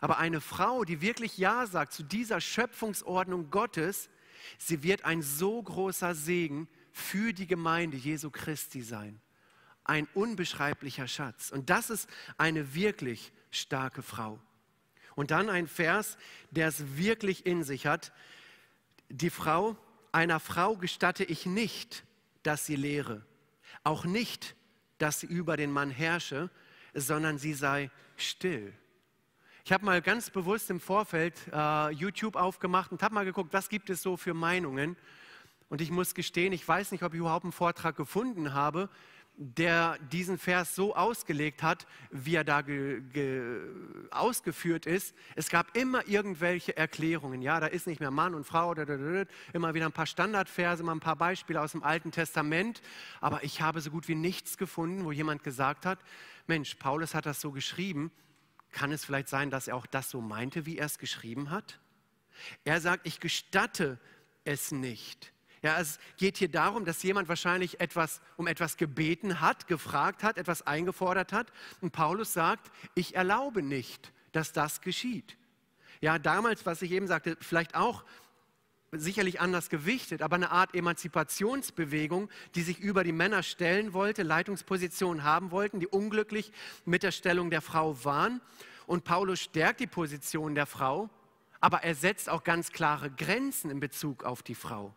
Aber 0.00 0.18
eine 0.18 0.40
Frau, 0.40 0.84
die 0.84 1.00
wirklich 1.00 1.38
Ja 1.38 1.66
sagt 1.66 1.92
zu 1.92 2.02
dieser 2.02 2.40
Schöpfungsordnung 2.40 3.50
Gottes, 3.50 4.10
Sie 4.58 4.82
wird 4.82 5.04
ein 5.04 5.22
so 5.22 5.62
großer 5.62 6.14
Segen 6.14 6.68
für 6.92 7.32
die 7.32 7.46
Gemeinde 7.46 7.96
Jesu 7.96 8.30
Christi 8.30 8.82
sein. 8.82 9.20
ein 9.84 10.06
unbeschreiblicher 10.14 11.08
Schatz. 11.08 11.50
Und 11.50 11.70
das 11.70 11.90
ist 11.90 12.08
eine 12.38 12.74
wirklich 12.74 13.32
starke 13.50 14.02
Frau. 14.02 14.40
Und 15.14 15.30
dann 15.30 15.50
ein 15.50 15.66
Vers, 15.66 16.16
der 16.50 16.68
es 16.68 16.96
wirklich 16.96 17.46
in 17.46 17.64
sich 17.64 17.86
hat. 17.86 18.12
Die 19.08 19.30
Frau, 19.30 19.76
einer 20.12 20.40
Frau 20.40 20.76
gestatte 20.76 21.24
ich 21.24 21.46
nicht, 21.46 22.04
dass 22.42 22.66
sie 22.66 22.76
lehre, 22.76 23.24
auch 23.84 24.04
nicht, 24.04 24.54
dass 24.98 25.20
sie 25.20 25.26
über 25.26 25.56
den 25.56 25.70
Mann 25.70 25.90
herrsche, 25.90 26.50
sondern 26.94 27.38
sie 27.38 27.54
sei 27.54 27.90
still. 28.16 28.72
Ich 29.64 29.70
habe 29.70 29.84
mal 29.84 30.02
ganz 30.02 30.28
bewusst 30.28 30.70
im 30.70 30.80
Vorfeld 30.80 31.34
äh, 31.52 31.90
YouTube 31.92 32.34
aufgemacht 32.34 32.90
und 32.90 33.00
habe 33.00 33.14
mal 33.14 33.24
geguckt, 33.24 33.52
was 33.52 33.68
gibt 33.68 33.90
es 33.90 34.02
so 34.02 34.16
für 34.16 34.34
Meinungen. 34.34 34.96
Und 35.68 35.80
ich 35.80 35.92
muss 35.92 36.14
gestehen, 36.14 36.52
ich 36.52 36.66
weiß 36.66 36.90
nicht, 36.90 37.04
ob 37.04 37.14
ich 37.14 37.20
überhaupt 37.20 37.44
einen 37.44 37.52
Vortrag 37.52 37.96
gefunden 37.96 38.54
habe, 38.54 38.88
der 39.36 39.98
diesen 40.10 40.36
Vers 40.36 40.74
so 40.74 40.96
ausgelegt 40.96 41.62
hat, 41.62 41.86
wie 42.10 42.34
er 42.34 42.42
da 42.42 42.62
ge, 42.62 43.02
ge, 43.12 43.60
ausgeführt 44.10 44.84
ist. 44.84 45.14
Es 45.36 45.48
gab 45.48 45.76
immer 45.76 46.08
irgendwelche 46.08 46.76
Erklärungen. 46.76 47.40
Ja, 47.40 47.60
da 47.60 47.68
ist 47.68 47.86
nicht 47.86 48.00
mehr 48.00 48.10
Mann 48.10 48.34
und 48.34 48.44
Frau, 48.44 48.74
immer 49.52 49.74
wieder 49.74 49.86
ein 49.86 49.92
paar 49.92 50.06
Standardverse, 50.06 50.82
immer 50.82 50.92
ein 50.92 51.00
paar 51.00 51.16
Beispiele 51.16 51.60
aus 51.60 51.70
dem 51.70 51.84
Alten 51.84 52.10
Testament. 52.10 52.82
Aber 53.20 53.44
ich 53.44 53.62
habe 53.62 53.80
so 53.80 53.92
gut 53.92 54.08
wie 54.08 54.16
nichts 54.16 54.58
gefunden, 54.58 55.04
wo 55.04 55.12
jemand 55.12 55.44
gesagt 55.44 55.86
hat, 55.86 56.00
Mensch, 56.48 56.74
Paulus 56.74 57.14
hat 57.14 57.26
das 57.26 57.40
so 57.40 57.52
geschrieben. 57.52 58.10
Kann 58.72 58.90
es 58.90 59.04
vielleicht 59.04 59.28
sein, 59.28 59.50
dass 59.50 59.68
er 59.68 59.76
auch 59.76 59.86
das 59.86 60.10
so 60.10 60.20
meinte, 60.20 60.66
wie 60.66 60.78
er 60.78 60.86
es 60.86 60.98
geschrieben 60.98 61.50
hat? 61.50 61.78
Er 62.64 62.80
sagt, 62.80 63.06
ich 63.06 63.20
gestatte 63.20 63.98
es 64.44 64.72
nicht. 64.72 65.32
Ja, 65.62 65.78
es 65.80 66.00
geht 66.16 66.38
hier 66.38 66.50
darum, 66.50 66.84
dass 66.84 67.02
jemand 67.04 67.28
wahrscheinlich 67.28 67.80
etwas, 67.80 68.20
um 68.36 68.48
etwas 68.48 68.76
gebeten 68.76 69.40
hat, 69.40 69.68
gefragt 69.68 70.24
hat, 70.24 70.36
etwas 70.36 70.66
eingefordert 70.66 71.32
hat. 71.32 71.52
Und 71.80 71.92
Paulus 71.92 72.32
sagt, 72.32 72.72
ich 72.96 73.14
erlaube 73.14 73.62
nicht, 73.62 74.12
dass 74.32 74.52
das 74.52 74.80
geschieht. 74.80 75.36
Ja, 76.00 76.18
damals, 76.18 76.66
was 76.66 76.82
ich 76.82 76.90
eben 76.90 77.06
sagte, 77.06 77.36
vielleicht 77.40 77.76
auch 77.76 78.04
sicherlich 78.92 79.40
anders 79.40 79.70
gewichtet, 79.70 80.20
aber 80.20 80.36
eine 80.36 80.50
Art 80.50 80.74
Emanzipationsbewegung, 80.74 82.28
die 82.54 82.62
sich 82.62 82.78
über 82.78 83.04
die 83.04 83.12
Männer 83.12 83.42
stellen 83.42 83.94
wollte, 83.94 84.22
Leitungspositionen 84.22 85.24
haben 85.24 85.50
wollten, 85.50 85.80
die 85.80 85.86
unglücklich 85.86 86.52
mit 86.84 87.02
der 87.02 87.10
Stellung 87.10 87.50
der 87.50 87.62
Frau 87.62 88.04
waren. 88.04 88.42
Und 88.86 89.04
Paulus 89.04 89.40
stärkt 89.40 89.80
die 89.80 89.86
Position 89.86 90.54
der 90.54 90.66
Frau, 90.66 91.08
aber 91.60 91.82
er 91.82 91.94
setzt 91.94 92.28
auch 92.28 92.44
ganz 92.44 92.70
klare 92.70 93.10
Grenzen 93.10 93.70
in 93.70 93.80
Bezug 93.80 94.24
auf 94.24 94.42
die 94.42 94.54
Frau. 94.54 94.94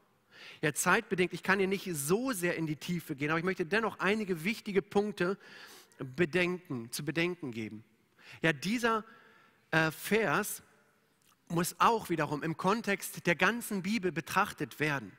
Ja, 0.62 0.74
zeitbedingt, 0.74 1.34
ich 1.34 1.42
kann 1.42 1.60
hier 1.60 1.68
nicht 1.68 1.90
so 1.94 2.34
sehr 2.34 2.58
in 2.58 2.68
die 2.68 2.76
Tiefe 2.76 3.16
gehen, 3.16 3.30
aber 3.30 3.40
ich 3.40 3.46
möchte 3.46 3.66
dennoch 3.66 4.00
einige 4.00 4.44
wichtige 4.44 4.82
Punkte 4.82 5.38
bedenken, 6.00 6.92
zu 6.92 7.06
bedenken 7.06 7.52
geben. 7.52 7.86
Ja, 8.42 8.52
dieser 8.52 9.06
äh, 9.72 9.90
Vers 9.92 10.64
muss 11.50 11.76
auch 11.80 12.10
wiederum 12.10 12.44
im 12.44 12.58
Kontext 12.58 13.26
der 13.28 13.36
ganzen 13.36 13.84
Bibel 13.84 14.12
betrachtet 14.12 14.80
werden. 14.80 15.12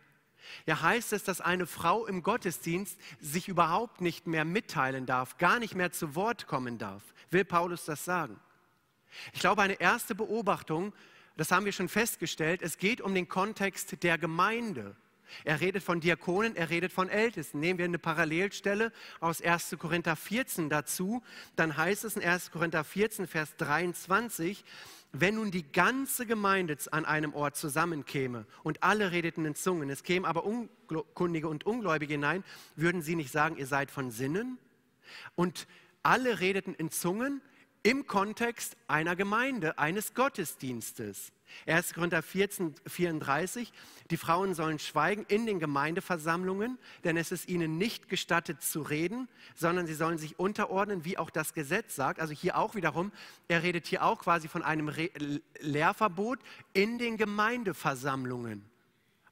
Ja, 0.65 0.81
heißt 0.81 1.13
es, 1.13 1.25
dass 1.25 1.41
eine 1.41 1.67
Frau 1.67 2.07
im 2.07 2.23
Gottesdienst 2.23 2.99
sich 3.21 3.49
überhaupt 3.49 4.01
nicht 4.01 4.27
mehr 4.27 4.45
mitteilen 4.45 5.07
darf, 5.07 5.39
gar 5.39 5.59
nicht 5.59 5.75
mehr 5.75 5.93
zu 5.93 6.15
Wort 6.15 6.47
kommen 6.47 6.79
darf? 6.79 7.03
Will 7.31 7.45
Paulus 7.45 7.85
das 7.85 8.05
sagen? 8.05 8.39
Ich 9.33 9.41
glaube, 9.41 9.63
eine 9.63 9.81
erste 9.81 10.15
Beobachtung, 10.15 10.93
das 11.37 11.51
haben 11.51 11.65
wir 11.65 11.73
schon 11.73 11.89
festgestellt, 11.89 12.63
es 12.63 12.79
geht 12.79 13.01
um 13.01 13.15
den 13.15 13.29
Kontext 13.29 14.03
der 14.03 14.19
Gemeinde. 14.19 14.97
Er 15.45 15.61
redet 15.61 15.83
von 15.83 16.01
Diakonen, 16.01 16.55
er 16.55 16.71
redet 16.71 16.93
von 16.93 17.09
Ältesten. 17.09 17.59
Nehmen 17.59 17.79
wir 17.79 17.85
eine 17.85 17.99
Parallelstelle 17.99 18.93
aus 19.19 19.43
1. 19.43 19.77
Korinther 19.79 20.15
14 20.15 20.71
dazu, 20.71 21.23
dann 21.57 21.77
heißt 21.77 22.05
es 22.05 22.17
in 22.17 22.23
1. 22.23 22.53
Korinther 22.53 22.85
14, 22.85 23.27
Vers 23.27 23.57
23, 23.57 24.65
wenn 25.21 25.37
nun 25.37 25.51
die 25.51 25.65
ganze 25.71 26.27
Gemeinde 26.27 26.77
an 26.91 27.05
einem 27.05 27.35
Ort 27.35 27.57
zusammenkäme 27.57 28.47
und 28.63 28.83
alle 28.83 29.13
redeten 29.13 29.45
in 29.45 29.55
Zungen, 29.55 29.91
es 29.91 30.03
kämen 30.03 30.25
aber 30.25 30.45
Unkundige 30.45 31.49
und 31.49 31.65
Ungläubige 31.65 32.15
hinein, 32.15 32.45
würden 32.75 33.03
sie 33.03 33.17
nicht 33.17 33.31
sagen, 33.31 33.57
ihr 33.57 33.67
seid 33.67 33.91
von 33.91 34.11
Sinnen? 34.11 34.59
Und 35.35 35.67
alle 36.03 36.41
redeten 36.41 36.75
in 36.75 36.91
Zungen 36.91 37.41
im 37.87 38.09
Kontext 38.09 38.77
einer 38.89 39.15
Gemeinde, 39.15 39.79
eines 39.79 40.13
Gottesdienstes. 40.13 41.31
1. 41.67 41.95
Korinther 41.95 42.21
14, 42.21 42.75
34, 42.85 43.73
die 44.11 44.17
Frauen 44.17 44.55
sollen 44.55 44.81
schweigen 44.81 45.25
in 45.29 45.47
den 45.47 45.61
Gemeindeversammlungen, 45.61 46.79
denn 47.05 47.17
es 47.17 47.31
ist 47.31 47.49
ihnen 47.49 47.79
nicht 47.79 48.09
gestattet 48.09 48.61
zu 48.61 48.83
reden, 48.83 49.29
sondern 49.55 49.87
sie 49.87 49.95
sollen 49.95 50.19
sich 50.19 50.37
unterordnen, 50.41 51.05
wie 51.05 51.17
auch 51.17 51.31
das 51.31 51.55
Gesetz 51.55 51.95
sagt. 51.95 52.19
Also 52.19 52.35
hier 52.35 52.59
auch 52.59 52.75
wiederum, 52.75 53.13
er 53.47 53.63
redet 53.63 53.87
hier 53.87 54.03
auch 54.03 54.19
quasi 54.19 54.49
von 54.49 54.65
einem 54.65 54.89
Re 54.89 55.09
Lehrverbot 55.61 56.41
in 56.73 56.99
den 56.99 57.17
Gemeindeversammlungen. 57.17 58.65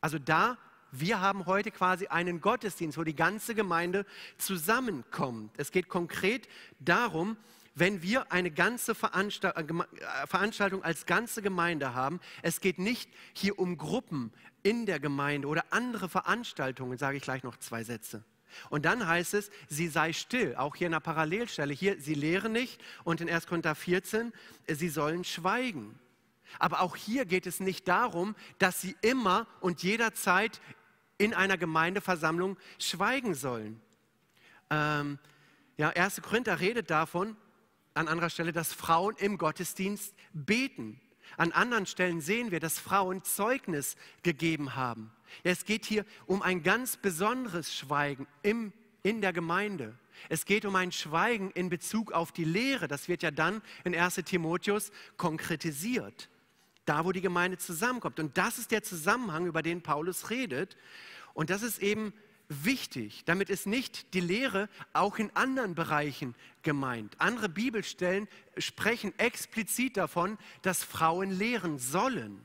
Also 0.01 0.21
da, 0.21 0.59
wir 0.93 1.21
haben 1.21 1.47
heute 1.47 1.73
quasi 1.73 2.07
einen 2.07 2.41
Gottesdienst, 2.41 2.97
wo 2.99 3.03
die 3.03 3.17
ganze 3.17 3.57
Gemeinde 3.57 4.07
zusammenkommt. 4.39 5.51
Es 5.57 5.73
geht 5.73 5.89
konkret 5.89 6.47
darum, 6.79 7.37
wenn 7.75 8.03
wir 8.03 8.31
eine 8.33 8.51
ganze 8.51 8.93
äh, 8.93 9.61
äh, 9.61 10.27
Veranstaltung 10.27 10.83
als 10.83 11.07
ganze 11.07 11.43
Gemeinde 11.43 11.95
haben, 11.95 12.21
es 12.43 12.61
geht 12.61 12.79
nicht 12.79 13.11
hier 13.33 13.59
um 13.59 13.77
Gruppen 13.77 14.33
in 14.63 14.87
der 14.87 15.01
Gemeinde 15.01 15.49
oder 15.49 15.65
andere 15.71 16.09
Veranstaltungen, 16.09 16.99
sage 16.99 17.17
ich 17.17 17.23
gleich 17.23 17.43
noch 17.43 17.57
zwei 17.59 17.85
Sätze. 17.85 18.25
Und 18.71 18.85
dann 18.85 19.07
heißt 19.07 19.35
es, 19.35 19.51
sie 19.69 19.89
sei 19.89 20.13
still, 20.13 20.55
auch 20.57 20.77
hier 20.77 20.87
in 20.87 20.93
der 20.93 21.01
Parallelstelle. 21.01 21.75
Hier, 21.75 22.01
sie 22.01 22.15
lehren 22.15 22.53
nicht 22.53 22.81
und 23.03 23.21
in 23.21 23.29
1. 23.29 23.49
Korinther 23.49 23.75
14, 23.75 24.33
sie 24.69 24.89
sollen 24.89 25.25
schweigen. 25.25 25.99
Aber 26.61 26.81
auch 26.81 26.95
hier 26.95 27.25
geht 27.25 27.47
es 27.47 27.59
nicht 27.59 27.89
darum, 27.89 28.37
dass 28.59 28.81
sie 28.81 28.95
immer 29.03 29.49
und 29.61 29.83
jederzeit 29.83 30.61
in 31.19 31.35
einer 31.35 31.57
Gemeindeversammlung 31.57 32.57
schweigen 32.79 33.35
sollen. 33.35 33.81
Ähm, 34.71 35.19
ja, 35.77 35.91
1. 35.91 36.23
Korinther 36.23 36.61
redet 36.61 36.91
davon, 36.91 37.37
an 37.95 38.09
anderer 38.09 38.31
Stelle, 38.31 38.53
dass 38.53 38.73
Frauen 38.73 39.15
im 39.19 39.39
Gottesdienst 39.39 40.15
beten. 40.33 41.01
An 41.37 41.53
anderen 41.53 41.87
Stellen 41.87 42.21
sehen 42.21 42.51
wir, 42.51 42.61
dass 42.61 42.79
Frauen 42.79 43.25
Zeugnis 43.25 43.97
gegeben 44.23 44.77
haben. 44.77 45.11
Es 45.43 45.65
geht 45.65 45.85
hier 45.85 46.05
um 46.27 46.43
ein 46.43 46.63
ganz 46.63 46.97
besonderes 46.97 47.75
Schweigen 47.75 48.27
im, 48.43 48.73
in 49.03 49.21
der 49.21 49.33
Gemeinde. 49.33 49.99
Es 50.29 50.45
geht 50.45 50.65
um 50.65 50.77
ein 50.77 50.93
Schweigen 50.93 51.51
in 51.53 51.71
Bezug 51.71 52.13
auf 52.13 52.31
die 52.31 52.45
Lehre. 52.45 52.89
Das 52.89 53.09
wird 53.09 53.23
ja 53.23 53.31
dann 53.31 53.63
in 53.85 53.95
1 53.95 54.17
Timotheus 54.17 54.93
konkretisiert. 55.17 56.29
Da, 56.85 57.05
wo 57.05 57.13
die 57.13 57.23
Gemeinde 57.23 57.59
zusammenkommt. 57.59 58.21
Und 58.21 58.37
das 58.37 58.59
ist 58.59 58.71
der 58.71 58.83
Zusammenhang, 58.83 59.47
über 59.47 59.63
den 59.63 59.83
Paulus 59.83 60.31
redet. 60.31 60.77
Und 61.33 61.51
das 61.51 61.63
ist 61.63 61.81
eben 61.81 62.13
wichtig. 62.49 63.25
Damit 63.25 63.51
ist 63.51 63.67
nicht 63.67 64.15
die 64.15 64.21
Lehre 64.21 64.69
auch 64.93 65.19
in 65.19 65.35
anderen 65.35 65.75
Bereichen 65.75 66.35
gemeint. 66.63 67.15
Andere 67.19 67.49
Bibelstellen 67.49 68.29
sprechen 68.59 69.19
explizit 69.19 69.97
davon, 69.97 70.39
dass 70.63 70.85
Frauen 70.85 71.31
lehren 71.31 71.79
sollen. 71.79 72.41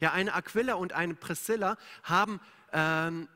Ja, 0.00 0.12
eine 0.12 0.34
Aquila 0.34 0.74
und 0.74 0.92
eine 0.94 1.14
Priscilla 1.14 1.76
haben 2.02 2.40
ähm, 2.72 3.28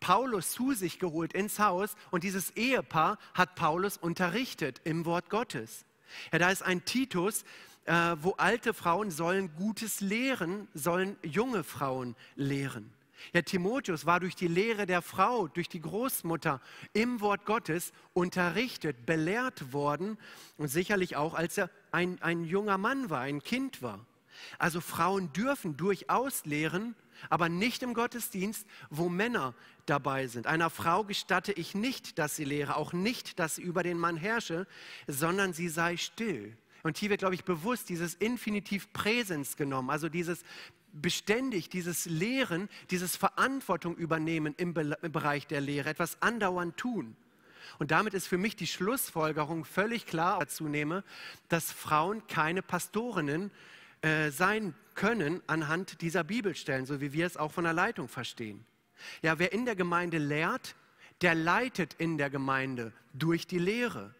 Paulus 0.00 0.52
zu 0.52 0.72
sich 0.72 0.98
geholt 0.98 1.32
ins 1.32 1.58
Haus 1.58 1.94
und 2.10 2.24
dieses 2.24 2.50
Ehepaar 2.50 3.18
hat 3.34 3.54
Paulus 3.54 3.96
unterrichtet 3.96 4.80
im 4.84 5.04
Wort 5.04 5.28
Gottes. 5.30 5.84
Ja, 6.32 6.38
da 6.38 6.50
ist 6.50 6.62
ein 6.62 6.84
Titus, 6.84 7.44
äh, 7.84 8.16
wo 8.20 8.32
alte 8.32 8.74
Frauen 8.74 9.10
sollen 9.10 9.54
Gutes 9.56 10.00
lehren, 10.00 10.68
sollen 10.74 11.16
junge 11.22 11.64
Frauen 11.64 12.14
lehren. 12.36 12.92
Ja, 13.32 13.42
Timotheus 13.42 14.06
war 14.06 14.20
durch 14.20 14.34
die 14.34 14.48
Lehre 14.48 14.86
der 14.86 15.02
Frau, 15.02 15.48
durch 15.48 15.68
die 15.68 15.80
Großmutter 15.80 16.60
im 16.92 17.20
Wort 17.20 17.44
Gottes 17.44 17.92
unterrichtet, 18.12 19.06
belehrt 19.06 19.72
worden 19.72 20.18
und 20.58 20.68
sicherlich 20.68 21.16
auch, 21.16 21.34
als 21.34 21.58
er 21.58 21.70
ein, 21.90 22.20
ein 22.22 22.44
junger 22.44 22.78
Mann 22.78 23.10
war, 23.10 23.20
ein 23.20 23.42
Kind 23.42 23.82
war. 23.82 24.04
Also 24.58 24.80
Frauen 24.80 25.32
dürfen 25.32 25.76
durchaus 25.76 26.44
lehren, 26.44 26.94
aber 27.30 27.48
nicht 27.48 27.82
im 27.82 27.94
Gottesdienst, 27.94 28.66
wo 28.90 29.08
Männer 29.08 29.54
dabei 29.86 30.26
sind. 30.26 30.46
Einer 30.46 30.70
Frau 30.70 31.04
gestatte 31.04 31.52
ich 31.52 31.74
nicht, 31.74 32.18
dass 32.18 32.36
sie 32.36 32.44
lehre, 32.44 32.76
auch 32.76 32.92
nicht, 32.92 33.38
dass 33.38 33.56
sie 33.56 33.62
über 33.62 33.82
den 33.82 33.98
Mann 33.98 34.16
herrsche, 34.16 34.66
sondern 35.06 35.52
sie 35.52 35.68
sei 35.68 35.96
still. 35.96 36.56
Und 36.82 36.98
hier 36.98 37.10
wird, 37.10 37.20
glaube 37.20 37.34
ich, 37.34 37.44
bewusst 37.44 37.88
dieses 37.88 38.14
Infinitiv 38.14 38.92
Präsens 38.92 39.56
genommen, 39.56 39.90
also 39.90 40.08
dieses 40.08 40.42
beständig 40.92 41.68
dieses 41.68 42.06
Lehren, 42.06 42.68
dieses 42.90 43.16
Verantwortung 43.16 43.96
übernehmen 43.96 44.54
im, 44.56 44.74
Be 44.74 44.96
im 45.02 45.12
Bereich 45.12 45.46
der 45.46 45.60
Lehre, 45.60 45.88
etwas 45.88 46.20
andauernd 46.20 46.76
tun. 46.76 47.16
Und 47.78 47.90
damit 47.90 48.14
ist 48.14 48.26
für 48.26 48.38
mich 48.38 48.56
die 48.56 48.66
Schlussfolgerung 48.66 49.64
völlig 49.64 50.06
klar 50.06 50.40
dazu 50.40 50.68
nehme, 50.68 51.04
dass 51.48 51.72
Frauen 51.72 52.26
keine 52.26 52.62
Pastorinnen 52.62 53.50
äh, 54.02 54.30
sein 54.30 54.74
können 54.94 55.42
anhand 55.46 56.00
dieser 56.00 56.24
Bibelstellen, 56.24 56.86
so 56.86 57.00
wie 57.00 57.12
wir 57.12 57.26
es 57.26 57.36
auch 57.36 57.52
von 57.52 57.64
der 57.64 57.72
Leitung 57.72 58.08
verstehen. 58.08 58.64
Ja, 59.22 59.38
wer 59.38 59.52
in 59.52 59.64
der 59.64 59.76
Gemeinde 59.76 60.18
lehrt, 60.18 60.74
der 61.22 61.34
leitet 61.34 61.94
in 61.94 62.18
der 62.18 62.30
Gemeinde 62.30 62.92
durch 63.14 63.46
die 63.46 63.58
Lehre. 63.58 64.14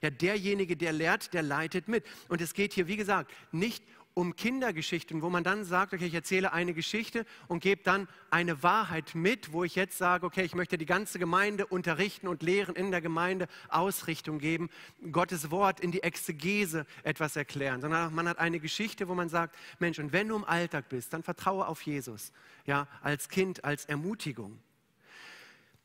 Ja, 0.00 0.10
derjenige, 0.10 0.76
der 0.76 0.92
lehrt, 0.92 1.34
der 1.34 1.42
leitet 1.42 1.88
mit. 1.88 2.04
Und 2.28 2.40
es 2.40 2.54
geht 2.54 2.72
hier, 2.72 2.86
wie 2.86 2.96
gesagt, 2.96 3.32
nicht 3.52 3.82
um 3.82 3.97
Kindergeschichten, 4.36 5.22
wo 5.22 5.30
man 5.30 5.44
dann 5.44 5.64
sagt, 5.64 5.94
okay, 5.94 6.06
ich 6.06 6.14
erzähle 6.14 6.52
eine 6.52 6.74
Geschichte 6.74 7.24
und 7.46 7.60
gebe 7.60 7.82
dann 7.84 8.08
eine 8.30 8.62
Wahrheit 8.62 9.14
mit, 9.14 9.52
wo 9.52 9.62
ich 9.62 9.76
jetzt 9.76 9.96
sage, 9.96 10.26
okay, 10.26 10.42
ich 10.42 10.54
möchte 10.54 10.76
die 10.76 10.86
ganze 10.86 11.18
Gemeinde 11.18 11.66
unterrichten 11.66 12.26
und 12.26 12.42
lehren, 12.42 12.74
in 12.74 12.90
der 12.90 13.00
Gemeinde 13.00 13.46
Ausrichtung 13.68 14.38
geben, 14.38 14.70
Gottes 15.12 15.50
Wort 15.52 15.78
in 15.78 15.92
die 15.92 16.02
Exegese 16.02 16.84
etwas 17.04 17.36
erklären, 17.36 17.80
sondern 17.80 18.12
man 18.12 18.28
hat 18.28 18.38
eine 18.38 18.58
Geschichte, 18.58 19.06
wo 19.06 19.14
man 19.14 19.28
sagt, 19.28 19.56
Mensch, 19.78 19.98
und 20.00 20.12
wenn 20.12 20.28
du 20.28 20.36
im 20.36 20.44
Alltag 20.44 20.88
bist, 20.88 21.12
dann 21.12 21.22
vertraue 21.22 21.68
auf 21.68 21.82
Jesus, 21.82 22.32
ja, 22.66 22.88
als 23.02 23.28
Kind, 23.28 23.64
als 23.64 23.84
Ermutigung. 23.84 24.58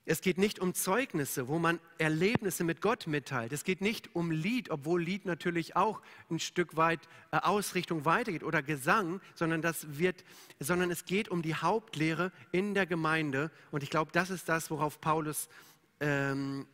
Es 0.06 0.20
geht 0.20 0.38
nicht 0.38 0.60
um 0.60 0.74
Zeugnisse, 0.74 1.48
wo 1.48 1.60
man 1.60 1.80
Erlebnisse 1.98 2.66
mit 2.66 2.82
Gott 2.82 3.08
mitteilt. 3.08 3.54
Es 3.54 3.64
geht 3.64 3.80
nicht 3.80 4.14
um 4.14 4.32
Lied, 4.32 4.70
obwohl 4.70 5.02
Lied 5.02 5.26
natürlich 5.26 5.78
auch 5.78 6.02
ein 6.30 6.40
Stück 6.40 6.76
weit 6.76 7.00
äh, 7.32 7.38
Ausrichtung 7.38 8.04
weitergeht 8.04 8.44
oder 8.44 8.62
Gesang, 8.62 9.22
sondern 9.34 9.62
das 9.62 9.98
wird, 9.98 10.26
sondern 10.60 10.92
es 10.92 11.06
geht 11.06 11.30
um 11.30 11.42
die 11.42 11.56
Hauptlehre 11.56 12.34
in 12.52 12.74
der 12.74 12.86
Gemeinde. 12.86 13.50
Und 13.72 13.82
ich 13.82 13.90
glaube, 13.90 14.12
das 14.12 14.30
ist 14.30 14.50
das, 14.50 14.70
worauf 14.70 15.00
Paulus 15.00 15.48
ähm, 16.02 16.68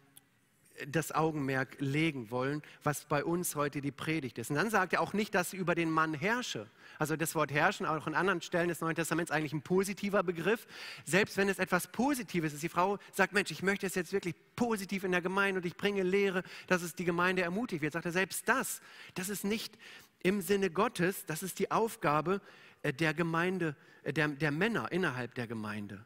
das 0.88 1.12
Augenmerk 1.12 1.76
legen 1.80 2.32
wollen, 2.32 2.62
was 2.84 3.06
bei 3.06 3.24
uns 3.24 3.56
heute 3.56 3.82
die 3.82 3.92
Predigt 3.92 4.38
ist. 4.38 4.50
Und 4.50 4.56
dann 4.56 4.70
sagt 4.70 4.94
er 4.94 5.02
auch 5.02 5.14
nicht, 5.14 5.36
dass 5.36 5.54
über 5.54 5.76
den 5.76 5.90
Mann 5.90 6.14
herrsche. 6.14 6.68
Also 6.98 7.16
das 7.16 7.36
Wort 7.36 7.52
herrschen, 7.52 7.86
auch 7.86 8.08
in 8.08 8.16
anderen 8.16 8.42
Stellen 8.42 8.70
des 8.70 8.82
Neuen 8.82 8.96
Testaments, 8.96 9.32
eigentlich 9.32 9.54
ein 9.54 9.62
positiver 9.62 10.24
Begriff. 10.24 10.68
Selbst 11.06 11.38
wenn 11.38 11.50
es 11.50 11.60
etwas 11.60 11.88
Positives 11.88 12.54
ist, 12.54 12.64
die 12.64 12.70
Frau 12.70 12.98
sagt, 13.12 13.34
Mensch, 13.34 13.52
ich 13.52 13.64
möchte 13.64 13.88
es 13.88 13.96
jetzt 13.96 14.14
wirklich 14.14 14.36
positiv 14.56 15.04
in 15.04 15.12
der 15.12 15.22
Gemeinde 15.22 15.60
und 15.60 15.66
ich 15.66 15.76
bringe 15.76 16.04
Lehre, 16.04 16.44
dass 16.68 16.82
es 16.82 16.96
die 16.96 17.06
Gemeinde 17.06 17.42
ermutigt 17.42 17.82
wird. 17.82 17.94
Sagt 17.94 18.06
er, 18.06 18.12
selbst 18.12 18.48
das, 18.48 18.82
das 19.16 19.30
ist 19.30 19.44
nicht 19.44 19.78
im 20.22 20.42
Sinne 20.42 20.70
Gottes, 20.70 21.26
das 21.26 21.44
ist 21.44 21.60
die 21.60 21.72
Aufgabe 21.72 22.42
äh, 22.82 22.94
der 22.94 23.14
Gemeinde, 23.14 23.76
äh, 24.04 24.14
der, 24.14 24.28
der 24.30 24.52
Männer 24.52 24.92
innerhalb 24.92 25.36
der 25.36 25.48
Gemeinde. 25.48 26.06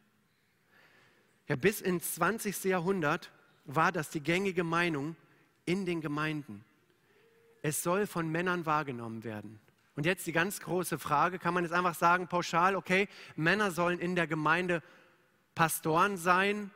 Ja, 1.47 1.55
bis 1.55 1.81
ins 1.81 2.15
20. 2.15 2.63
Jahrhundert 2.63 3.31
war 3.65 3.91
das 3.91 4.09
die 4.09 4.21
gängige 4.21 4.63
Meinung 4.63 5.15
in 5.65 5.85
den 5.85 6.01
Gemeinden. 6.01 6.63
Es 7.61 7.81
soll 7.81 8.07
von 8.07 8.29
Männern 8.29 8.65
wahrgenommen 8.65 9.23
werden. 9.23 9.59
Und 9.95 10.05
jetzt 10.05 10.25
die 10.25 10.31
ganz 10.31 10.59
große 10.59 10.97
Frage, 10.97 11.39
kann 11.39 11.53
man 11.53 11.63
jetzt 11.63 11.73
einfach 11.73 11.95
sagen, 11.95 12.27
pauschal, 12.27 12.75
okay, 12.75 13.07
Männer 13.35 13.71
sollen 13.71 13.99
in 13.99 14.15
der 14.15 14.27
Gemeinde 14.27 14.81
Pastoren 15.55 16.17
sein, 16.17 16.71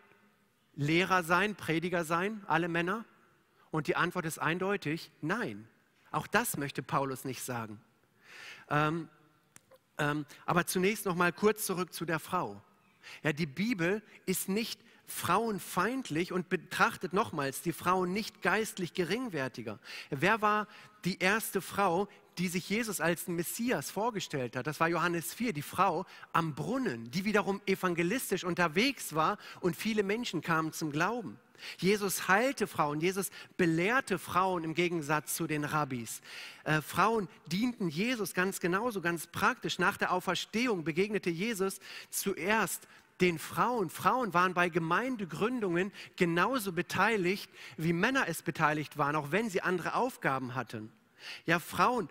Lehrer 0.76 1.24
sein, 1.24 1.56
Prediger 1.56 2.06
sein, 2.06 2.44
alle 2.48 2.68
Männer? 2.68 3.06
Und 3.72 3.88
die 3.88 3.96
Antwort 3.96 4.26
ist 4.26 4.38
eindeutig, 4.38 5.12
nein. 5.22 5.68
Auch 6.12 6.28
das 6.28 6.58
möchte 6.58 6.84
Paulus 6.84 7.26
nicht 7.26 7.42
sagen. 7.42 7.82
Ähm, 8.70 9.10
ähm, 9.98 10.26
aber 10.46 10.66
zunächst 10.68 11.06
noch 11.06 11.16
mal 11.16 11.34
kurz 11.34 11.66
zurück 11.66 11.94
zu 11.94 12.06
der 12.06 12.20
Frau. 12.20 12.62
Ja, 13.24 13.34
die 13.34 13.48
Bibel 13.48 14.04
ist 14.26 14.48
nicht 14.48 14.80
frauenfeindlich 15.08 16.34
und 16.34 16.50
betrachtet 16.50 17.14
nochmals 17.14 17.62
die 17.62 17.72
Frauen 17.72 18.12
nicht 18.12 18.42
geistlich 18.42 18.94
geringwertiger. 18.94 19.80
Wer 20.10 20.42
war 20.42 20.68
die 21.06 21.20
erste 21.20 21.62
Frau, 21.62 22.08
die 22.38 22.50
sich 22.50 22.70
Jesus 22.70 23.02
als 23.02 23.28
Messias 23.28 23.90
vorgestellt 23.90 24.56
hat? 24.56 24.68
Das 24.68 24.80
war 24.80 24.90
Johannes 24.90 25.34
4, 25.34 25.54
die 25.54 25.62
Frau 25.62 26.06
am 26.34 26.54
Brunnen, 26.56 27.10
die 27.10 27.26
wiederum 27.26 27.62
evangelistisch 27.66 28.44
unterwegs 28.44 29.16
war 29.16 29.38
und 29.62 29.76
viele 29.76 30.04
Menschen 30.04 30.42
kamen 30.42 30.74
zum 30.74 30.92
Glauben. 30.92 31.40
Jesus 31.80 32.28
heilte 32.28 32.68
Frauen, 32.68 33.00
Jesus 33.00 33.32
belehrte 33.56 34.20
Frauen 34.20 34.64
im 34.64 34.76
Gegensatz 34.76 35.36
zu 35.36 35.48
den 35.48 35.64
Rabbis. 35.64 36.22
Äh, 36.66 36.82
Frauen 36.82 37.28
dienten 37.48 37.90
Jesus 37.90 38.34
ganz 38.36 38.60
genauso, 38.60 39.02
ganz 39.02 39.26
praktisch. 39.26 39.80
Nach 39.80 39.98
der 39.98 40.12
Auferstehung 40.12 40.84
begegnete 40.84 41.32
Jesus 41.32 41.80
zuerst 42.12 42.88
den 43.22 43.40
Frauen. 43.40 43.90
Frauen 43.90 44.34
waren 44.34 44.54
bei 44.54 44.70
Gemeindegründungen 44.70 45.92
genauso 46.16 46.72
beteiligt, 46.72 47.50
wie 47.78 47.94
Männer 47.94 48.26
es 48.28 48.42
beteiligt 48.42 48.98
waren, 48.98 49.16
auch 49.16 49.32
wenn 49.32 49.50
sie 49.50 49.62
andere 49.62 49.96
Aufgaben 49.96 50.56
hatten. 50.56 50.92
Ja, 51.46 51.60
Frauen, 51.60 52.10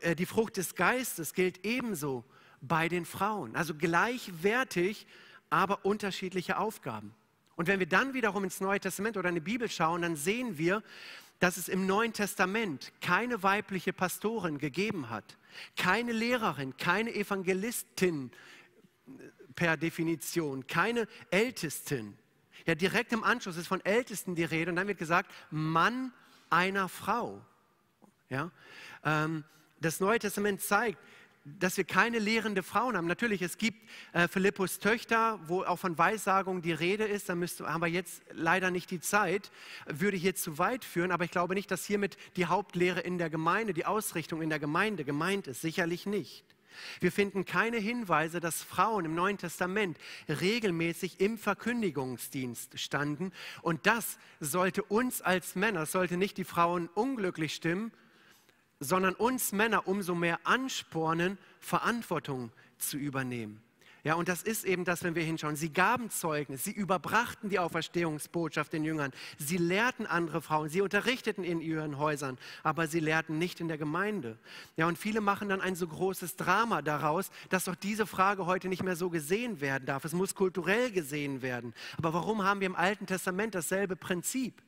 äh, 0.00 0.14
die 0.14 0.26
Frucht 0.26 0.56
des 0.56 0.74
Geistes 0.74 1.34
gilt 1.34 1.64
ebenso 1.64 2.24
bei 2.60 2.88
den 2.88 3.04
Frauen. 3.04 3.56
Also 3.56 3.74
gleichwertig, 3.74 5.06
aber 5.50 5.84
unterschiedliche 5.84 6.58
Aufgaben. 6.58 7.14
Und 7.56 7.66
wenn 7.66 7.78
wir 7.78 7.88
dann 7.88 8.14
wiederum 8.14 8.44
ins 8.44 8.60
Neue 8.60 8.80
Testament 8.80 9.16
oder 9.16 9.28
in 9.28 9.34
die 9.34 9.40
Bibel 9.40 9.70
schauen, 9.70 10.02
dann 10.02 10.16
sehen 10.16 10.58
wir, 10.58 10.82
dass 11.38 11.56
es 11.56 11.68
im 11.68 11.86
Neuen 11.86 12.12
Testament 12.12 12.92
keine 13.00 13.42
weibliche 13.42 13.92
Pastorin 13.92 14.58
gegeben 14.58 15.10
hat, 15.10 15.36
keine 15.76 16.12
Lehrerin, 16.12 16.76
keine 16.76 17.14
Evangelistin 17.14 18.30
per 19.54 19.76
Definition, 19.76 20.66
keine 20.66 21.06
Ältesten. 21.30 22.16
Ja, 22.66 22.74
direkt 22.74 23.12
im 23.12 23.24
Anschluss 23.24 23.56
ist 23.56 23.66
von 23.66 23.84
Ältesten 23.84 24.34
die 24.34 24.44
Rede 24.44 24.70
und 24.70 24.76
dann 24.76 24.88
wird 24.88 24.98
gesagt, 24.98 25.30
Mann 25.50 26.12
einer 26.50 26.88
Frau. 26.88 27.44
Ja? 28.28 28.50
Ähm, 29.04 29.44
das 29.80 30.00
Neue 30.00 30.18
Testament 30.18 30.60
zeigt, 30.60 30.98
dass 31.44 31.76
wir 31.76 31.84
keine 31.84 32.20
lehrende 32.20 32.62
Frauen 32.62 32.96
haben. 32.96 33.08
Natürlich, 33.08 33.42
es 33.42 33.58
gibt 33.58 33.88
äh, 34.12 34.28
Philippus 34.28 34.78
Töchter, 34.78 35.40
wo 35.46 35.64
auch 35.64 35.78
von 35.78 35.98
Weissagung 35.98 36.62
die 36.62 36.72
Rede 36.72 37.04
ist. 37.04 37.28
Da 37.28 37.34
müsste, 37.34 37.66
haben 37.66 37.80
wir 37.80 37.88
jetzt 37.88 38.22
leider 38.32 38.70
nicht 38.70 38.90
die 38.90 39.00
Zeit, 39.00 39.50
würde 39.86 40.16
hier 40.16 40.36
zu 40.36 40.58
weit 40.58 40.84
führen. 40.84 41.10
Aber 41.10 41.24
ich 41.24 41.32
glaube 41.32 41.54
nicht, 41.54 41.70
dass 41.70 41.84
hiermit 41.84 42.16
die 42.36 42.46
Hauptlehre 42.46 43.00
in 43.00 43.18
der 43.18 43.28
Gemeinde, 43.28 43.74
die 43.74 43.86
Ausrichtung 43.86 44.40
in 44.40 44.50
der 44.50 44.60
Gemeinde 44.60 45.04
gemeint 45.04 45.48
ist. 45.48 45.62
Sicherlich 45.62 46.06
nicht. 46.06 46.44
Wir 47.00 47.12
finden 47.12 47.44
keine 47.44 47.78
Hinweise, 47.78 48.40
dass 48.40 48.62
Frauen 48.62 49.04
im 49.04 49.14
Neuen 49.14 49.38
Testament 49.38 49.98
regelmäßig 50.28 51.20
im 51.20 51.38
Verkündigungsdienst 51.38 52.78
standen. 52.78 53.32
Und 53.62 53.86
das 53.86 54.18
sollte 54.40 54.82
uns 54.82 55.22
als 55.22 55.54
Männer, 55.54 55.86
sollte 55.86 56.16
nicht 56.16 56.36
die 56.36 56.44
Frauen 56.44 56.88
unglücklich 56.94 57.54
stimmen, 57.54 57.92
sondern 58.80 59.14
uns 59.14 59.52
Männer 59.52 59.86
umso 59.86 60.14
mehr 60.14 60.40
anspornen, 60.44 61.38
Verantwortung 61.60 62.50
zu 62.78 62.96
übernehmen. 62.96 63.62
Ja, 64.04 64.14
und 64.14 64.28
das 64.28 64.42
ist 64.42 64.64
eben 64.64 64.84
das, 64.84 65.04
wenn 65.04 65.14
wir 65.14 65.22
hinschauen. 65.22 65.54
Sie 65.54 65.72
gaben 65.72 66.10
Zeugnis, 66.10 66.64
sie 66.64 66.72
überbrachten 66.72 67.50
die 67.50 67.60
Auferstehungsbotschaft 67.60 68.72
den 68.72 68.82
Jüngern, 68.82 69.12
sie 69.38 69.58
lehrten 69.58 70.06
andere 70.06 70.42
Frauen, 70.42 70.68
sie 70.68 70.80
unterrichteten 70.80 71.44
in 71.44 71.60
ihren 71.60 71.98
Häusern, 71.98 72.36
aber 72.64 72.88
sie 72.88 72.98
lehrten 72.98 73.38
nicht 73.38 73.60
in 73.60 73.68
der 73.68 73.78
Gemeinde. 73.78 74.38
Ja, 74.76 74.88
und 74.88 74.98
viele 74.98 75.20
machen 75.20 75.48
dann 75.48 75.60
ein 75.60 75.76
so 75.76 75.86
großes 75.86 76.34
Drama 76.34 76.82
daraus, 76.82 77.30
dass 77.48 77.64
doch 77.64 77.76
diese 77.76 78.04
Frage 78.04 78.46
heute 78.46 78.68
nicht 78.68 78.82
mehr 78.82 78.96
so 78.96 79.08
gesehen 79.08 79.60
werden 79.60 79.86
darf. 79.86 80.04
Es 80.04 80.14
muss 80.14 80.34
kulturell 80.34 80.90
gesehen 80.90 81.40
werden. 81.40 81.72
Aber 81.96 82.12
warum 82.12 82.42
haben 82.42 82.58
wir 82.58 82.66
im 82.66 82.76
Alten 82.76 83.06
Testament 83.06 83.54
dasselbe 83.54 83.94
Prinzip? 83.94 84.60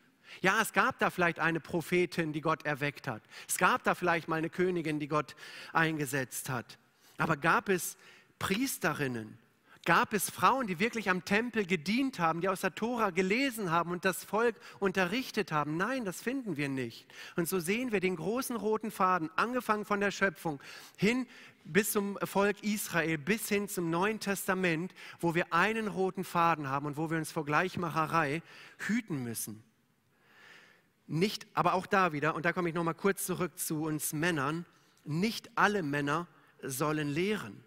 Ja, 0.42 0.60
es 0.62 0.72
gab 0.72 1.00
da 1.00 1.10
vielleicht 1.10 1.40
eine 1.40 1.58
Prophetin, 1.58 2.32
die 2.32 2.40
Gott 2.40 2.64
erweckt 2.64 3.08
hat. 3.08 3.22
Es 3.48 3.58
gab 3.58 3.82
da 3.82 3.96
vielleicht 3.96 4.28
mal 4.28 4.36
eine 4.36 4.50
Königin, 4.50 5.00
die 5.00 5.08
Gott 5.08 5.34
eingesetzt 5.72 6.48
hat. 6.48 6.78
Aber 7.18 7.36
gab 7.36 7.68
es 7.68 7.96
Priesterinnen? 8.38 9.38
Gab 9.86 10.14
es 10.14 10.30
Frauen, 10.30 10.66
die 10.66 10.78
wirklich 10.78 11.10
am 11.10 11.26
Tempel 11.26 11.66
gedient 11.66 12.18
haben, 12.18 12.40
die 12.40 12.48
aus 12.48 12.62
der 12.62 12.74
Tora 12.74 13.10
gelesen 13.10 13.70
haben 13.70 13.90
und 13.90 14.06
das 14.06 14.24
Volk 14.24 14.56
unterrichtet 14.78 15.52
haben? 15.52 15.76
Nein, 15.76 16.06
das 16.06 16.22
finden 16.22 16.56
wir 16.56 16.70
nicht. 16.70 17.06
Und 17.36 17.48
so 17.48 17.60
sehen 17.60 17.92
wir 17.92 18.00
den 18.00 18.16
großen 18.16 18.56
roten 18.56 18.90
Faden, 18.90 19.28
angefangen 19.36 19.84
von 19.84 20.00
der 20.00 20.10
Schöpfung 20.10 20.58
hin 20.96 21.26
bis 21.64 21.92
zum 21.92 22.18
Volk 22.22 22.62
Israel, 22.62 23.18
bis 23.18 23.48
hin 23.48 23.68
zum 23.68 23.90
Neuen 23.90 24.20
Testament, 24.20 24.94
wo 25.20 25.34
wir 25.34 25.52
einen 25.52 25.88
roten 25.88 26.24
Faden 26.24 26.68
haben 26.68 26.86
und 26.86 26.96
wo 26.96 27.10
wir 27.10 27.18
uns 27.18 27.30
vor 27.30 27.44
Gleichmacherei 27.44 28.42
hüten 28.78 29.22
müssen. 29.22 29.62
Nicht, 31.06 31.46
aber 31.52 31.74
auch 31.74 31.86
da 31.86 32.12
wieder, 32.12 32.34
und 32.34 32.46
da 32.46 32.54
komme 32.54 32.70
ich 32.70 32.74
nochmal 32.74 32.94
kurz 32.94 33.26
zurück 33.26 33.58
zu 33.58 33.82
uns 33.82 34.14
Männern, 34.14 34.64
nicht 35.04 35.50
alle 35.56 35.82
Männer 35.82 36.26
sollen 36.62 37.08
lehren. 37.08 37.62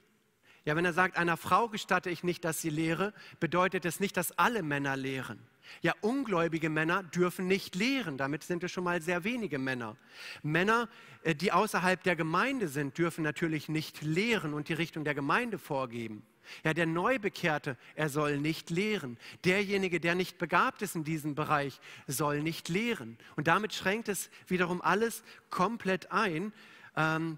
Ja, 0.68 0.76
wenn 0.76 0.84
er 0.84 0.92
sagt, 0.92 1.16
einer 1.16 1.38
Frau 1.38 1.70
gestatte 1.70 2.10
ich 2.10 2.26
nicht, 2.26 2.44
dass 2.44 2.60
sie 2.60 2.70
lehre, 2.70 3.14
bedeutet 3.40 3.86
es 3.86 4.02
nicht, 4.02 4.18
dass 4.18 4.38
alle 4.38 4.64
Männer 4.64 4.98
lehren. 4.98 5.40
Ja, 5.80 5.94
ungläubige 6.02 6.70
Männer 6.70 7.04
dürfen 7.04 7.48
nicht 7.48 7.76
lehren. 7.76 8.18
Damit 8.18 8.44
sind 8.44 8.66
es 8.66 8.72
schon 8.74 8.84
mal 8.84 9.02
sehr 9.02 9.24
wenige 9.24 9.60
Männer. 9.60 9.96
Männer, 10.44 10.90
äh, 11.24 11.36
die 11.36 11.54
außerhalb 11.54 12.04
der 12.04 12.18
Gemeinde 12.18 12.68
sind, 12.68 12.98
dürfen 12.98 13.24
natürlich 13.24 13.70
nicht 13.70 14.02
lehren 14.02 14.54
und 14.54 14.68
die 14.68 14.74
Richtung 14.74 15.06
der 15.06 15.16
Gemeinde 15.16 15.58
vorgeben. 15.58 16.22
Ja, 16.66 16.74
der 16.74 16.86
Neubekehrte, 16.86 17.78
er 17.96 18.10
soll 18.10 18.38
nicht 18.38 18.70
lehren. 18.70 19.18
Derjenige, 19.46 20.02
der 20.02 20.16
nicht 20.16 20.38
begabt 20.38 20.82
ist 20.82 20.96
in 20.96 21.06
diesem 21.06 21.34
Bereich, 21.34 21.80
soll 22.08 22.44
nicht 22.44 22.68
lehren. 22.68 23.18
Und 23.38 23.48
damit 23.48 23.74
schränkt 23.74 24.10
es 24.10 24.30
wiederum 24.48 24.82
alles 24.82 25.24
komplett 25.50 26.12
ein. 26.12 26.52
Ähm, 26.98 27.38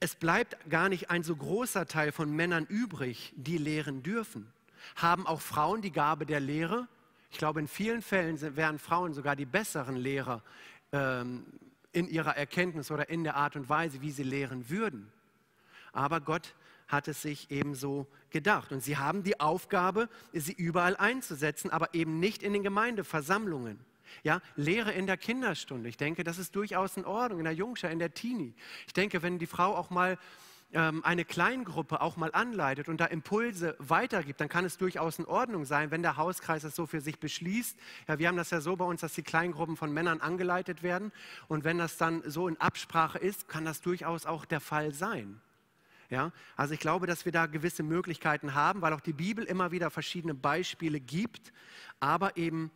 es 0.00 0.14
bleibt 0.14 0.56
gar 0.70 0.88
nicht 0.88 1.10
ein 1.10 1.22
so 1.22 1.34
großer 1.34 1.86
Teil 1.86 2.12
von 2.12 2.30
Männern 2.30 2.66
übrig, 2.66 3.32
die 3.36 3.58
lehren 3.58 4.02
dürfen. 4.02 4.52
Haben 4.96 5.26
auch 5.26 5.40
Frauen 5.40 5.82
die 5.82 5.90
Gabe 5.90 6.26
der 6.26 6.40
Lehre? 6.40 6.86
Ich 7.30 7.38
glaube, 7.38 7.60
in 7.60 7.68
vielen 7.68 8.02
Fällen 8.02 8.40
wären 8.56 8.78
Frauen 8.78 9.14
sogar 9.14 9.36
die 9.36 9.46
besseren 9.46 9.96
Lehrer 9.96 10.42
ähm, 10.92 11.44
in 11.92 12.08
ihrer 12.08 12.36
Erkenntnis 12.36 12.90
oder 12.90 13.08
in 13.08 13.24
der 13.24 13.36
Art 13.36 13.56
und 13.56 13.68
Weise, 13.68 14.00
wie 14.02 14.10
sie 14.10 14.22
lehren 14.22 14.68
würden. 14.68 15.10
Aber 15.92 16.20
Gott 16.20 16.54
hat 16.88 17.08
es 17.08 17.22
sich 17.22 17.50
ebenso 17.50 18.06
gedacht. 18.30 18.70
Und 18.70 18.80
sie 18.80 18.96
haben 18.96 19.22
die 19.22 19.40
Aufgabe, 19.40 20.08
sie 20.32 20.52
überall 20.52 20.96
einzusetzen, 20.96 21.70
aber 21.70 21.94
eben 21.94 22.20
nicht 22.20 22.42
in 22.42 22.52
den 22.52 22.62
Gemeindeversammlungen. 22.62 23.80
Ja, 24.22 24.40
Lehre 24.56 24.92
in 24.92 25.06
der 25.06 25.16
Kinderstunde. 25.16 25.88
Ich 25.88 25.96
denke, 25.96 26.24
das 26.24 26.38
ist 26.38 26.54
durchaus 26.56 26.96
in 26.96 27.04
Ordnung, 27.04 27.40
in 27.40 27.44
der 27.44 27.54
Jungschar, 27.54 27.90
in 27.90 27.98
der 27.98 28.14
Teenie. 28.14 28.54
Ich 28.86 28.92
denke, 28.92 29.22
wenn 29.22 29.38
die 29.38 29.46
Frau 29.46 29.74
auch 29.74 29.90
mal 29.90 30.18
ähm, 30.72 31.04
eine 31.04 31.24
Kleingruppe 31.24 32.00
auch 32.00 32.16
mal 32.16 32.30
anleitet 32.32 32.88
und 32.88 33.00
da 33.00 33.06
Impulse 33.06 33.76
weitergibt, 33.78 34.40
dann 34.40 34.48
kann 34.48 34.64
es 34.64 34.78
durchaus 34.78 35.18
in 35.18 35.24
Ordnung 35.24 35.64
sein, 35.64 35.90
wenn 35.90 36.02
der 36.02 36.16
Hauskreis 36.16 36.64
es 36.64 36.74
so 36.74 36.86
für 36.86 37.00
sich 37.00 37.18
beschließt. 37.18 37.78
Ja, 38.08 38.18
wir 38.18 38.28
haben 38.28 38.36
das 38.36 38.50
ja 38.50 38.60
so 38.60 38.76
bei 38.76 38.84
uns, 38.84 39.00
dass 39.00 39.14
die 39.14 39.22
Kleingruppen 39.22 39.76
von 39.76 39.92
Männern 39.92 40.20
angeleitet 40.20 40.82
werden. 40.82 41.12
Und 41.48 41.64
wenn 41.64 41.78
das 41.78 41.96
dann 41.96 42.22
so 42.28 42.48
in 42.48 42.60
Absprache 42.60 43.18
ist, 43.18 43.48
kann 43.48 43.64
das 43.64 43.80
durchaus 43.80 44.26
auch 44.26 44.44
der 44.44 44.60
Fall 44.60 44.92
sein. 44.92 45.40
Ja, 46.08 46.30
also 46.56 46.74
ich 46.74 46.80
glaube, 46.80 47.06
dass 47.06 47.24
wir 47.24 47.32
da 47.32 47.46
gewisse 47.46 47.82
Möglichkeiten 47.82 48.54
haben, 48.54 48.80
weil 48.80 48.92
auch 48.92 49.00
die 49.00 49.12
Bibel 49.12 49.44
immer 49.44 49.72
wieder 49.72 49.90
verschiedene 49.90 50.34
Beispiele 50.34 51.00
gibt, 51.00 51.52
aber 51.98 52.36
eben 52.36 52.70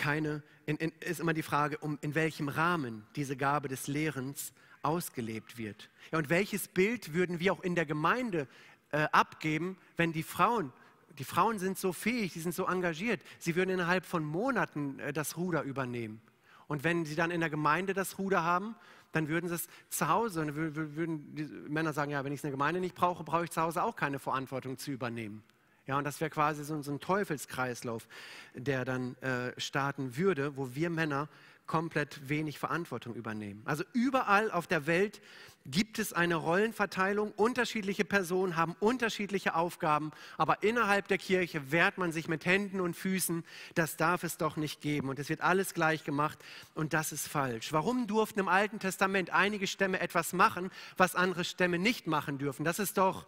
keine, 0.00 0.42
in, 0.64 0.76
in, 0.78 0.92
ist 1.00 1.20
immer 1.20 1.34
die 1.34 1.42
Frage, 1.42 1.76
um, 1.78 1.98
in 2.00 2.14
welchem 2.14 2.48
Rahmen 2.48 3.06
diese 3.16 3.36
Gabe 3.36 3.68
des 3.68 3.86
Lehrens 3.86 4.52
ausgelebt 4.82 5.58
wird. 5.58 5.90
Ja, 6.10 6.18
und 6.18 6.30
welches 6.30 6.68
Bild 6.68 7.12
würden 7.12 7.38
wir 7.38 7.52
auch 7.52 7.60
in 7.60 7.74
der 7.74 7.84
Gemeinde 7.84 8.48
äh, 8.92 9.02
abgeben, 9.12 9.76
wenn 9.98 10.12
die 10.12 10.22
Frauen, 10.22 10.72
die 11.18 11.24
Frauen 11.24 11.58
sind 11.58 11.78
so 11.78 11.92
fähig, 11.92 12.32
die 12.32 12.40
sind 12.40 12.54
so 12.54 12.66
engagiert, 12.66 13.20
sie 13.38 13.56
würden 13.56 13.70
innerhalb 13.70 14.06
von 14.06 14.24
Monaten 14.24 14.98
äh, 15.00 15.12
das 15.12 15.36
Ruder 15.36 15.62
übernehmen. 15.62 16.22
Und 16.66 16.82
wenn 16.82 17.04
sie 17.04 17.14
dann 17.14 17.30
in 17.30 17.40
der 17.40 17.50
Gemeinde 17.50 17.92
das 17.92 18.18
Ruder 18.18 18.42
haben, 18.42 18.76
dann 19.12 19.28
würden 19.28 19.48
sie 19.48 19.56
es 19.56 19.68
zu 19.90 20.08
Hause, 20.08 20.40
und 20.40 20.54
würden 20.54 21.34
die 21.34 21.44
Männer 21.68 21.92
sagen, 21.92 22.10
ja, 22.10 22.24
wenn 22.24 22.32
ich 22.32 22.40
es 22.40 22.44
in 22.44 22.48
der 22.48 22.56
Gemeinde 22.56 22.80
nicht 22.80 22.94
brauche, 22.94 23.22
brauche 23.22 23.44
ich 23.44 23.50
zu 23.50 23.60
Hause 23.60 23.82
auch 23.82 23.96
keine 23.96 24.18
Verantwortung 24.18 24.78
zu 24.78 24.92
übernehmen. 24.92 25.42
Ja, 25.90 25.98
und 25.98 26.04
das 26.04 26.20
wäre 26.20 26.30
quasi 26.30 26.62
so, 26.62 26.74
ein 26.74 27.00
Teufelskreislauf, 27.00 28.06
der 28.54 28.84
dann 28.84 29.16
äh, 29.22 29.60
starten 29.60 30.16
würde, 30.16 30.56
wo 30.56 30.72
wir 30.76 30.88
Männer 30.88 31.28
komplett 31.66 32.28
wenig 32.28 32.60
Verantwortung 32.60 33.16
übernehmen. 33.16 33.62
Also 33.64 33.82
überall 33.92 34.52
auf 34.52 34.68
der 34.68 34.86
Welt 34.86 35.20
gibt 35.66 35.98
es 35.98 36.12
eine 36.12 36.36
Rollenverteilung. 36.36 37.32
Unterschiedliche 37.32 38.04
Personen 38.04 38.54
haben 38.54 38.76
unterschiedliche 38.78 39.56
Aufgaben, 39.56 40.12
aber 40.38 40.62
innerhalb 40.62 41.08
der 41.08 41.18
Kirche 41.18 41.72
wehrt 41.72 41.98
man 41.98 42.12
sich 42.12 42.28
mit 42.28 42.46
Händen 42.46 42.80
und 42.80 42.94
Füßen. 42.94 43.42
Das 43.74 43.96
darf 43.96 44.22
es 44.22 44.36
doch 44.36 44.56
nicht 44.56 44.80
geben. 44.80 45.08
Und 45.08 45.18
es 45.18 45.28
wird 45.28 45.40
alles 45.40 45.74
gleich 45.74 46.04
gemacht 46.04 46.38
und 46.76 46.92
das 46.92 47.10
ist 47.10 47.26
falsch. 47.26 47.72
Warum 47.72 48.06
durften 48.06 48.38
im 48.38 48.48
Alten 48.48 48.78
Testament 48.78 49.30
einige 49.30 49.66
Stämme 49.66 49.98
etwas 49.98 50.34
machen, 50.34 50.70
was 50.96 51.16
andere 51.16 51.42
Stämme 51.42 51.80
nicht 51.80 52.06
machen 52.06 52.38
dürfen? 52.38 52.64
Das 52.64 52.78
ist 52.78 52.96
doch 52.96 53.26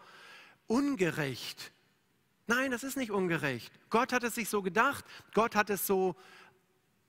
ungerecht. 0.68 1.72
Nein, 2.46 2.70
das 2.70 2.82
ist 2.82 2.96
nicht 2.96 3.10
ungerecht. 3.10 3.72
Gott 3.90 4.12
hat 4.12 4.24
es 4.24 4.34
sich 4.34 4.48
so 4.48 4.62
gedacht, 4.62 5.04
Gott 5.32 5.54
hat 5.54 5.70
es 5.70 5.86
so 5.86 6.16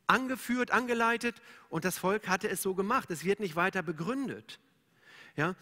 angeführt, 0.07 0.71
angeleitet 0.71 1.41
und 1.69 1.86
das 1.86 1.97
Volk 1.97 2.27
hatte 2.27 2.49
es 2.49 2.61
so 2.61 2.75
gemacht. 2.75 3.09
Es 3.09 3.23
wird 3.23 3.39
nicht 3.39 3.55
weiter 3.55 3.81
begründet. 3.81 4.59
Ja? 5.36 5.55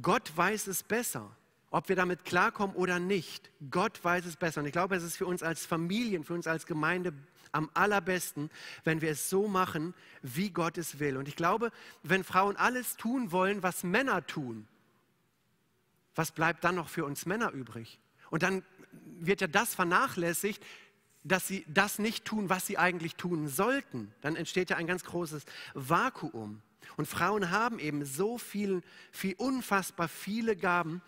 Gott 0.00 0.36
weiß 0.36 0.66
es 0.66 0.82
besser, 0.82 1.30
ob 1.70 1.88
wir 1.88 1.96
damit 1.96 2.24
klarkommen 2.24 2.76
oder 2.76 2.98
nicht. 2.98 3.50
Gott 3.70 4.02
weiß 4.02 4.26
es 4.26 4.36
besser. 4.36 4.60
Und 4.60 4.66
ich 4.66 4.72
glaube, 4.72 4.96
es 4.96 5.02
ist 5.02 5.16
für 5.16 5.26
uns 5.26 5.42
als 5.42 5.64
Familien, 5.64 6.24
für 6.24 6.34
uns 6.34 6.46
als 6.46 6.66
Gemeinde 6.66 7.12
am 7.52 7.70
allerbesten, 7.72 8.50
wenn 8.82 9.00
wir 9.00 9.10
es 9.10 9.30
so 9.30 9.46
machen, 9.46 9.94
wie 10.22 10.50
Gott 10.50 10.76
es 10.76 10.98
will. 10.98 11.16
Und 11.16 11.28
ich 11.28 11.36
glaube, 11.36 11.70
wenn 12.02 12.24
Frauen 12.24 12.56
alles 12.56 12.96
tun 12.96 13.30
wollen, 13.32 13.62
was 13.62 13.84
Männer 13.84 14.26
tun, 14.26 14.66
was 16.16 16.32
bleibt 16.32 16.64
dann 16.64 16.74
noch 16.74 16.88
für 16.88 17.04
uns 17.04 17.26
Männer 17.26 17.52
übrig? 17.52 18.00
Und 18.34 18.42
dann 18.42 18.64
wird 19.20 19.42
ja 19.42 19.46
das 19.46 19.76
vernachlässigt, 19.76 20.60
dass 21.22 21.46
sie 21.46 21.64
das 21.68 22.00
nicht 22.00 22.24
tun, 22.24 22.48
was 22.48 22.66
sie 22.66 22.78
eigentlich 22.78 23.14
tun 23.14 23.46
sollten, 23.46 24.12
dann 24.22 24.34
entsteht 24.34 24.70
ja 24.70 24.76
ein 24.76 24.88
ganz 24.88 25.04
großes 25.04 25.44
Vakuum. 25.74 26.60
Und 26.96 27.06
Frauen 27.06 27.52
haben 27.52 27.78
eben 27.78 28.04
so 28.04 28.36
viel, 28.36 28.82
viel 29.12 29.36
unfassbar 29.38 30.08
viele 30.08 30.56
Gaben, 30.56 31.00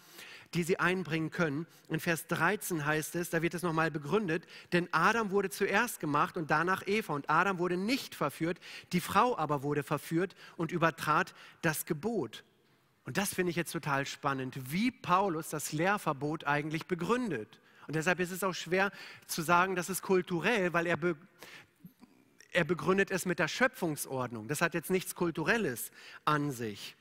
die 0.55 0.63
sie 0.63 0.79
einbringen 0.79 1.33
können. 1.33 1.67
In 1.89 1.99
Vers 1.99 2.29
13 2.29 2.87
heißt 2.87 3.17
es, 3.17 3.29
da 3.29 3.43
wird 3.43 3.55
es 3.55 3.65
nochmal 3.65 3.91
begründet, 3.91 4.47
denn 4.71 4.89
Adam 4.93 5.33
wurde 5.33 5.51
zuerst 5.51 5.99
gemacht 5.99 6.37
und 6.37 6.53
danach 6.53 6.87
Eva. 6.87 7.13
Und 7.13 7.29
Adam 7.29 7.59
wurde 7.59 7.77
nicht 7.77 8.15
verführt, 8.15 8.61
die 8.93 9.01
Frau 9.01 9.37
aber 9.37 9.65
wurde 9.65 9.83
verführt 9.83 10.37
und 10.57 10.71
übertrat 10.71 11.35
das 11.61 11.87
Gebot. 11.87 12.45
Und 13.07 13.17
das 13.17 13.33
finde 13.33 13.51
ich 13.51 13.57
jetzt 13.57 13.73
total 13.73 14.05
spannend, 14.05 14.73
wie 14.73 14.91
Paulus 14.91 15.49
das 15.49 15.73
Lehrverbot 15.73 16.45
eigentlich 16.45 16.87
begründet. 16.87 17.61
Und 17.87 17.95
deshalb 17.95 18.19
ist 18.19 18.33
es 18.33 18.43
auch 18.43 18.53
schwer 18.53 18.91
zu 19.27 19.43
sagen, 19.43 19.77
das 19.77 19.89
ist 19.89 20.03
kulturell, 20.03 20.73
weil 20.73 20.87
er, 20.87 20.97
be 20.97 21.17
er 22.53 22.65
begründet 22.65 23.13
es 23.13 23.25
mit 23.25 23.39
der 23.39 23.49
Schöpfungsordnung. 23.49 24.49
Das 24.49 24.61
hat 24.61 24.75
jetzt 24.75 24.91
nichts 24.91 25.15
Kulturelles 25.15 25.93
an 26.25 26.51
sich. 26.51 26.97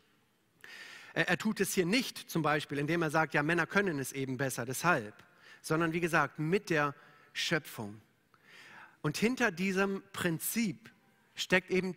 Er, 1.14 1.28
er 1.30 1.38
tut 1.40 1.60
es 1.60 1.74
hier 1.74 1.88
nicht 1.88 2.30
zum 2.30 2.44
Beispiel, 2.44 2.78
indem 2.78 3.02
er 3.02 3.10
sagt, 3.10 3.34
ja, 3.34 3.42
Männer 3.42 3.66
können 3.66 3.98
es 3.98 4.12
eben 4.12 4.38
besser, 4.38 4.64
deshalb, 4.66 5.16
sondern 5.64 5.92
wie 5.92 6.02
gesagt, 6.02 6.38
mit 6.38 6.70
der 6.70 6.94
Schöpfung. 7.34 8.00
Und 9.02 9.18
hinter 9.18 9.52
diesem 9.52 10.04
Prinzip 10.14 10.92
steckt 11.34 11.72
eben 11.72 11.96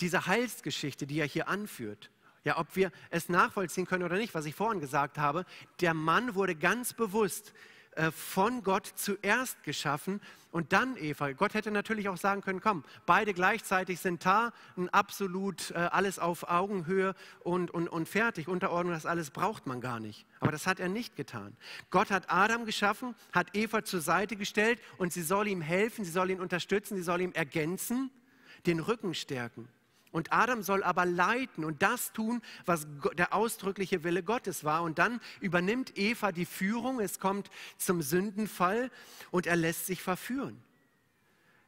diese 0.00 0.26
Heilsgeschichte, 0.26 1.06
die 1.06 1.18
er 1.18 1.26
hier 1.26 1.48
anführt. 1.48 2.10
Ja, 2.44 2.58
ob 2.58 2.76
wir 2.76 2.92
es 3.10 3.28
nachvollziehen 3.28 3.86
können 3.86 4.04
oder 4.04 4.16
nicht, 4.16 4.34
was 4.34 4.44
ich 4.44 4.54
vorhin 4.54 4.80
gesagt 4.80 5.18
habe, 5.18 5.46
der 5.80 5.94
Mann 5.94 6.34
wurde 6.34 6.54
ganz 6.54 6.92
bewusst 6.92 7.54
äh, 7.96 8.10
von 8.10 8.62
Gott 8.62 8.86
zuerst 8.96 9.62
geschaffen 9.62 10.20
und 10.50 10.72
dann 10.72 10.96
Eva. 10.96 11.32
Gott 11.32 11.54
hätte 11.54 11.70
natürlich 11.70 12.08
auch 12.08 12.16
sagen 12.16 12.42
können, 12.42 12.60
komm, 12.60 12.84
beide 13.06 13.34
gleichzeitig 13.34 14.00
sind 14.00 14.24
da, 14.26 14.52
absolut 14.92 15.70
äh, 15.70 15.74
alles 15.74 16.18
auf 16.18 16.48
Augenhöhe 16.48 17.14
und, 17.40 17.70
und, 17.70 17.88
und 17.88 18.08
fertig. 18.08 18.48
Unterordnung, 18.48 18.92
das 18.94 19.06
alles 19.06 19.30
braucht 19.30 19.66
man 19.66 19.80
gar 19.80 20.00
nicht. 20.00 20.26
Aber 20.40 20.52
das 20.52 20.66
hat 20.66 20.80
er 20.80 20.88
nicht 20.88 21.16
getan. 21.16 21.56
Gott 21.90 22.10
hat 22.10 22.30
Adam 22.30 22.66
geschaffen, 22.66 23.14
hat 23.32 23.54
Eva 23.54 23.84
zur 23.84 24.00
Seite 24.00 24.36
gestellt 24.36 24.80
und 24.98 25.12
sie 25.12 25.22
soll 25.22 25.48
ihm 25.48 25.60
helfen, 25.60 26.04
sie 26.04 26.10
soll 26.10 26.30
ihn 26.30 26.40
unterstützen, 26.40 26.96
sie 26.96 27.02
soll 27.02 27.20
ihm 27.20 27.32
ergänzen, 27.32 28.10
den 28.66 28.80
Rücken 28.80 29.14
stärken. 29.14 29.68
Und 30.14 30.32
Adam 30.32 30.62
soll 30.62 30.84
aber 30.84 31.06
leiten 31.06 31.64
und 31.64 31.82
das 31.82 32.12
tun, 32.12 32.40
was 32.66 32.86
der 33.14 33.34
ausdrückliche 33.34 34.04
Wille 34.04 34.22
Gottes 34.22 34.62
war. 34.62 34.84
Und 34.84 35.00
dann 35.00 35.20
übernimmt 35.40 35.98
Eva 35.98 36.30
die 36.30 36.44
Führung, 36.44 37.00
es 37.00 37.18
kommt 37.18 37.50
zum 37.78 38.00
Sündenfall 38.00 38.92
und 39.32 39.48
er 39.48 39.56
lässt 39.56 39.86
sich 39.86 40.00
verführen. 40.00 40.62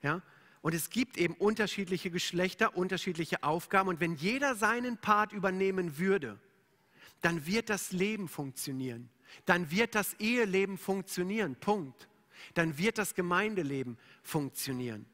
Ja? 0.01 0.23
Und 0.63 0.75
es 0.75 0.91
gibt 0.91 1.17
eben 1.19 1.35
unterschiedliche 1.35 2.09
Geschlechter, 2.09 2.77
unterschiedliche 2.77 3.43
Aufgaben. 3.43 3.89
Und 3.89 3.99
wenn 3.99 4.15
jeder 4.15 4.55
seinen 4.55 4.97
Part 4.97 5.33
übernehmen 5.33 5.99
würde, 5.99 6.39
dann 7.23 7.47
wird 7.47 7.69
das 7.69 7.91
Leben 7.91 8.29
funktionieren. 8.29 9.09
Dann 9.47 9.73
wird 9.73 9.97
das 9.97 10.15
Eheleben 10.21 10.79
funktionieren. 10.79 11.57
Punkt. 11.57 12.07
Dann 12.55 12.79
wird 12.79 12.99
das 12.99 13.17
Gemeindeleben 13.17 13.99
funktionieren. 14.23 15.05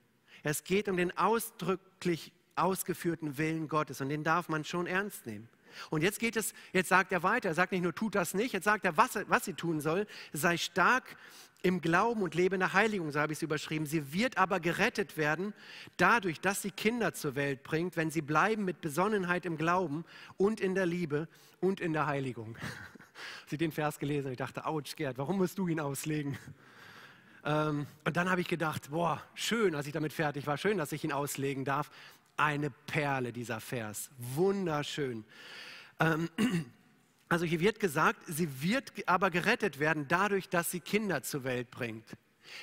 Es 0.42 0.64
geht 0.64 0.86
um 0.90 0.98
den 0.98 1.16
ausdrücklich 1.16 2.30
ausgeführten 2.56 3.38
Willen 3.38 3.68
Gottes 3.68 4.00
und 4.00 4.08
den 4.08 4.24
darf 4.24 4.48
man 4.48 4.64
schon 4.64 4.86
ernst 4.86 5.26
nehmen. 5.26 5.48
Und 5.90 6.02
jetzt 6.02 6.18
geht 6.18 6.36
es, 6.36 6.52
jetzt 6.72 6.88
sagt 6.88 7.12
er 7.12 7.22
weiter, 7.22 7.48
er 7.48 7.54
sagt 7.54 7.72
nicht 7.72 7.82
nur, 7.82 7.94
tut 7.94 8.14
das 8.14 8.34
nicht, 8.34 8.52
jetzt 8.52 8.64
sagt 8.64 8.84
er, 8.84 8.96
was, 8.96 9.18
was 9.28 9.44
sie 9.44 9.54
tun 9.54 9.80
soll, 9.80 10.06
sei 10.32 10.56
stark 10.56 11.16
im 11.62 11.80
Glauben 11.80 12.22
und 12.22 12.34
lebe 12.34 12.58
nach 12.58 12.74
Heiligung, 12.74 13.10
so 13.12 13.20
habe 13.20 13.32
ich 13.32 13.38
es 13.38 13.42
überschrieben. 13.42 13.86
Sie 13.86 14.12
wird 14.12 14.36
aber 14.36 14.60
gerettet 14.60 15.16
werden 15.16 15.54
dadurch, 15.96 16.40
dass 16.40 16.62
sie 16.62 16.70
Kinder 16.70 17.14
zur 17.14 17.36
Welt 17.36 17.62
bringt, 17.62 17.96
wenn 17.96 18.10
sie 18.10 18.22
bleiben 18.22 18.64
mit 18.64 18.80
Besonnenheit 18.80 19.46
im 19.46 19.56
Glauben 19.56 20.04
und 20.36 20.60
in 20.60 20.74
der 20.74 20.86
Liebe 20.86 21.28
und 21.60 21.80
in 21.80 21.92
der 21.92 22.06
Heiligung. 22.06 22.56
Sie 23.46 23.56
den 23.56 23.70
Vers 23.70 24.00
gelesen 24.00 24.26
und 24.26 24.32
ich 24.32 24.38
dachte, 24.38 24.66
ouch, 24.66 24.96
Gerd, 24.96 25.16
warum 25.16 25.36
musst 25.36 25.56
du 25.58 25.68
ihn 25.68 25.78
auslegen? 25.78 26.36
Ähm, 27.44 27.86
und 28.04 28.16
dann 28.16 28.30
habe 28.30 28.40
ich 28.40 28.48
gedacht, 28.48 28.90
boah, 28.90 29.22
schön, 29.34 29.74
als 29.74 29.86
ich 29.86 29.92
damit 29.92 30.12
fertig 30.12 30.46
war, 30.46 30.56
schön, 30.56 30.78
dass 30.78 30.92
ich 30.92 31.04
ihn 31.04 31.12
auslegen 31.12 31.64
darf 31.64 31.90
eine 32.36 32.70
Perle, 32.70 33.32
dieser 33.32 33.60
Vers. 33.60 34.10
Wunderschön. 34.18 35.24
Ähm, 36.00 36.30
also 37.28 37.44
hier 37.44 37.60
wird 37.60 37.80
gesagt, 37.80 38.22
sie 38.26 38.62
wird 38.62 38.92
aber 39.06 39.30
gerettet 39.30 39.78
werden 39.78 40.06
dadurch, 40.08 40.48
dass 40.48 40.70
sie 40.70 40.80
Kinder 40.80 41.22
zur 41.22 41.44
Welt 41.44 41.70
bringt. 41.70 42.06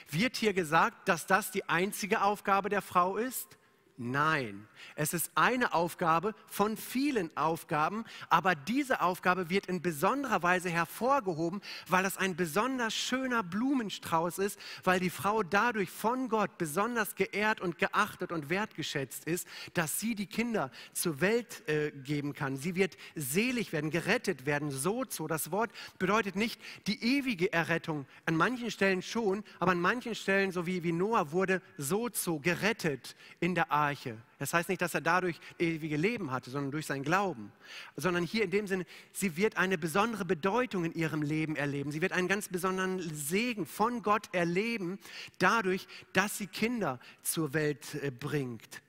Wird 0.10 0.36
hier 0.38 0.54
gesagt, 0.54 1.08
dass 1.08 1.26
das 1.26 1.52
die 1.52 1.68
einzige 1.70 2.22
Aufgabe 2.22 2.70
der 2.70 2.82
Frau 2.82 3.18
ist? 3.18 3.59
Nein, 4.02 4.66
es 4.96 5.14
ist 5.14 5.30
eine 5.36 5.74
Aufgabe 5.74 6.34
von 6.48 6.78
vielen 6.78 7.36
Aufgaben, 7.36 8.06
aber 8.30 8.56
diese 8.56 9.02
Aufgabe 9.02 9.50
wird 9.50 9.66
in 9.66 9.82
besonderer 9.82 10.42
Weise 10.42 10.70
hervorgehoben, 10.70 11.60
weil 11.90 12.04
das 12.04 12.16
ein 12.16 12.38
besonders 12.38 12.94
schöner 12.94 13.44
Blumenstrauß 13.44 14.38
ist, 14.38 14.58
weil 14.86 15.02
die 15.02 15.10
Frau 15.10 15.44
dadurch 15.44 15.90
von 15.90 16.30
Gott 16.30 16.58
besonders 16.58 17.16
geehrt 17.16 17.60
und 17.60 17.78
geachtet 17.78 18.32
und 18.32 18.50
wertgeschätzt 18.50 19.26
ist, 19.26 19.46
dass 19.74 20.00
sie 20.00 20.16
die 20.16 20.28
Kinder 20.28 20.72
zur 20.94 21.20
Welt 21.20 21.68
äh, 21.68 21.92
geben 21.92 22.32
kann. 22.32 22.56
Sie 22.56 22.76
wird 22.76 22.96
selig 23.16 23.74
werden, 23.74 23.92
gerettet 23.92 24.46
werden, 24.46 24.72
so 24.72 25.04
zu. 25.04 25.28
Das 25.28 25.52
Wort 25.52 25.72
bedeutet 25.98 26.38
nicht 26.38 26.62
die 26.88 27.04
ewige 27.18 27.52
Errettung, 27.52 28.06
an 28.26 28.38
manchen 28.38 28.72
Stellen 28.72 29.02
schon, 29.02 29.44
aber 29.60 29.74
an 29.74 29.82
manchen 29.82 30.16
Stellen, 30.16 30.54
so 30.54 30.66
wie, 30.66 30.86
wie 30.86 30.94
Noah 30.94 31.34
wurde, 31.34 31.62
so 31.78 32.08
zu, 32.08 32.40
gerettet 32.40 33.18
in 33.42 33.56
der 33.56 33.70
Arche 33.74 33.89
Arche. 33.90 34.18
Das 34.38 34.54
heißt 34.54 34.70
nicht, 34.70 34.82
dass 34.82 34.94
er 34.94 35.02
dadurch 35.02 35.40
ewige 35.58 35.98
Leben 35.98 36.32
hatte, 36.32 36.50
sondern 36.50 36.72
durch 36.72 36.86
seinen 36.86 37.04
Glauben. 37.04 37.52
Sondern 37.96 38.24
hier 38.24 38.44
in 38.44 38.52
dem 38.52 38.68
Sinne, 38.68 38.86
sie 39.12 39.36
wird 39.36 39.58
eine 39.58 39.78
besondere 39.78 40.26
Bedeutung 40.26 40.86
in 40.86 40.94
ihrem 40.94 41.22
Leben 41.22 41.56
erleben. 41.56 41.92
Sie 41.92 42.02
wird 42.02 42.12
einen 42.12 42.28
ganz 42.28 42.50
besonderen 42.50 43.02
Segen 43.14 43.66
von 43.66 44.02
Gott 44.02 44.34
erleben, 44.34 45.00
dadurch, 45.40 45.88
dass 46.14 46.38
sie 46.38 46.48
Kinder 46.48 47.00
zur 47.22 47.54
Welt 47.54 47.96
äh, 47.96 48.12
bringt. 48.12 48.82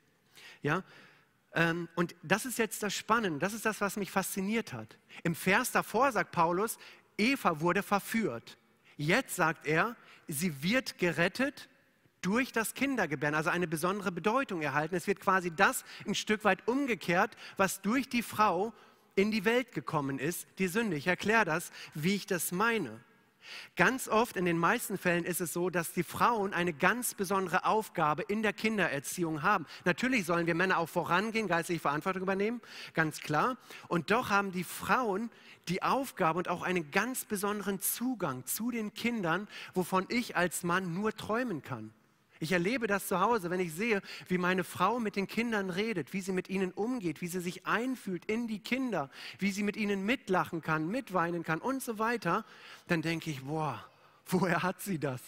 Ja? 0.63 0.85
Ähm, 1.55 1.89
und 1.97 2.15
das 2.23 2.45
ist 2.45 2.59
jetzt 2.59 2.83
das 2.83 2.95
Spannende, 2.95 3.39
das 3.39 3.55
ist 3.55 3.67
das, 3.67 3.81
was 3.81 3.97
mich 3.97 4.11
fasziniert 4.11 4.73
hat. 4.73 4.99
Im 5.25 5.35
Vers 5.35 5.73
davor 5.73 6.13
sagt 6.13 6.31
Paulus, 6.31 6.79
Eva 7.19 7.61
wurde 7.61 7.83
verführt. 7.83 8.57
Jetzt 8.97 9.37
sagt 9.37 9.67
er, 9.67 9.97
sie 10.29 10.63
wird 10.63 10.99
gerettet 10.99 11.69
durch 12.23 12.53
das 12.53 12.75
Kindergebären, 12.75 13.35
also 13.35 13.51
eine 13.51 13.67
besondere 13.67 14.13
Bedeutung 14.13 14.63
erhalten. 14.63 14.95
Es 14.95 15.07
wird 15.07 15.21
quasi 15.21 15.51
das 15.55 15.85
ein 16.07 16.15
Stück 16.15 16.45
weit 16.45 16.67
umgekehrt, 16.69 17.37
was 17.57 17.81
durch 17.81 18.09
die 18.09 18.23
Frau 18.23 18.73
in 19.17 19.31
die 19.31 19.45
Welt 19.45 19.73
gekommen 19.73 20.19
ist, 20.19 20.47
die 20.59 20.69
Sünde. 20.69 20.97
Ich 20.97 21.07
erkläre 21.07 21.45
das, 21.45 21.71
wie 21.95 22.15
ich 22.15 22.27
das 22.27 22.53
meine. 22.53 23.01
Ganz 23.75 24.09
oft, 24.09 24.37
in 24.37 24.45
den 24.45 24.59
meisten 24.59 24.99
Fällen 24.99 25.25
ist 25.25 25.41
es 25.41 25.53
so, 25.53 25.71
dass 25.71 25.93
die 25.93 26.03
Frauen 26.03 26.53
eine 26.53 26.73
ganz 26.73 27.15
besondere 27.15 27.65
Aufgabe 27.65 28.23
in 28.23 28.43
der 28.43 28.53
Kindererziehung 28.53 29.43
haben. 29.43 29.67
Natürlich 29.85 30.27
sollen 30.27 30.47
wir 30.47 30.55
Männer 30.55 30.79
auch 30.79 30.89
vorangehen, 30.89 31.49
geistliche 31.49 31.81
Verantwortung 31.81 32.23
übernehmen, 32.23 32.61
ganz 32.95 33.21
klar. 33.21 33.57
Und 33.89 34.11
doch 34.11 34.31
haben 34.31 34.53
die 34.53 34.65
Frauen 34.65 35.31
die 35.69 35.83
Aufgabe 35.83 36.39
und 36.39 36.49
auch 36.49 36.63
einen 36.63 36.91
ganz 36.91 37.25
besonderen 37.25 37.81
Zugang 37.81 38.45
zu 38.45 38.71
den 38.71 38.93
Kindern, 38.95 39.49
wovon 39.75 40.07
ich 40.09 40.37
als 40.37 40.63
Mann 40.63 40.95
nur 40.95 41.15
träumen 41.15 41.63
kann. 41.63 41.93
Ich 42.43 42.53
erlebe 42.53 42.87
das 42.87 43.07
zu 43.07 43.21
Hause, 43.21 43.51
wenn 43.51 43.61
ich 43.61 43.75
sehe, 43.75 44.01
wie 44.27 44.39
meine 44.39 44.65
Frau 44.65 44.99
mit 44.99 45.15
den 45.15 45.27
Kindern 45.27 45.69
redet, 45.69 46.15
wie 46.15 46.23
sie 46.23 46.33
mit 46.33 46.49
ihnen 46.49 46.73
umgeht, 46.73 47.21
wie 47.21 47.27
sie 47.27 47.41
sich 47.41 47.67
einfühlt 47.67 48.25
in 48.25 48.49
die 48.49 48.61
Kinder, 48.61 49.11
wie 49.39 49.51
sie 49.51 49.63
mit 49.63 49.77
ihnen 49.77 50.07
mitlachen 50.07 50.63
kann, 50.63 50.89
mitweinen 50.89 51.43
kann 51.43 51.61
und 51.61 51.83
so 51.83 51.99
weiter, 51.99 52.47
dann 52.89 53.03
denke 53.03 53.31
ich, 53.31 53.45
boah, 53.45 53.85
woher 54.27 54.63
hat 54.63 54.81
sie 54.81 54.99
das? 54.99 55.21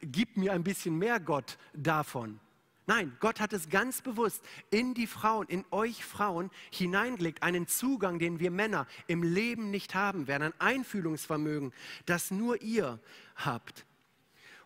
Gib 0.00 0.36
mir 0.36 0.52
ein 0.52 0.62
bisschen 0.62 0.96
mehr 0.96 1.18
Gott 1.18 1.58
davon. 1.74 2.38
Nein, 2.86 3.16
Gott 3.18 3.40
hat 3.40 3.52
es 3.52 3.68
ganz 3.68 4.00
bewusst 4.00 4.44
in 4.70 4.94
die 4.94 5.08
Frauen, 5.08 5.48
in 5.48 5.64
euch 5.72 6.04
Frauen 6.04 6.50
hineingelegt, 6.70 7.42
einen 7.42 7.66
Zugang, 7.66 8.20
den 8.20 8.38
wir 8.38 8.52
Männer 8.52 8.86
im 9.08 9.24
Leben 9.24 9.70
nicht 9.70 9.96
haben 9.96 10.28
werden, 10.28 10.44
ein 10.44 10.60
Einfühlungsvermögen, 10.60 11.72
das 12.06 12.30
nur 12.30 12.62
ihr 12.62 13.00
habt. 13.34 13.84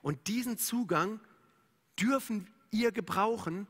Und 0.02 0.28
diesen 0.28 0.58
Zugang 0.58 1.20
dürfen 1.98 2.46
ihr 2.70 2.92
gebrauchen, 2.92 3.66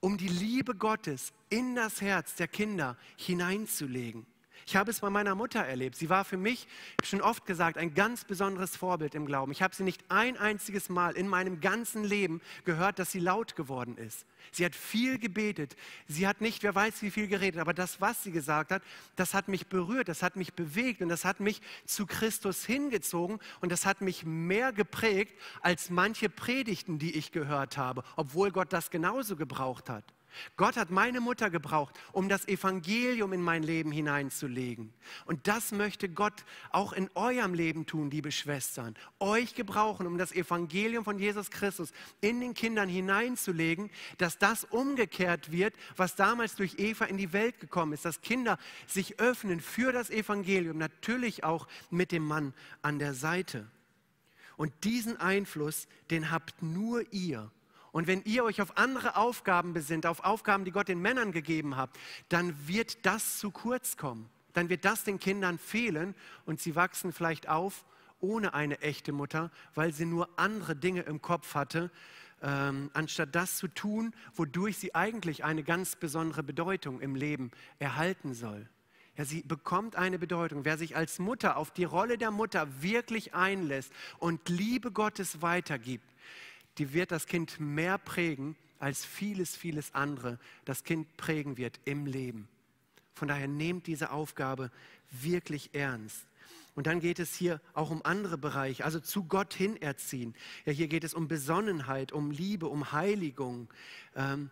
um 0.00 0.18
die 0.18 0.28
Liebe 0.28 0.74
Gottes 0.74 1.32
in 1.48 1.74
das 1.74 2.00
Herz 2.00 2.34
der 2.36 2.48
Kinder 2.48 2.96
hineinzulegen. 3.16 4.26
Ich 4.68 4.74
habe 4.74 4.90
es 4.90 4.98
bei 4.98 5.10
meiner 5.10 5.36
Mutter 5.36 5.60
erlebt. 5.60 5.94
Sie 5.94 6.10
war 6.10 6.24
für 6.24 6.36
mich, 6.36 6.66
schon 7.04 7.20
oft 7.20 7.46
gesagt, 7.46 7.78
ein 7.78 7.94
ganz 7.94 8.24
besonderes 8.24 8.76
Vorbild 8.76 9.14
im 9.14 9.24
Glauben. 9.24 9.52
Ich 9.52 9.62
habe 9.62 9.72
sie 9.72 9.84
nicht 9.84 10.02
ein 10.08 10.36
einziges 10.36 10.88
Mal 10.88 11.16
in 11.16 11.28
meinem 11.28 11.60
ganzen 11.60 12.02
Leben 12.02 12.40
gehört, 12.64 12.98
dass 12.98 13.12
sie 13.12 13.20
laut 13.20 13.54
geworden 13.54 13.96
ist. 13.96 14.26
Sie 14.50 14.64
hat 14.64 14.74
viel 14.74 15.20
gebetet. 15.20 15.76
Sie 16.08 16.26
hat 16.26 16.40
nicht, 16.40 16.64
wer 16.64 16.74
weiß, 16.74 17.02
wie 17.02 17.12
viel 17.12 17.28
geredet. 17.28 17.60
Aber 17.60 17.74
das, 17.74 18.00
was 18.00 18.24
sie 18.24 18.32
gesagt 18.32 18.72
hat, 18.72 18.82
das 19.14 19.34
hat 19.34 19.46
mich 19.46 19.68
berührt, 19.68 20.08
das 20.08 20.24
hat 20.24 20.34
mich 20.34 20.52
bewegt 20.52 21.00
und 21.00 21.10
das 21.10 21.24
hat 21.24 21.38
mich 21.38 21.62
zu 21.84 22.04
Christus 22.04 22.64
hingezogen 22.64 23.38
und 23.60 23.70
das 23.70 23.86
hat 23.86 24.00
mich 24.00 24.24
mehr 24.24 24.72
geprägt 24.72 25.38
als 25.60 25.90
manche 25.90 26.28
Predigten, 26.28 26.98
die 26.98 27.14
ich 27.16 27.30
gehört 27.30 27.76
habe, 27.76 28.02
obwohl 28.16 28.50
Gott 28.50 28.72
das 28.72 28.90
genauso 28.90 29.36
gebraucht 29.36 29.88
hat. 29.88 30.15
Gott 30.56 30.76
hat 30.76 30.90
meine 30.90 31.20
Mutter 31.20 31.50
gebraucht, 31.50 31.94
um 32.12 32.28
das 32.28 32.46
Evangelium 32.48 33.32
in 33.32 33.42
mein 33.42 33.62
Leben 33.62 33.92
hineinzulegen. 33.92 34.92
Und 35.24 35.46
das 35.46 35.72
möchte 35.72 36.08
Gott 36.08 36.44
auch 36.70 36.92
in 36.92 37.10
eurem 37.14 37.54
Leben 37.54 37.86
tun, 37.86 38.10
liebe 38.10 38.32
Schwestern. 38.32 38.94
Euch 39.18 39.54
gebrauchen, 39.54 40.06
um 40.06 40.18
das 40.18 40.32
Evangelium 40.32 41.04
von 41.04 41.18
Jesus 41.18 41.50
Christus 41.50 41.92
in 42.20 42.40
den 42.40 42.54
Kindern 42.54 42.88
hineinzulegen, 42.88 43.90
dass 44.18 44.38
das 44.38 44.64
umgekehrt 44.64 45.52
wird, 45.52 45.74
was 45.96 46.16
damals 46.16 46.54
durch 46.54 46.78
Eva 46.78 47.04
in 47.04 47.16
die 47.16 47.32
Welt 47.32 47.60
gekommen 47.60 47.92
ist. 47.92 48.04
Dass 48.04 48.20
Kinder 48.20 48.58
sich 48.86 49.20
öffnen 49.20 49.60
für 49.60 49.92
das 49.92 50.10
Evangelium, 50.10 50.78
natürlich 50.78 51.44
auch 51.44 51.66
mit 51.90 52.12
dem 52.12 52.24
Mann 52.24 52.54
an 52.82 52.98
der 52.98 53.14
Seite. 53.14 53.66
Und 54.56 54.72
diesen 54.84 55.18
Einfluss, 55.18 55.86
den 56.10 56.30
habt 56.30 56.62
nur 56.62 57.12
ihr 57.12 57.50
und 57.96 58.06
wenn 58.06 58.20
ihr 58.24 58.44
euch 58.44 58.60
auf 58.60 58.76
andere 58.76 59.16
Aufgaben 59.16 59.72
besinnt, 59.72 60.04
auf 60.04 60.22
Aufgaben, 60.22 60.66
die 60.66 60.70
Gott 60.70 60.88
den 60.88 61.00
Männern 61.00 61.32
gegeben 61.32 61.78
hat, 61.78 61.88
dann 62.28 62.54
wird 62.68 63.06
das 63.06 63.38
zu 63.38 63.50
kurz 63.50 63.96
kommen. 63.96 64.28
Dann 64.52 64.68
wird 64.68 64.84
das 64.84 65.04
den 65.04 65.18
Kindern 65.18 65.58
fehlen 65.58 66.14
und 66.44 66.60
sie 66.60 66.76
wachsen 66.76 67.10
vielleicht 67.10 67.48
auf 67.48 67.86
ohne 68.20 68.52
eine 68.52 68.82
echte 68.82 69.12
Mutter, 69.12 69.50
weil 69.74 69.94
sie 69.94 70.04
nur 70.04 70.28
andere 70.36 70.76
Dinge 70.76 71.00
im 71.04 71.22
Kopf 71.22 71.54
hatte, 71.54 71.90
ähm, 72.42 72.90
anstatt 72.92 73.34
das 73.34 73.56
zu 73.56 73.66
tun, 73.66 74.12
wodurch 74.34 74.76
sie 74.76 74.94
eigentlich 74.94 75.42
eine 75.42 75.62
ganz 75.62 75.96
besondere 75.96 76.42
Bedeutung 76.42 77.00
im 77.00 77.14
Leben 77.14 77.50
erhalten 77.78 78.34
soll. 78.34 78.68
Ja, 79.16 79.24
sie 79.24 79.40
bekommt 79.40 79.96
eine 79.96 80.18
Bedeutung. 80.18 80.66
Wer 80.66 80.76
sich 80.76 80.96
als 80.96 81.18
Mutter 81.18 81.56
auf 81.56 81.70
die 81.70 81.84
Rolle 81.84 82.18
der 82.18 82.30
Mutter 82.30 82.82
wirklich 82.82 83.32
einlässt 83.32 83.90
und 84.18 84.50
Liebe 84.50 84.92
Gottes 84.92 85.40
weitergibt, 85.40 86.04
die 86.78 86.92
wird 86.92 87.10
das 87.10 87.26
Kind 87.26 87.58
mehr 87.60 87.98
prägen, 87.98 88.56
als 88.78 89.04
vieles, 89.04 89.56
vieles 89.56 89.94
andere 89.94 90.38
das 90.64 90.84
Kind 90.84 91.16
prägen 91.16 91.56
wird 91.56 91.80
im 91.84 92.06
Leben. 92.06 92.48
Von 93.14 93.28
daher 93.28 93.48
nehmt 93.48 93.86
diese 93.86 94.10
Aufgabe 94.10 94.70
wirklich 95.10 95.74
ernst. 95.74 96.26
Und 96.74 96.86
dann 96.86 97.00
geht 97.00 97.18
es 97.18 97.34
hier 97.34 97.62
auch 97.72 97.90
um 97.90 98.04
andere 98.04 98.36
Bereiche, 98.36 98.84
also 98.84 99.00
zu 99.00 99.24
Gott 99.24 99.54
hin 99.54 99.80
erziehen. 99.80 100.34
Ja, 100.66 100.72
hier 100.72 100.88
geht 100.88 101.04
es 101.04 101.14
um 101.14 101.26
Besonnenheit, 101.26 102.12
um 102.12 102.30
Liebe, 102.30 102.68
um 102.68 102.92
Heiligung. 102.92 103.68
Ähm, 104.14 104.50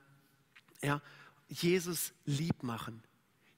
ja, 0.80 1.02
Jesus 1.48 2.14
lieb 2.24 2.62
machen. 2.62 3.02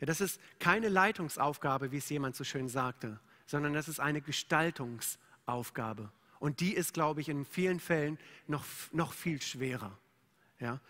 Ja, 0.00 0.06
das 0.06 0.20
ist 0.20 0.40
keine 0.58 0.88
Leitungsaufgabe, 0.88 1.92
wie 1.92 1.98
es 1.98 2.08
jemand 2.08 2.34
so 2.34 2.42
schön 2.42 2.68
sagte, 2.68 3.20
sondern 3.46 3.72
das 3.72 3.86
ist 3.86 4.00
eine 4.00 4.20
Gestaltungsaufgabe. 4.20 6.10
Und 6.46 6.60
die 6.60 6.74
ist, 6.74 6.94
glaube 6.94 7.20
ich, 7.20 7.28
in 7.28 7.44
vielen 7.44 7.80
Fällen 7.80 8.20
noch, 8.46 8.64
noch 8.92 9.12
viel 9.12 9.42
schwerer. 9.42 9.98
Ja? 10.60 10.80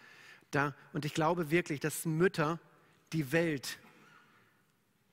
Da, 0.50 0.74
und 0.92 1.06
ich 1.06 1.14
glaube 1.14 1.50
wirklich, 1.50 1.80
dass 1.80 2.04
Mütter 2.04 2.60
die 3.14 3.32
Welt 3.32 3.78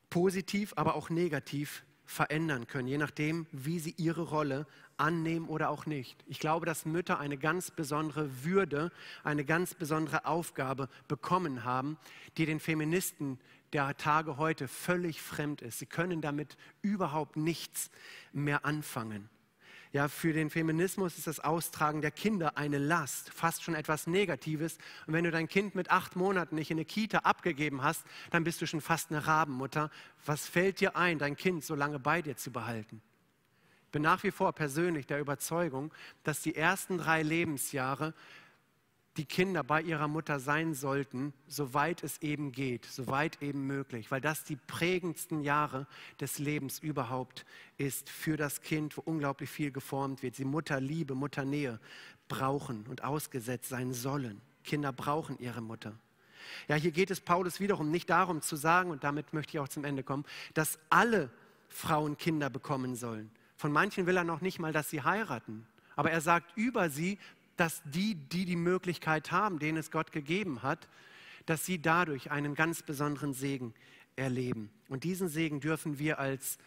positiv, 0.10 0.74
aber 0.76 0.96
auch 0.96 1.10
negativ 1.10 1.86
verändern 2.06 2.68
können, 2.68 2.90
je 2.90 2.98
nachdem, 2.98 3.48
wie 3.54 3.80
sie 3.80 3.92
ihre 3.96 4.24
Rolle 4.24 4.68
annehmen 4.98 5.48
oder 5.48 5.70
auch 5.70 5.86
nicht. 5.86 6.22
Ich 6.28 6.40
glaube, 6.40 6.66
dass 6.66 6.86
Mütter 6.86 7.20
eine 7.20 7.38
ganz 7.38 7.72
besondere 7.72 8.44
Würde, 8.44 8.92
eine 9.24 9.46
ganz 9.46 9.74
besondere 9.74 10.26
Aufgabe 10.26 10.90
bekommen 11.08 11.64
haben, 11.64 11.98
die 12.36 12.46
den 12.46 12.60
Feministen 12.60 13.40
der 13.72 13.96
Tage 13.96 14.36
heute 14.36 14.68
völlig 14.68 15.22
fremd 15.22 15.62
ist. 15.62 15.80
Sie 15.80 15.86
können 15.86 16.20
damit 16.20 16.58
überhaupt 16.82 17.38
nichts 17.38 17.90
mehr 18.34 18.66
anfangen. 18.66 19.30
Ja, 19.94 20.08
für 20.08 20.34
den 20.34 20.50
Feminismus 20.50 21.20
ist 21.20 21.28
das 21.28 21.40
Austragen 21.40 22.02
der 22.02 22.10
Kinder 22.10 22.58
eine 22.58 22.80
Last, 22.80 23.30
fast 23.30 23.62
schon 23.62 23.76
etwas 23.76 24.08
Negatives. 24.08 24.80
Und 25.06 25.14
wenn 25.14 25.24
du 25.24 25.30
dein 25.30 25.48
Kind 25.48 25.76
mit 25.76 25.92
acht 25.92 26.16
Monaten 26.16 26.56
nicht 26.56 26.72
in 26.72 26.78
eine 26.78 26.86
Kita 26.86 27.20
abgegeben 27.20 27.84
hast, 27.84 28.04
dann 28.32 28.44
bist 28.44 28.60
du 28.60 28.66
schon 28.66 28.82
fast 28.82 29.12
eine 29.12 29.28
Rabenmutter. 29.28 29.92
Was 30.26 30.48
fällt 30.48 30.80
dir 30.80 30.96
ein, 30.96 31.20
dein 31.20 31.38
Kind 31.38 31.64
so 31.64 31.76
lange 31.76 32.00
bei 32.00 32.24
dir 32.24 32.36
zu 32.36 32.52
behalten? 32.52 33.04
Ich 33.86 33.92
bin 33.92 34.02
nach 34.02 34.24
wie 34.24 34.32
vor 34.32 34.52
persönlich 34.54 35.06
der 35.06 35.20
Überzeugung, 35.20 35.94
dass 36.24 36.42
die 36.42 36.56
ersten 36.56 36.98
drei 36.98 37.22
Lebensjahre 37.22 38.16
die 39.18 39.26
Kinder 39.26 39.64
bei 39.64 39.82
ihrer 39.82 40.08
Mutter 40.08 40.40
sein 40.40 40.74
sollten, 40.74 41.34
soweit 41.48 42.04
es 42.04 42.22
eben 42.22 42.52
geht, 42.52 42.86
soweit 42.86 43.42
eben 43.42 43.68
möglich, 43.68 44.10
weil 44.10 44.22
das 44.22 44.44
die 44.44 44.56
prägendsten 44.56 45.42
Jahre 45.42 45.86
des 46.20 46.40
Lebens 46.40 46.80
überhaupt 46.80 47.46
ist 47.78 48.10
für 48.10 48.38
das 48.38 48.62
Kind, 48.62 48.98
wo 48.98 49.02
unglaublich 49.02 49.50
viel 49.50 49.72
geformt 49.72 50.24
wird. 50.24 50.36
Sie 50.36 50.46
Mutterliebe, 50.46 51.14
Mutternähe 51.14 51.80
brauchen 52.28 52.86
und 52.88 53.04
ausgesetzt 53.04 53.70
sein 53.70 53.94
sollen. 53.94 54.42
Kinder 54.64 54.92
brauchen 54.92 55.38
ihre 55.40 55.62
Mutter. 55.62 55.94
Ja, 56.68 56.76
hier 56.76 56.92
geht 56.92 57.12
es 57.12 57.22
Paulus 57.22 57.60
wiederum 57.60 57.92
nicht 57.92 58.10
darum 58.10 58.42
zu 58.42 58.56
sagen, 58.56 58.90
und 58.90 59.04
damit 59.04 59.34
möchte 59.34 59.58
ich 59.58 59.60
auch 59.60 59.70
zum 59.70 59.86
Ende 59.86 60.04
kommen, 60.04 60.26
dass 60.54 60.80
alle 60.90 61.30
Frauen 61.70 62.18
Kinder 62.18 62.50
bekommen 62.50 62.96
sollen. 62.96 63.32
Von 63.58 63.72
manchen 63.72 64.06
will 64.08 64.18
er 64.18 64.24
noch 64.24 64.42
nicht 64.42 64.60
mal, 64.60 64.74
dass 64.74 64.90
sie 64.90 65.04
heiraten. 65.04 65.66
Aber 65.96 66.12
er 66.12 66.22
sagt 66.22 66.58
über 66.58 66.90
sie, 66.90 67.20
dass 67.58 67.82
die, 67.86 68.16
die 68.16 68.46
die 68.46 68.56
Möglichkeit 68.56 69.32
haben, 69.32 69.60
denen 69.60 69.78
es 69.78 69.92
Gott 69.92 70.12
gegeben 70.12 70.64
hat, 70.64 70.88
dass 71.46 71.66
sie 71.66 71.82
dadurch 71.82 72.32
einen 72.32 72.56
ganz 72.56 72.84
besonderen 72.84 73.34
Segen 73.34 73.74
erleben. 74.16 74.70
Und 74.90 75.04
diesen 75.04 75.28
Segen 75.28 75.60
dürfen 75.60 76.00
wir 76.00 76.20
als 76.20 76.58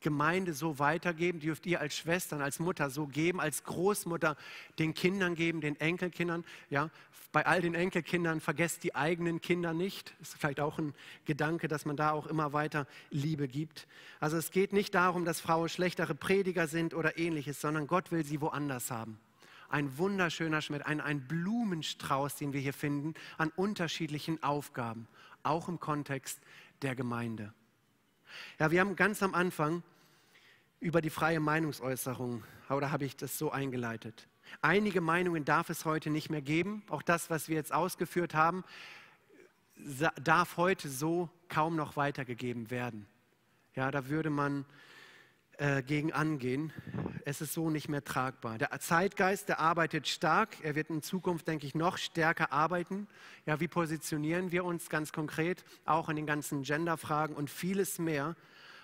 Gemeinde 0.00 0.52
so 0.54 0.78
weitergeben, 0.78 1.40
dürft 1.40 1.66
ihr 1.66 1.80
als 1.80 1.96
Schwestern, 1.96 2.40
als 2.40 2.60
Mutter 2.60 2.90
so 2.90 3.06
geben, 3.06 3.40
als 3.40 3.64
Großmutter 3.64 4.36
den 4.78 4.94
Kindern 4.94 5.34
geben, 5.34 5.60
den 5.60 5.78
Enkelkindern. 5.80 6.44
Ja, 6.70 6.90
bei 7.32 7.44
all 7.44 7.60
den 7.60 7.74
Enkelkindern 7.74 8.40
vergesst 8.40 8.84
die 8.84 8.94
eigenen 8.94 9.40
Kinder 9.40 9.74
nicht. 9.74 10.14
Ist 10.20 10.36
vielleicht 10.36 10.60
auch 10.60 10.78
ein 10.78 10.94
Gedanke, 11.24 11.68
dass 11.68 11.84
man 11.84 11.96
da 11.96 12.12
auch 12.12 12.26
immer 12.26 12.52
weiter 12.52 12.86
Liebe 13.10 13.48
gibt. 13.48 13.88
Also 14.20 14.36
es 14.36 14.50
geht 14.52 14.72
nicht 14.72 14.94
darum, 14.94 15.24
dass 15.24 15.40
Frauen 15.40 15.68
schlechtere 15.68 16.14
Prediger 16.14 16.68
sind 16.68 16.94
oder 16.94 17.18
ähnliches, 17.18 17.60
sondern 17.60 17.86
Gott 17.86 18.12
will 18.12 18.24
sie 18.24 18.40
woanders 18.40 18.90
haben. 18.90 19.18
Ein 19.70 19.96
wunderschöner 19.98 20.60
Schmidt, 20.60 20.84
ein, 20.84 21.00
ein 21.00 21.26
Blumenstrauß, 21.26 22.36
den 22.36 22.52
wir 22.52 22.60
hier 22.60 22.72
finden, 22.72 23.14
an 23.38 23.50
unterschiedlichen 23.56 24.42
Aufgaben, 24.42 25.08
auch 25.42 25.68
im 25.68 25.80
Kontext 25.80 26.40
der 26.82 26.94
Gemeinde. 26.96 27.54
Ja, 28.58 28.70
wir 28.70 28.80
haben 28.80 28.96
ganz 28.96 29.22
am 29.22 29.34
Anfang 29.34 29.82
über 30.80 31.00
die 31.00 31.10
freie 31.10 31.40
Meinungsäußerung, 31.40 32.42
oder 32.68 32.90
habe 32.90 33.04
ich 33.04 33.16
das 33.16 33.38
so 33.38 33.50
eingeleitet? 33.50 34.28
Einige 34.60 35.00
Meinungen 35.00 35.44
darf 35.44 35.70
es 35.70 35.84
heute 35.84 36.10
nicht 36.10 36.30
mehr 36.30 36.42
geben. 36.42 36.82
Auch 36.88 37.02
das, 37.02 37.30
was 37.30 37.48
wir 37.48 37.56
jetzt 37.56 37.72
ausgeführt 37.72 38.34
haben, 38.34 38.64
darf 40.22 40.56
heute 40.56 40.88
so 40.88 41.28
kaum 41.48 41.76
noch 41.76 41.96
weitergegeben 41.96 42.70
werden. 42.70 43.06
Ja, 43.74 43.90
da 43.90 44.08
würde 44.08 44.30
man 44.30 44.64
äh, 45.60 45.82
gegen 45.82 46.10
angehen. 46.10 46.72
Es 47.26 47.42
ist 47.42 47.52
so 47.52 47.68
nicht 47.68 47.90
mehr 47.90 48.02
tragbar. 48.02 48.56
Der 48.56 48.70
Zeitgeist, 48.80 49.50
der 49.50 49.60
arbeitet 49.60 50.08
stark. 50.08 50.56
Er 50.62 50.74
wird 50.74 50.88
in 50.88 51.02
Zukunft, 51.02 51.46
denke 51.48 51.66
ich, 51.66 51.74
noch 51.74 51.98
stärker 51.98 52.50
arbeiten. 52.50 53.06
Ja, 53.44 53.60
wie 53.60 53.68
positionieren 53.68 54.52
wir 54.52 54.64
uns 54.64 54.88
ganz 54.88 55.12
konkret, 55.12 55.62
auch 55.84 56.08
in 56.08 56.16
den 56.16 56.24
ganzen 56.24 56.62
Genderfragen 56.62 57.36
und 57.36 57.50
vieles 57.50 57.98
mehr. 57.98 58.36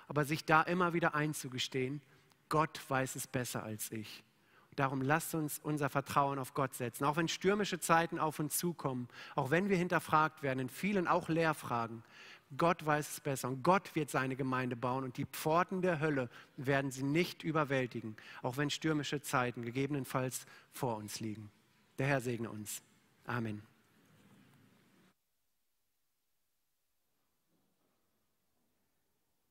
Aber 0.06 0.26
sich 0.26 0.44
da 0.44 0.60
immer 0.60 0.92
wieder 0.92 1.14
einzugestehen, 1.14 2.02
Gott 2.50 2.78
weiß 2.88 3.16
es 3.16 3.26
besser 3.26 3.62
als 3.62 3.90
ich. 3.90 4.22
Darum 4.76 5.00
lasst 5.00 5.34
uns 5.34 5.58
unser 5.58 5.88
Vertrauen 5.88 6.38
auf 6.38 6.52
Gott 6.52 6.74
setzen. 6.74 7.04
Auch 7.04 7.16
wenn 7.16 7.28
stürmische 7.28 7.80
Zeiten 7.80 8.18
auf 8.18 8.38
uns 8.38 8.58
zukommen, 8.58 9.08
auch 9.34 9.50
wenn 9.50 9.70
wir 9.70 9.78
hinterfragt 9.78 10.42
werden, 10.42 10.58
in 10.58 10.68
vielen 10.68 11.08
auch 11.08 11.30
Lehrfragen, 11.30 12.02
Gott 12.57 12.86
weiß 12.86 13.11
es 13.11 13.20
besser 13.20 13.49
und 13.49 13.62
Gott 13.62 13.94
wird 13.94 14.11
seine 14.11 14.36
Gemeinde 14.36 14.76
bauen 14.76 15.05
und 15.05 15.16
die 15.16 15.26
Pforten 15.26 15.82
der 15.82 16.01
Hölle 16.01 16.30
werden 16.57 16.90
sie 16.90 17.03
nicht 17.03 17.42
überwältigen, 17.42 18.16
auch 18.42 18.57
wenn 18.57 18.70
stürmische 18.70 19.20
Zeiten 19.20 19.62
gegebenenfalls 19.62 20.47
vor 20.72 20.97
uns 20.97 21.20
liegen. 21.20 21.51
Der 21.99 22.07
Herr 22.07 22.20
segne 22.20 22.49
uns. 22.51 22.82
Amen. 23.24 23.62